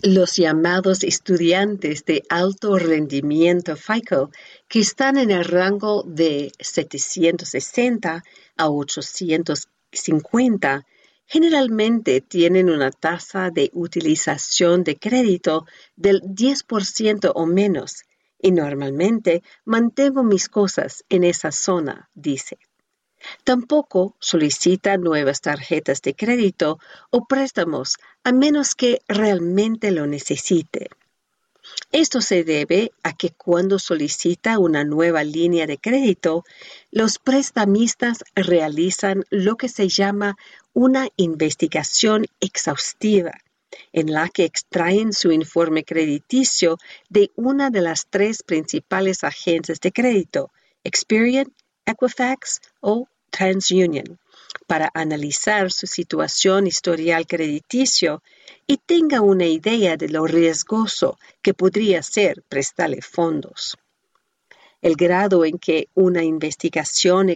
Los 0.03 0.37
llamados 0.37 1.03
estudiantes 1.03 2.05
de 2.05 2.23
alto 2.29 2.79
rendimiento 2.79 3.75
FICO, 3.75 4.31
que 4.69 4.79
están 4.79 5.19
en 5.19 5.33
el 5.33 5.45
rango 5.45 6.05
de 6.07 6.53
760 6.61 8.23
a 8.57 8.71
850, 8.71 10.87
generalmente 11.27 12.21
tienen 12.21 12.71
una 12.71 12.93
tasa 12.93 13.51
de 13.51 13.73
utilización 13.75 14.85
de 14.85 14.97
crédito 14.97 15.67
del 15.97 16.23
10% 16.23 17.33
o 17.35 17.47
menos 17.47 18.05
y 18.41 18.53
normalmente 18.53 19.43
mantengo 19.65 20.23
mis 20.23 20.49
cosas 20.49 21.05
en 21.09 21.25
esa 21.25 21.51
zona, 21.51 22.09
dice. 22.15 22.57
Tampoco 23.45 24.15
solicita 24.21 24.97
nuevas 24.97 25.41
tarjetas 25.41 26.03
de 26.03 26.15
crédito 26.15 26.79
o 27.11 27.27
préstamos 27.27 27.97
a 28.25 28.33
menos 28.33 28.75
que 28.75 29.01
realmente 29.09 29.91
lo 29.91 30.07
necesite. 30.07 30.89
Esto 31.93 32.21
se 32.21 32.45
debe 32.45 32.93
a 33.03 33.15
que 33.15 33.31
cuando 33.31 33.79
solicita 33.79 34.59
una 34.59 34.85
nueva 34.85 35.25
línea 35.25 35.67
de 35.67 35.79
crédito, 35.79 36.45
los 36.91 37.19
prestamistas 37.19 38.25
realizan 38.35 39.25
lo 39.31 39.57
que 39.57 39.69
se 39.69 39.89
llama 39.89 40.37
una 40.73 41.09
investigación 41.17 42.27
exhaustiva, 42.41 43.33
en 43.93 44.13
la 44.13 44.29
que 44.29 44.45
extraen 44.45 45.13
su 45.13 45.33
informe 45.33 45.85
crediticio 45.85 46.79
de 47.09 47.31
una 47.37 47.71
de 47.71 47.83
las 47.83 48.07
tres 48.09 48.43
principales 48.43 49.25
agencias 49.25 49.81
de 49.81 49.93
crédito, 49.93 50.51
Experian, 50.85 51.53
Equifax 51.89 52.61
o 52.81 53.09
TransUnion, 53.31 54.19
para 54.67 54.91
analizar 54.93 55.73
su 55.73 55.87
situación 55.87 56.67
historial 56.67 57.27
crediticio 57.27 58.23
y 58.67 58.77
tenga 58.77 59.23
una 59.23 59.47
idea 59.47 59.97
de 59.97 60.11
lo 60.11 60.27
riesgoso 60.27 61.19
que 61.41 61.55
podría 61.55 62.03
ser 62.03 62.43
prestarle 62.47 63.01
fondos. 63.01 63.79
El 64.83 64.97
grado 64.97 65.47
en 65.47 65.59
que 65.59 65.89
una 65.95 66.23
investigación 66.23 67.31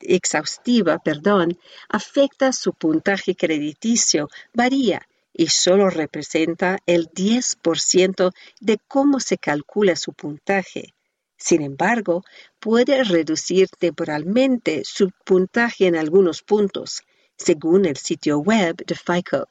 exhaustiva, 0.00 0.98
perdón, 0.98 1.58
afecta 1.88 2.52
su 2.54 2.72
puntaje 2.72 3.36
crediticio 3.36 4.30
varía 4.54 5.06
y 5.34 5.48
solo 5.48 5.90
representa 5.90 6.78
el 6.86 7.10
10% 7.10 8.32
de 8.60 8.78
cómo 8.88 9.20
se 9.20 9.36
calcula 9.36 9.96
su 9.96 10.14
puntaje 10.14 10.95
Sin 11.36 11.62
embargo, 11.62 12.24
puede 12.58 13.04
reducir 13.04 13.68
temporalmente 13.78 14.82
su 14.84 15.10
puntaje 15.24 15.86
en 15.86 15.96
algunos 15.96 16.42
puntos, 16.42 17.02
según 17.36 17.84
el 17.84 17.96
sitio 17.96 18.38
web 18.38 18.76
de 18.76 18.94
FICO. 18.94 19.48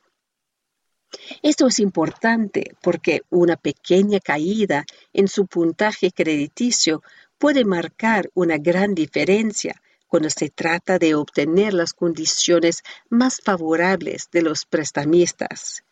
Esto 1.41 1.67
es 1.67 1.79
importante 1.79 2.75
porque 2.81 3.21
una 3.29 3.55
pequeña 3.55 4.19
caída 4.19 4.85
en 5.13 5.27
su 5.27 5.45
puntaje 5.45 6.11
crediticio 6.11 7.03
puede 7.37 7.63
marcar 7.63 8.29
una 8.33 8.57
gran 8.57 8.95
diferencia 8.95 9.81
cuando 10.07 10.29
se 10.29 10.49
trata 10.49 10.97
de 10.97 11.15
obtener 11.15 11.73
las 11.73 11.93
condiciones 11.93 12.83
más 13.09 13.41
favorables 13.41 14.29
de 14.31 14.41
los 14.41 14.65
prestamistas. 14.65 15.83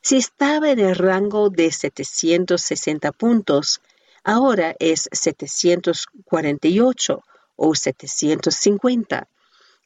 Si 0.00 0.16
estaba 0.16 0.70
en 0.70 0.80
el 0.80 0.94
rango 0.94 1.50
de 1.50 1.70
760 1.70 3.12
puntos, 3.12 3.80
ahora 4.24 4.74
es 4.80 5.08
748 5.12 7.22
o 7.56 7.74
750 7.74 9.28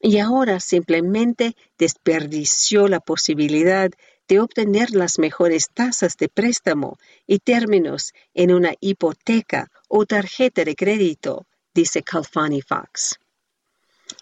y 0.01 0.19
ahora 0.19 0.61
simplemente 0.61 1.57
desperdició 1.77 2.87
la 2.89 3.01
posibilidad 3.01 3.91
de 4.29 4.41
obtener 4.41 4.93
las 4.93 5.19
mejores 5.19 5.71
tasas 5.73 6.17
de 6.17 6.29
préstamo 6.29 6.99
y 7.27 7.41
términos 7.41 8.13
en 8.35 8.53
una 8.53 8.75
hipoteca 8.81 9.71
o 9.89 10.07
tarjeta 10.07 10.65
de 10.65 10.77
crédito, 10.77 11.47
dice 11.75 12.03
Calfani 12.03 12.63
Fox. 12.63 13.19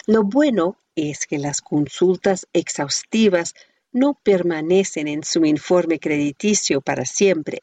Lo 0.07 0.23
bueno 0.23 0.79
es 0.95 1.27
que 1.27 1.39
las 1.39 1.61
consultas 1.61 2.47
exhaustivas 2.53 3.55
no 3.93 4.15
permanecen 4.15 5.09
en 5.09 5.25
su 5.25 5.45
informe 5.45 5.99
crediticio 5.99 6.81
para 6.81 7.05
siempre, 7.05 7.63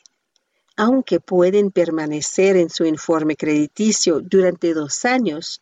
aunque 0.76 1.20
pueden 1.20 1.72
permanecer 1.72 2.58
en 2.58 2.70
su 2.70 2.86
informe 2.86 3.36
crediticio 3.36 4.20
durante 4.22 4.74
dos 4.74 5.06
años, 5.06 5.62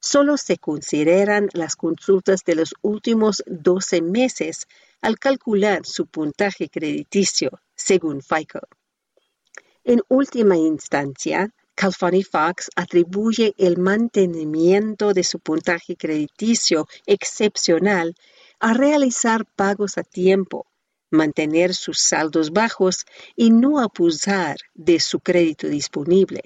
solo 0.00 0.36
se 0.36 0.58
consideran 0.58 1.48
las 1.52 1.76
consultas 1.76 2.44
de 2.44 2.54
los 2.54 2.74
últimos 2.82 3.42
12 3.46 4.02
meses 4.02 4.66
al 5.00 5.18
calcular 5.18 5.84
su 5.84 6.06
puntaje 6.06 6.68
crediticio, 6.68 7.60
según 7.74 8.22
FICO. 8.22 8.60
En 9.84 10.02
última 10.08 10.56
instancia, 10.56 11.52
Calfani 11.74 12.22
Fox 12.22 12.70
atribuye 12.76 13.54
el 13.56 13.78
mantenimiento 13.78 15.14
de 15.14 15.24
su 15.24 15.38
puntaje 15.38 15.96
crediticio 15.96 16.86
excepcional 17.06 18.14
a 18.58 18.74
realizar 18.74 19.46
pagos 19.46 19.96
a 19.96 20.02
tiempo, 20.02 20.66
mantener 21.10 21.74
sus 21.74 21.98
saldos 22.00 22.50
bajos 22.50 23.04
y 23.36 23.50
no 23.50 23.80
abusar 23.80 24.56
de 24.74 25.00
su 25.00 25.20
crédito 25.20 25.68
disponible. 25.68 26.42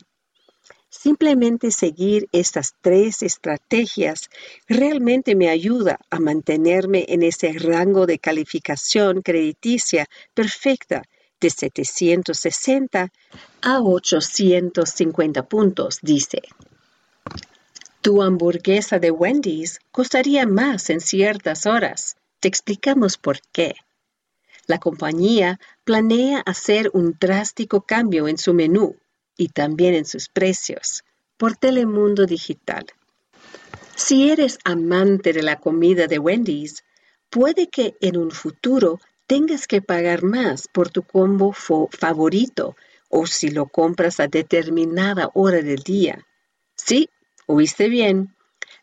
Simplemente 0.88 1.70
seguir 1.70 2.28
estas 2.32 2.74
tres 2.80 3.22
estrategias 3.22 4.30
realmente 4.68 5.34
me 5.34 5.48
ayuda 5.48 5.98
a 6.08 6.20
mantenerme 6.20 7.04
en 7.08 7.22
ese 7.22 7.52
rango 7.52 8.06
de 8.06 8.18
calificación 8.18 9.20
crediticia 9.20 10.06
perfecta 10.34 11.02
de 11.40 11.50
760 11.50 13.12
a 13.60 13.80
850 13.80 15.48
puntos, 15.48 15.98
dice. 16.00 16.42
Tu 18.00 18.22
hamburguesa 18.22 18.98
de 18.98 19.10
Wendy's 19.10 19.80
costaría 19.90 20.46
más 20.46 20.90
en 20.90 21.00
ciertas 21.00 21.66
horas. 21.66 22.16
Te 22.38 22.48
explicamos 22.48 23.18
por 23.18 23.40
qué. 23.52 23.74
La 24.66 24.78
compañía 24.78 25.60
planea 25.84 26.40
hacer 26.40 26.90
un 26.94 27.16
drástico 27.20 27.82
cambio 27.82 28.28
en 28.28 28.38
su 28.38 28.54
menú 28.54 28.96
y 29.36 29.48
también 29.48 29.94
en 29.94 30.04
sus 30.04 30.28
precios 30.28 31.04
por 31.36 31.56
Telemundo 31.56 32.26
Digital. 32.26 32.86
Si 33.96 34.30
eres 34.30 34.58
amante 34.64 35.32
de 35.32 35.42
la 35.42 35.60
comida 35.60 36.06
de 36.06 36.18
Wendy's, 36.18 36.84
puede 37.30 37.68
que 37.68 37.96
en 38.00 38.16
un 38.16 38.30
futuro 38.30 39.00
tengas 39.26 39.66
que 39.66 39.82
pagar 39.82 40.22
más 40.22 40.68
por 40.68 40.90
tu 40.90 41.02
combo 41.02 41.52
favorito 41.52 42.76
o 43.08 43.26
si 43.26 43.50
lo 43.50 43.66
compras 43.66 44.20
a 44.20 44.28
determinada 44.28 45.30
hora 45.34 45.62
del 45.62 45.82
día. 45.82 46.26
Sí, 46.74 47.08
oíste 47.46 47.88
bien. 47.88 48.34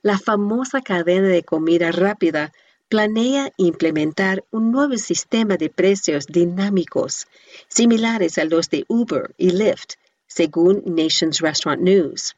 La 0.02 0.18
famosa 0.18 0.82
cadena 0.82 1.28
de 1.28 1.44
comida 1.44 1.92
rápida 1.92 2.52
planea 2.92 3.54
implementar 3.56 4.44
un 4.52 4.70
nuevo 4.70 4.98
sistema 4.98 5.56
de 5.56 5.70
precios 5.70 6.28
dinámicos, 6.28 7.26
similares 7.70 8.38
a 8.38 8.44
los 8.44 8.70
de 8.70 8.84
Uber 8.90 9.34
y 9.38 9.52
Lyft, 9.52 9.94
según 10.28 10.84
Nations 10.86 11.40
Restaurant 11.40 11.82
News. 11.82 12.36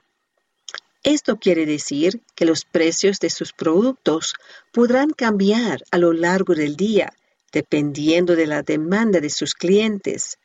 Esto 1.01 1.38
quiere 1.38 1.66
decir 1.66 2.22
que 2.36 2.45
los 2.45 2.66
precios 2.66 3.20
de 3.20 3.32
sus 3.32 3.51
productos 3.51 4.36
podrán 4.72 5.10
cambiar 5.10 5.82
a 5.89 5.97
lo 5.97 6.14
largo 6.14 6.54
del 6.54 6.76
día, 6.76 7.12
dependiendo 7.51 8.36
de 8.36 8.45
la 8.45 8.62
demanda 8.62 9.20
de 9.22 9.32
sus 9.32 9.56
clientes. 9.56 10.38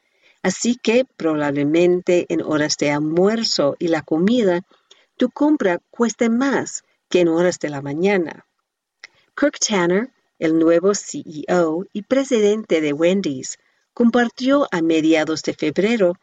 Así 0.42 0.76
que 0.82 1.04
probablemente 1.18 2.24
en 2.30 2.40
horas 2.40 2.78
de 2.78 2.92
almuerzo 2.92 3.76
y 3.78 3.88
la 3.88 4.00
comida, 4.00 4.62
tu 5.18 5.28
compra 5.28 5.80
cueste 5.90 6.30
más 6.30 6.82
que 7.10 7.20
en 7.20 7.28
horas 7.28 7.58
de 7.58 7.68
la 7.68 7.82
mañana. 7.82 8.46
Kirk 9.38 9.60
Tanner, 9.60 10.10
el 10.40 10.58
nuevo 10.58 10.96
CEO 10.96 11.86
y 11.92 12.02
presidente 12.02 12.80
de 12.80 12.92
Wendy's, 12.92 13.58
compartió 13.94 14.66
a 14.72 14.82
mediados 14.82 15.42
de 15.42 15.54
febrero 15.54 16.14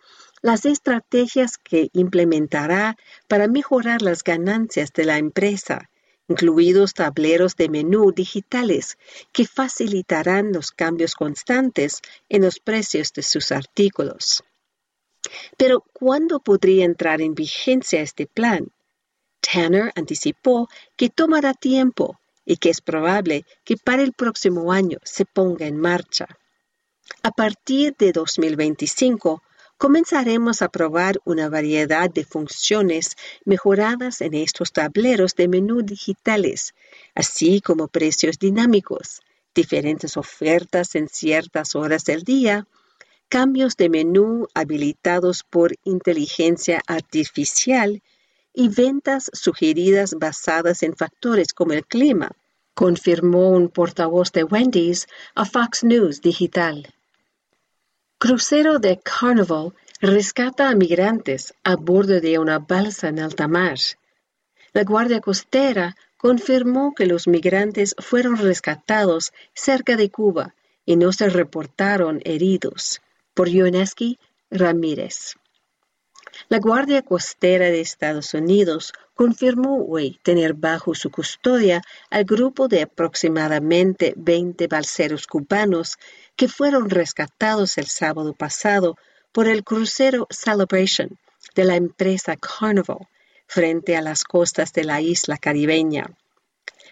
las 0.41 0.65
estrategias 0.65 1.57
que 1.57 1.89
implementará 1.93 2.97
para 3.29 3.47
mejorar 3.47 4.01
las 4.01 4.21
ganancias 4.21 4.91
de 4.91 5.05
la 5.05 5.17
empresa, 5.17 5.89
incluidos 6.27 6.93
tableros 6.93 7.55
de 7.55 7.69
menú 7.69 8.11
digitales 8.11 8.97
que 9.31 9.47
facilitarán 9.47 10.51
los 10.51 10.71
cambios 10.71 11.15
constantes 11.15 12.01
en 12.27 12.41
los 12.41 12.59
precios 12.59 13.13
de 13.13 13.23
sus 13.23 13.53
artículos. 13.53 14.43
Pero, 15.55 15.85
¿cuándo 15.93 16.41
podría 16.41 16.83
entrar 16.83 17.21
en 17.21 17.33
vigencia 17.33 18.01
este 18.01 18.27
plan? 18.27 18.73
Tanner 19.39 19.93
anticipó 19.95 20.67
que 20.97 21.09
tomará 21.09 21.53
tiempo 21.53 22.19
y 22.45 22.57
que 22.57 22.69
es 22.69 22.81
probable 22.81 23.45
que 23.63 23.75
para 23.77 24.03
el 24.03 24.13
próximo 24.13 24.71
año 24.71 24.99
se 25.03 25.25
ponga 25.25 25.65
en 25.65 25.77
marcha. 25.77 26.27
A 27.23 27.31
partir 27.31 27.95
de 27.97 28.11
2025, 28.11 29.41
comenzaremos 29.77 30.61
a 30.61 30.69
probar 30.69 31.19
una 31.25 31.49
variedad 31.49 32.09
de 32.09 32.23
funciones 32.23 33.15
mejoradas 33.43 34.21
en 34.21 34.33
estos 34.33 34.71
tableros 34.71 35.35
de 35.35 35.47
menú 35.47 35.81
digitales, 35.81 36.73
así 37.13 37.61
como 37.61 37.87
precios 37.87 38.39
dinámicos, 38.39 39.21
diferentes 39.53 40.17
ofertas 40.17 40.95
en 40.95 41.09
ciertas 41.09 41.75
horas 41.75 42.05
del 42.05 42.23
día, 42.23 42.67
cambios 43.29 43.75
de 43.75 43.89
menú 43.89 44.47
habilitados 44.53 45.43
por 45.43 45.75
inteligencia 45.83 46.81
artificial 46.87 48.01
y 48.55 48.69
ventas 48.69 49.29
sugeridas 49.33 50.15
basadas 50.17 50.81
en 50.83 50.95
factores 50.95 51.53
como 51.53 51.73
el 51.73 51.85
clima, 51.85 52.31
confirmó 52.73 53.49
un 53.49 53.69
portavoz 53.69 54.31
de 54.31 54.43
Wendy's 54.43 55.07
a 55.35 55.45
Fox 55.45 55.83
News 55.83 56.21
Digital. 56.21 56.87
Crucero 58.17 58.79
de 58.79 58.99
Carnival 58.99 59.73
rescata 60.01 60.69
a 60.69 60.75
migrantes 60.75 61.53
a 61.63 61.75
bordo 61.75 62.21
de 62.21 62.39
una 62.39 62.59
balsa 62.59 63.09
en 63.09 63.19
alta 63.19 63.47
mar. 63.47 63.77
La 64.73 64.83
Guardia 64.83 65.21
Costera 65.21 65.95
confirmó 66.17 66.93
que 66.95 67.05
los 67.05 67.27
migrantes 67.27 67.95
fueron 67.99 68.37
rescatados 68.37 69.31
cerca 69.53 69.95
de 69.95 70.09
Cuba 70.09 70.55
y 70.85 70.95
no 70.95 71.11
se 71.11 71.29
reportaron 71.29 72.21
heridos. 72.23 73.01
Por 73.33 73.49
Yoneski 73.49 74.17
Ramírez. 74.49 75.35
La 76.49 76.59
Guardia 76.59 77.01
Costera 77.01 77.65
de 77.65 77.81
Estados 77.81 78.33
Unidos 78.33 78.93
confirmó 79.13 79.85
hoy 79.85 80.19
tener 80.21 80.53
bajo 80.53 80.93
su 80.93 81.09
custodia 81.09 81.81
al 82.09 82.25
grupo 82.25 82.67
de 82.67 82.83
aproximadamente 82.83 84.13
20 84.17 84.67
balseros 84.67 85.27
cubanos 85.27 85.97
que 86.35 86.47
fueron 86.47 86.89
rescatados 86.89 87.77
el 87.77 87.87
sábado 87.87 88.33
pasado 88.33 88.97
por 89.31 89.47
el 89.47 89.63
crucero 89.63 90.27
Celebration 90.29 91.17
de 91.55 91.63
la 91.63 91.75
empresa 91.75 92.35
Carnival 92.35 93.07
frente 93.47 93.95
a 93.95 94.01
las 94.01 94.23
costas 94.23 94.73
de 94.73 94.83
la 94.83 95.01
isla 95.01 95.37
caribeña. 95.37 96.07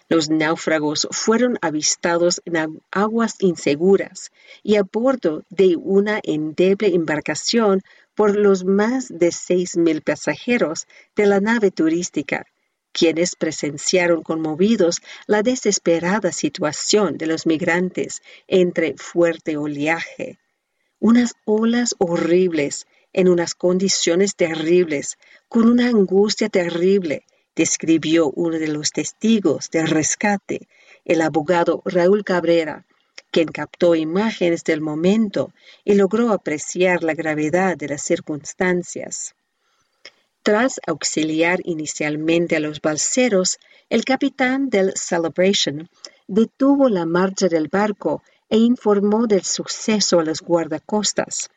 Los 0.08 0.28
náufragos 0.28 1.08
fueron 1.10 1.58
avistados 1.62 2.42
en 2.44 2.82
aguas 2.90 3.36
inseguras 3.38 4.32
y 4.62 4.76
a 4.76 4.82
bordo 4.82 5.44
de 5.48 5.76
una 5.76 6.20
endeble 6.22 6.94
embarcación 6.94 7.82
por 8.14 8.36
los 8.36 8.64
más 8.64 9.08
de 9.08 9.32
seis 9.32 9.76
mil 9.76 10.02
pasajeros 10.02 10.86
de 11.16 11.26
la 11.26 11.40
nave 11.40 11.70
turística, 11.70 12.46
quienes 12.92 13.34
presenciaron 13.34 14.22
conmovidos 14.22 15.02
la 15.26 15.42
desesperada 15.42 16.30
situación 16.30 17.18
de 17.18 17.26
los 17.26 17.44
migrantes 17.44 18.22
entre 18.46 18.94
fuerte 18.96 19.56
oleaje. 19.56 20.38
Unas 21.00 21.34
olas 21.44 21.96
horribles 21.98 22.86
en 23.12 23.28
unas 23.28 23.54
condiciones 23.54 24.36
terribles, 24.36 25.18
con 25.48 25.68
una 25.68 25.88
angustia 25.88 26.48
terrible, 26.48 27.24
describió 27.54 28.30
uno 28.30 28.58
de 28.58 28.68
los 28.68 28.90
testigos 28.90 29.70
del 29.70 29.88
rescate, 29.88 30.68
el 31.04 31.20
abogado 31.20 31.82
Raúl 31.84 32.24
Cabrera, 32.24 32.86
quien 33.34 33.48
captó 33.48 33.96
imágenes 33.96 34.62
del 34.62 34.80
momento 34.80 35.52
y 35.82 35.96
logró 35.96 36.30
apreciar 36.30 37.02
la 37.02 37.14
gravedad 37.14 37.76
de 37.76 37.88
las 37.88 38.02
circunstancias. 38.02 39.34
Tras 40.44 40.80
auxiliar 40.86 41.58
inicialmente 41.64 42.54
a 42.54 42.60
los 42.60 42.80
balseros, 42.80 43.58
el 43.90 44.04
capitán 44.04 44.70
del 44.70 44.92
Celebration 44.94 45.90
detuvo 46.28 46.88
la 46.88 47.06
marcha 47.06 47.48
del 47.48 47.66
barco 47.66 48.22
e 48.48 48.58
informó 48.58 49.26
del 49.26 49.42
suceso 49.42 50.20
a 50.20 50.24
los 50.24 50.40
guardacostas, 50.40 51.50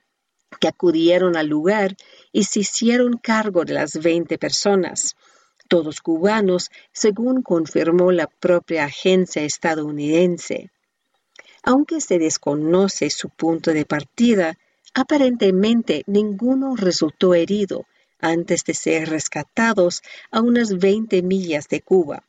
que 0.59 0.69
acudieron 0.69 1.37
al 1.37 1.45
lugar 1.45 1.95
y 2.31 2.45
se 2.45 2.61
hicieron 2.61 3.19
cargo 3.19 3.65
de 3.65 3.75
las 3.75 4.01
20 4.01 4.39
personas, 4.39 5.15
todos 5.69 6.01
cubanos, 6.01 6.71
según 6.91 7.43
confirmó 7.43 8.11
la 8.11 8.25
propia 8.25 8.85
agencia 8.85 9.43
estadounidense. 9.43 10.71
Aunque 11.69 11.99
se 11.99 12.17
desconoce 12.17 13.09
su 13.09 13.27
punto 13.27 13.73
de 13.73 13.83
partida, 13.83 14.57
aparentemente 14.93 16.03
ninguno 16.07 16.77
resultó 16.77 17.33
herido 17.33 17.87
antes 18.21 18.63
de 18.63 18.73
ser 18.73 19.09
rescatados 19.09 20.01
a 20.31 20.39
unas 20.39 20.77
20 20.77 21.21
millas 21.23 21.67
de 21.67 21.81
Cuba. 21.81 22.23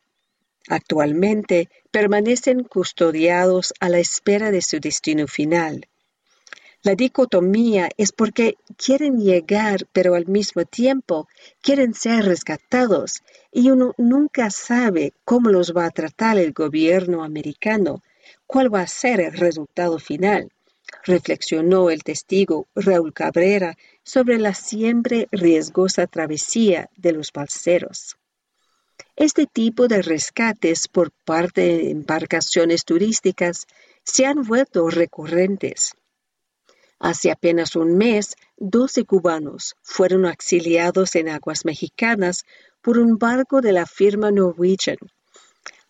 Actualmente 0.66 1.68
permanecen 1.92 2.64
custodiados 2.64 3.74
a 3.78 3.88
la 3.88 4.00
espera 4.00 4.50
de 4.50 4.60
su 4.60 4.80
destino 4.80 5.28
final. 5.28 5.86
La 6.82 6.96
dicotomía 6.96 7.90
es 7.96 8.10
porque 8.10 8.56
quieren 8.76 9.20
llegar, 9.20 9.86
pero 9.92 10.16
al 10.16 10.26
mismo 10.26 10.64
tiempo 10.64 11.28
quieren 11.62 11.94
ser 11.94 12.24
rescatados 12.24 13.22
y 13.52 13.70
uno 13.70 13.94
nunca 13.98 14.50
sabe 14.50 15.12
cómo 15.24 15.50
los 15.50 15.72
va 15.76 15.86
a 15.86 15.92
tratar 15.92 16.38
el 16.38 16.52
gobierno 16.52 17.22
americano, 17.22 18.02
cuál 18.48 18.74
va 18.74 18.80
a 18.80 18.88
ser 18.88 19.20
el 19.20 19.32
resultado 19.34 20.00
final, 20.00 20.50
reflexionó 21.04 21.90
el 21.90 22.02
testigo 22.02 22.66
Raúl 22.74 23.12
Cabrera 23.12 23.76
sobre 24.02 24.38
la 24.38 24.54
siempre 24.54 25.28
riesgosa 25.30 26.08
travesía 26.08 26.90
de 26.96 27.12
los 27.12 27.30
balseros. 27.32 28.16
Este 29.14 29.46
tipo 29.46 29.86
de 29.86 30.02
rescates 30.02 30.88
por 30.88 31.12
parte 31.24 31.60
de 31.60 31.90
embarcaciones 31.90 32.84
turísticas 32.84 33.68
se 34.02 34.26
han 34.26 34.42
vuelto 34.42 34.90
recurrentes 34.90 35.94
Hace 37.00 37.30
apenas 37.30 37.76
un 37.76 37.96
mes, 37.96 38.34
12 38.56 39.04
cubanos 39.04 39.76
fueron 39.82 40.26
auxiliados 40.26 41.14
en 41.14 41.28
aguas 41.28 41.64
mexicanas 41.64 42.44
por 42.82 42.98
un 42.98 43.18
barco 43.18 43.60
de 43.60 43.72
la 43.72 43.86
firma 43.86 44.32
Norwegian. 44.32 44.98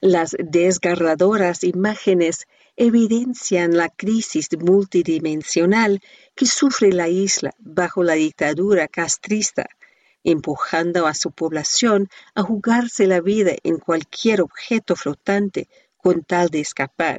Las 0.01 0.37
desgarradoras 0.39 1.65
imágenes 1.65 2.47
evidencian 2.77 3.77
la 3.77 3.89
crisis 3.89 4.49
multidimensional 4.57 6.01
que 6.37 6.47
sufre 6.47 6.93
la 6.93 7.09
isla 7.09 7.53
bajo 7.59 8.05
la 8.05 8.13
dictadura 8.13 8.87
castrista, 8.87 9.67
empujando 10.23 11.09
a 11.09 11.15
su 11.15 11.33
población 11.33 12.09
a 12.37 12.43
jugarse 12.43 13.09
la 13.09 13.21
vida 13.21 13.53
en 13.65 13.79
cualquier 13.79 14.41
objeto 14.41 14.95
flotante 14.95 15.69
con 15.97 16.23
tal 16.23 16.49
de 16.51 16.61
escapar. 16.61 17.19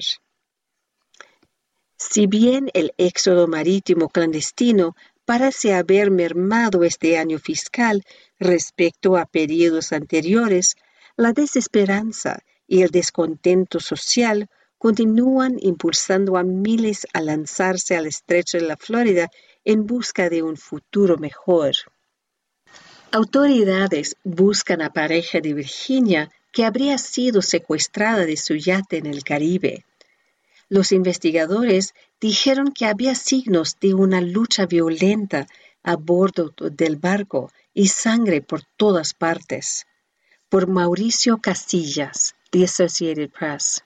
Si 1.97 2.27
bien 2.27 2.69
el 2.73 2.93
éxodo 2.97 3.49
marítimo 3.49 4.07
clandestino 4.07 4.95
parece 5.25 5.73
haber 5.73 6.11
mermado 6.11 6.85
este 6.85 7.17
año 7.17 7.39
fiscal 7.39 8.05
respecto 8.39 9.17
a 9.17 9.25
periodos 9.25 9.91
anteriores, 9.91 10.77
la 11.17 11.33
desesperanza 11.33 12.41
y 12.69 12.83
el 12.83 12.91
descontento 12.91 13.79
social 13.79 14.47
continúan 14.77 15.57
impulsando 15.59 16.37
a 16.37 16.43
miles 16.43 17.07
a 17.13 17.19
lanzarse 17.19 17.97
al 17.97 18.05
estrecho 18.05 18.59
de 18.59 18.67
la 18.67 18.77
Florida 18.77 19.29
en 19.65 19.87
busca 19.87 20.29
de 20.29 20.43
un 20.43 20.55
futuro 20.55 21.17
mejor. 21.17 21.73
Autoridades 23.11 24.15
buscan 24.23 24.83
a 24.83 24.93
pareja 24.93 25.41
de 25.41 25.55
Virginia 25.55 26.31
que 26.53 26.63
habría 26.63 26.99
sido 26.99 27.41
secuestrada 27.41 28.25
de 28.25 28.37
su 28.37 28.55
yate 28.55 28.97
en 28.97 29.07
el 29.07 29.23
Caribe. 29.23 29.83
Los 30.69 30.91
investigadores 30.91 31.95
dijeron 32.21 32.71
que 32.71 32.85
había 32.85 33.15
signos 33.15 33.77
de 33.81 33.95
una 33.95 34.21
lucha 34.21 34.67
violenta 34.67 35.47
a 35.81 35.95
bordo 35.95 36.53
del 36.71 36.97
barco 36.97 37.51
y 37.73 37.87
sangre 37.87 38.41
por 38.41 38.61
todas 38.77 39.15
partes. 39.15 39.87
Por 40.49 40.67
Mauricio 40.67 41.37
Castillas, 41.37 42.35
The 42.51 42.63
Associated 42.63 43.29
Press. 43.31 43.83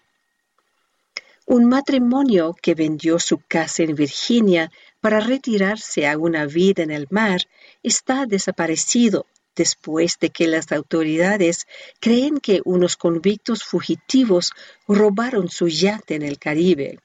Un 1.45 1.65
matrimonio 1.65 2.55
que 2.61 2.75
vendió 2.75 3.19
su 3.19 3.39
casa 3.45 3.83
en 3.83 3.95
Virginia 3.95 4.71
para 5.01 5.19
retirarse 5.19 6.07
a 6.07 6.17
una 6.17 6.45
vida 6.45 6.81
en 6.83 6.91
el 6.91 7.07
mar 7.09 7.41
está 7.83 8.25
desaparecido 8.25 9.25
después 9.53 10.17
de 10.19 10.29
que 10.29 10.47
las 10.47 10.71
autoridades 10.71 11.67
creen 11.99 12.39
que 12.39 12.61
unos 12.63 12.95
convictos 12.95 13.63
fugitivos 13.63 14.53
robaron 14.87 15.49
su 15.49 15.67
yate 15.67 16.15
en 16.15 16.21
el 16.21 16.39
Caribe. 16.39 16.99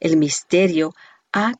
El 0.00 0.16
misterio 0.16 0.92
ha 1.32 1.54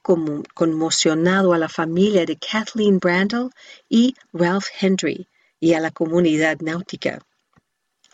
conmocionado 0.55 1.53
a 1.53 1.59
la 1.59 1.69
familia 1.69 2.27
de 2.27 2.37
Kathleen 2.37 2.99
Brandle 2.99 3.51
y 3.89 4.15
Ralph 4.33 4.67
Henry 4.81 5.29
y 5.61 5.75
a 5.75 5.81
la 5.81 5.93
comunidad 5.93 6.59
náutica. 6.61 7.25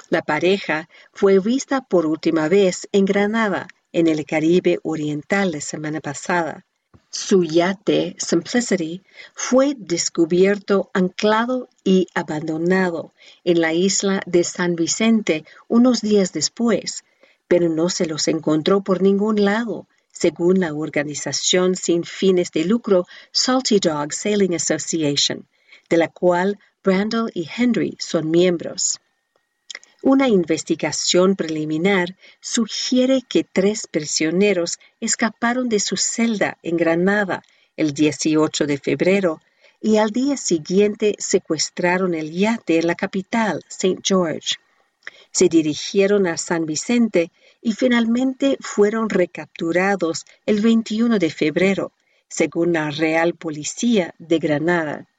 La 0.09 0.23
pareja 0.23 0.89
fue 1.13 1.39
vista 1.39 1.83
por 1.83 2.07
última 2.07 2.49
vez 2.49 2.89
en 2.93 3.05
Granada, 3.05 3.69
en 3.93 4.07
el 4.07 4.25
Caribe 4.25 4.79
Oriental 4.83 5.53
la 5.53 5.61
semana 5.61 6.01
pasada. 6.01 6.65
Su 7.11 7.43
yate 7.43 8.15
Simplicity 8.19 9.03
fue 9.35 9.75
descubierto 9.77 10.91
anclado 10.95 11.69
y 11.83 12.07
abandonado 12.15 13.13
en 13.43 13.61
la 13.61 13.73
isla 13.73 14.21
de 14.27 14.45
San 14.45 14.77
Vicente 14.77 15.45
unos 15.67 16.03
días 16.03 16.33
después, 16.33 17.03
pero 17.49 17.69
no 17.69 17.89
se 17.89 18.07
los 18.07 18.29
encontró 18.29 18.83
por 18.83 19.03
ningún 19.03 19.45
lado, 19.45 19.89
según 20.13 20.61
la 20.61 20.73
organización 20.73 21.75
sin 21.75 22.05
fines 22.05 22.53
de 22.53 22.65
lucro 22.65 23.07
Salty 23.33 23.81
Dog 23.81 24.13
Sailing 24.13 24.55
Association, 24.55 25.49
de 25.89 25.97
la 25.97 26.09
cual 26.09 26.59
Brandle 26.85 27.31
y 27.35 27.49
Henry 27.57 27.97
son 27.99 28.31
miembros. 28.31 29.01
Una 30.03 30.29
investigación 30.29 31.37
preliminar 31.37 32.17
sugiere 32.41 33.21
que 33.29 33.45
tres 33.45 33.87
prisioneros 33.87 34.79
escaparon 34.99 35.69
de 35.69 35.79
su 35.79 35.99
celda 35.99 36.57
en 36.63 36.79
Granada 36.79 37.43
el 37.77 37.93
18 37.93 38.67
de 38.67 38.79
febrero 38.79 39.43
y 39.79 39.99
al 39.99 40.11
día 40.11 40.39
siguiente 40.39 41.17
secuestraron 41.19 42.15
el 42.15 42.33
yate 42.33 42.79
en 42.79 42.87
la 42.87 42.95
capital, 42.95 43.63
St. 43.69 44.01
George. 44.03 44.57
Se 45.33 45.51
dirigieron 45.51 46.27
a 46.27 46.39
San 46.39 46.65
Vicente 46.65 47.31
y 47.61 47.73
finalmente 47.73 48.57
fueron 48.61 49.11
recapturados 49.11 50.25
el 50.47 50.63
21 50.63 51.19
de 51.19 51.31
febrero, 51.31 51.93
según 52.27 52.73
la 52.73 52.91
Real 52.91 53.35
Policía 53.35 54.15
de 54.19 54.39
Granada. 54.39 55.10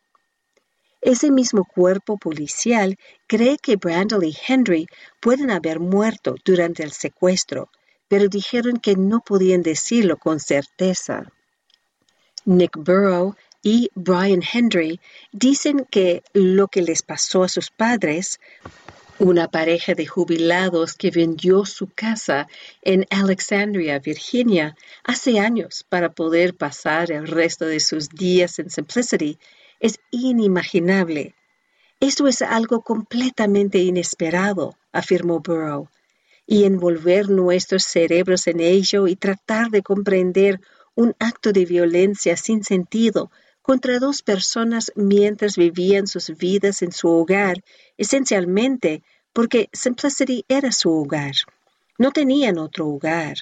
Ese 1.02 1.32
mismo 1.32 1.66
cuerpo 1.66 2.18
policial 2.18 2.98
cree 3.26 3.58
que 3.58 3.76
Brandle 3.76 4.28
y 4.28 4.38
Henry 4.48 4.88
pueden 5.20 5.50
haber 5.50 5.80
muerto 5.80 6.36
durante 6.46 6.84
el 6.84 6.92
secuestro, 6.92 7.70
pero 8.08 8.28
dijeron 8.28 8.78
que 8.78 8.96
no 8.96 9.22
podían 9.22 9.64
decirlo 9.64 10.18
con 10.18 10.40
certeza. 10.40 11.32
Nick 12.46 12.78
Burrow 12.78 13.36
y 13.64 13.90
Brian 13.96 14.42
Henry 14.42 15.00
dicen 15.32 15.88
que 15.90 16.24
lo 16.34 16.68
que 16.68 16.82
les 16.82 17.02
pasó 17.02 17.44
a 17.44 17.50
sus 17.50 17.72
padres, 17.72 18.40
una 19.18 19.48
pareja 19.48 19.94
de 19.94 20.06
jubilados 20.06 20.94
que 20.94 21.12
vendió 21.12 21.66
su 21.66 21.88
casa 21.88 22.48
en 22.82 23.06
Alexandria, 23.10 24.00
Virginia, 24.00 24.76
hace 25.04 25.40
años 25.40 25.86
para 25.88 26.12
poder 26.12 26.56
pasar 26.56 27.12
el 27.12 27.28
resto 27.28 27.66
de 27.66 27.80
sus 27.80 28.10
días 28.10 28.58
en 28.60 28.70
Simplicity, 28.70 29.38
es 29.82 30.00
inimaginable. 30.12 31.36
Esto 32.00 32.28
es 32.28 32.42
algo 32.42 32.82
completamente 32.82 33.80
inesperado, 33.80 34.78
afirmó 34.94 35.42
Burrow, 35.42 35.90
y 36.46 36.64
envolver 36.64 37.30
nuestros 37.30 37.84
cerebros 37.84 38.48
en 38.48 38.62
ello 38.62 39.08
y 39.08 39.16
tratar 39.16 39.70
de 39.70 39.82
comprender 39.84 40.62
un 40.96 41.16
acto 41.20 41.52
de 41.52 41.66
violencia 41.66 42.38
sin 42.38 42.64
sentido 42.64 43.32
contra 43.62 44.00
dos 44.00 44.22
personas 44.22 44.92
mientras 44.96 45.58
vivían 45.58 46.08
sus 46.08 46.36
vidas 46.38 46.82
en 46.82 46.92
su 46.92 47.10
hogar, 47.10 47.64
esencialmente 47.98 49.04
porque 49.34 49.70
Simplicity 49.72 50.46
era 50.48 50.72
su 50.72 50.92
hogar. 50.92 51.34
No 51.98 52.12
tenían 52.12 52.58
otro 52.58 52.88
hogar. 52.88 53.36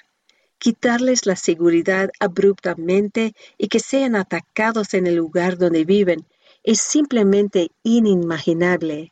Quitarles 0.59 1.25
la 1.25 1.35
seguridad 1.35 2.11
abruptamente 2.19 3.33
y 3.57 3.67
que 3.69 3.79
sean 3.79 4.15
atacados 4.15 4.93
en 4.93 5.07
el 5.07 5.15
lugar 5.15 5.57
donde 5.57 5.85
viven 5.85 6.27
es 6.63 6.81
simplemente 6.81 7.71
inimaginable. 7.83 9.11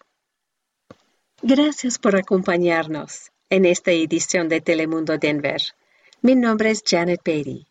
Gracias 1.41 1.98
por 1.98 2.16
acompañarnos 2.16 3.32
en 3.50 3.66
esta 3.66 3.91
edición 3.91 4.50
de 4.50 4.62
Telemundo 4.62 5.18
Denver. 5.18 5.62
Mi 6.22 6.36
nombre 6.36 6.72
es 6.72 6.84
Janet 6.86 7.22
Beatty. 7.24 7.66